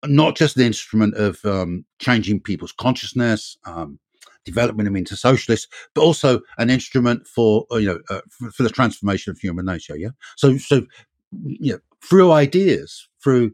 not 0.05 0.35
just 0.35 0.57
an 0.57 0.63
instrument 0.63 1.15
of 1.15 1.43
um, 1.45 1.85
changing 1.99 2.39
people's 2.39 2.71
consciousness, 2.71 3.57
um, 3.65 3.99
developing 4.45 4.85
them 4.85 4.95
into 4.95 5.15
socialists, 5.15 5.67
but 5.93 6.01
also 6.01 6.41
an 6.57 6.69
instrument 6.69 7.27
for 7.27 7.65
uh, 7.71 7.77
you 7.77 7.87
know 7.87 7.99
uh, 8.09 8.21
for, 8.29 8.51
for, 8.51 8.63
the 8.63 8.69
transformation 8.69 9.31
of 9.31 9.37
human 9.39 9.65
nature. 9.65 9.97
Yeah. 9.97 10.09
So 10.37 10.57
so 10.57 10.85
you 11.43 11.73
know 11.73 11.79
through 12.03 12.31
ideas, 12.31 13.07
through 13.23 13.51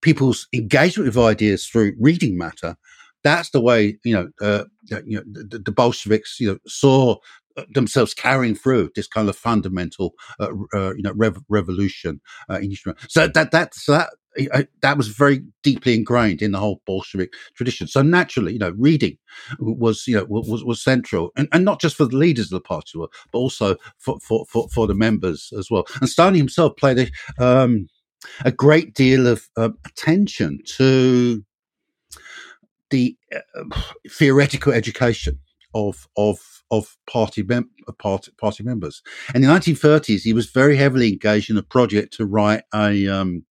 people's 0.00 0.48
engagement 0.52 1.06
with 1.06 1.18
ideas, 1.18 1.66
through 1.66 1.92
reading 2.00 2.38
matter. 2.38 2.76
That's 3.22 3.50
the 3.50 3.60
way 3.60 3.98
you 4.04 4.14
know. 4.14 4.30
Uh, 4.40 4.64
you 5.06 5.18
know 5.18 5.22
the, 5.30 5.58
the 5.58 5.72
Bolsheviks 5.72 6.40
you 6.40 6.52
know 6.52 6.58
saw 6.66 7.16
themselves 7.72 8.14
carrying 8.14 8.54
through 8.54 8.90
this 8.94 9.06
kind 9.06 9.28
of 9.28 9.36
fundamental, 9.36 10.14
uh, 10.38 10.50
uh, 10.74 10.94
you 10.94 11.02
know, 11.02 11.12
rev- 11.14 11.42
revolution 11.48 12.20
uh, 12.48 12.58
in 12.58 12.70
history. 12.70 12.94
So 13.08 13.28
that 13.28 13.50
that's 13.50 13.86
that 13.86 14.10
that 14.82 14.96
was 14.96 15.08
very 15.08 15.42
deeply 15.62 15.94
ingrained 15.94 16.40
in 16.40 16.52
the 16.52 16.58
whole 16.58 16.80
Bolshevik 16.86 17.32
tradition. 17.54 17.86
So 17.88 18.02
naturally, 18.02 18.52
you 18.52 18.58
know, 18.58 18.74
reading 18.78 19.18
was 19.58 20.06
you 20.06 20.16
know 20.16 20.26
was 20.28 20.64
was 20.64 20.82
central, 20.82 21.30
and, 21.36 21.48
and 21.52 21.64
not 21.64 21.80
just 21.80 21.96
for 21.96 22.06
the 22.06 22.16
leaders 22.16 22.46
of 22.46 22.62
the 22.62 22.66
party, 22.66 22.92
but 22.96 23.38
also 23.38 23.76
for 23.98 24.18
for 24.20 24.46
for, 24.46 24.68
for 24.68 24.86
the 24.86 24.94
members 24.94 25.52
as 25.58 25.70
well. 25.70 25.86
And 26.00 26.08
Stalin 26.08 26.34
himself 26.34 26.76
played 26.76 27.10
a 27.38 27.44
um, 27.44 27.88
a 28.44 28.52
great 28.52 28.94
deal 28.94 29.26
of 29.26 29.48
uh, 29.56 29.70
attention 29.86 30.60
to 30.76 31.44
the 32.90 33.16
uh, 33.34 33.62
theoretical 34.08 34.72
education 34.72 35.38
of 35.74 36.08
of 36.16 36.59
of 36.70 36.96
party 37.08 37.42
mem- 37.42 37.70
party, 37.98 38.62
members. 38.62 39.02
And 39.34 39.42
in 39.44 39.50
the 39.50 39.54
1930s, 39.54 40.22
he 40.22 40.32
was 40.32 40.50
very 40.50 40.76
heavily 40.76 41.08
engaged 41.08 41.50
in 41.50 41.56
a 41.56 41.62
project 41.62 42.14
to 42.14 42.26
write 42.26 42.62
a 42.74 43.08
um, 43.08 43.44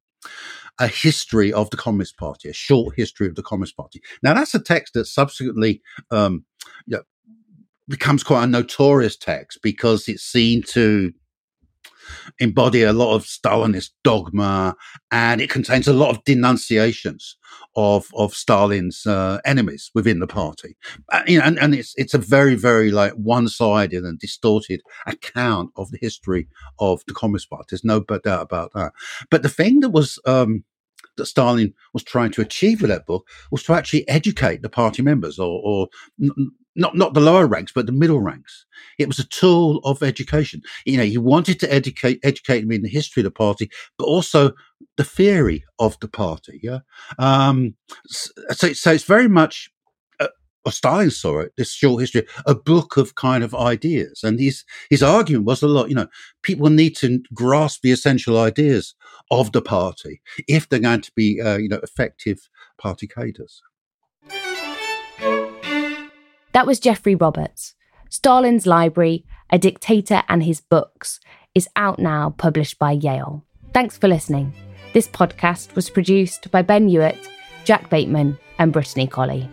a 0.80 0.88
history 0.88 1.52
of 1.52 1.70
the 1.70 1.78
Communist 1.78 2.18
Party, 2.18 2.50
a 2.50 2.54
short 2.54 2.96
history 2.96 3.28
of 3.28 3.36
the 3.36 3.44
Communist 3.44 3.76
Party. 3.76 4.02
Now, 4.24 4.34
that's 4.34 4.56
a 4.56 4.60
text 4.60 4.94
that 4.94 5.06
subsequently 5.06 5.82
um, 6.10 6.46
you 6.86 6.98
know, 6.98 7.04
becomes 7.90 8.24
quite 8.24 8.44
a 8.44 8.48
notorious 8.48 9.18
text 9.18 9.60
because 9.62 10.08
it's 10.08 10.24
seen 10.24 10.64
to 10.64 11.12
embody 12.40 12.84
a 12.84 12.94
lot 12.94 13.16
of 13.16 13.26
Stalinist 13.26 13.92
dogma, 14.04 14.76
and 15.12 15.42
it 15.42 15.50
contains 15.50 15.88
a 15.88 15.94
lot 15.94 16.10
of 16.10 16.24
denunciations 16.24 17.38
of 17.76 18.08
of 18.16 18.34
Stalin's 18.34 19.06
uh, 19.06 19.40
enemies 19.46 19.92
within 19.94 20.20
the 20.20 20.28
party. 20.28 20.76
Uh, 21.12 21.24
you 21.28 21.40
know, 21.40 21.46
and, 21.46 21.60
and 21.60 21.76
it's 21.76 21.94
it's 21.98 22.14
a 22.14 22.18
very 22.18 22.56
very 22.56 22.92
like 22.92 23.14
one 23.14 23.48
sided 23.48 24.04
and 24.04 24.20
distorted 24.20 24.82
account 25.06 25.72
of 25.76 25.92
the 25.92 26.00
history 26.02 26.48
of 26.80 27.02
the 27.08 27.14
Communist 27.14 27.50
Party. 27.50 27.68
There's 27.70 27.84
no 27.84 28.02
doubt 28.02 28.42
about 28.42 28.74
that. 28.74 28.92
But 29.30 29.44
the 29.44 29.50
thing 29.50 29.80
that 29.82 29.90
was 29.90 30.20
um, 30.26 30.64
that 31.18 31.28
Stalin 31.28 31.74
was 31.94 32.04
trying 32.04 32.32
to 32.32 32.42
achieve 32.42 32.82
with 32.82 32.90
that 32.90 33.06
book 33.06 33.28
was 33.52 33.64
to 33.64 33.74
actually 33.74 34.08
educate 34.08 34.62
the 34.62 34.70
party 34.70 35.02
members, 35.02 35.38
or, 35.38 35.62
or 35.64 35.88
not 36.76 36.96
not 36.96 37.14
the 37.14 37.20
lower 37.20 37.48
ranks, 37.48 37.72
but 37.74 37.86
the 37.86 37.92
middle 37.92 38.22
ranks. 38.22 38.66
It 38.98 39.08
was 39.08 39.20
a 39.20 39.28
tool 39.28 39.80
of 39.84 40.04
education. 40.04 40.62
You 40.86 40.98
know, 40.98 41.04
he 41.04 41.18
wanted 41.18 41.60
to 41.62 41.74
educate 41.74 42.20
educate 42.24 42.62
them 42.62 42.72
in 42.72 42.84
the 42.84 42.90
history 42.90 43.22
of 43.22 43.26
the 43.26 43.32
party, 43.32 43.70
but 43.98 44.06
also 44.06 44.54
the 44.98 45.04
theory 45.04 45.66
of 45.80 46.00
the 46.00 46.08
party. 46.08 46.60
Yeah, 46.64 46.80
um, 47.18 47.76
so 48.08 48.74
so 48.74 48.92
it's 48.92 49.04
very 49.04 49.28
much 49.28 49.70
or 50.66 50.72
Stalin 50.72 51.10
saw 51.10 51.40
it, 51.40 51.54
this 51.58 51.72
short 51.72 52.02
history, 52.02 52.28
a 52.46 52.54
book 52.54 52.98
of 52.98 53.16
kind 53.16 53.44
of 53.44 53.56
ideas. 53.56 54.22
And 54.24 54.40
his, 54.40 54.66
his 54.90 55.02
argument 55.02 55.46
was 55.46 55.62
a 55.62 55.68
lot, 55.68 55.90
you 55.90 55.96
know, 55.96 56.08
people 56.44 56.70
need 56.70 56.96
to 56.98 57.22
grasp 57.34 57.82
the 57.82 57.92
essential 57.92 58.38
ideas 58.38 58.94
of 59.32 59.52
the 59.52 59.62
party 59.62 60.22
if 60.48 60.68
they're 60.68 60.80
going 60.80 61.02
to 61.02 61.12
be, 61.16 61.42
uh, 61.42 61.58
you 61.58 61.70
know, 61.70 61.80
effective 61.82 62.50
party 62.78 63.08
cadres. 63.08 63.62
That 66.54 66.66
was 66.66 66.80
Geoffrey 66.80 67.16
Roberts. 67.16 67.76
Stalin's 68.10 68.66
Library, 68.66 69.24
A 69.52 69.60
Dictator 69.60 70.24
and 70.28 70.44
His 70.44 70.62
Books, 70.62 71.20
is 71.54 71.70
out 71.76 72.00
now, 72.00 72.34
published 72.38 72.80
by 72.80 72.92
Yale. 72.92 73.46
Thanks 73.74 73.98
for 73.98 74.08
listening. 74.08 74.54
This 74.94 75.08
podcast 75.08 75.76
was 75.76 75.90
produced 75.90 76.50
by 76.50 76.64
Ben 76.64 76.88
Hewitt, 76.88 77.30
Jack 77.66 77.90
Bateman, 77.90 78.38
and 78.58 78.74
Brittany 78.74 79.06
Colley. 79.06 79.48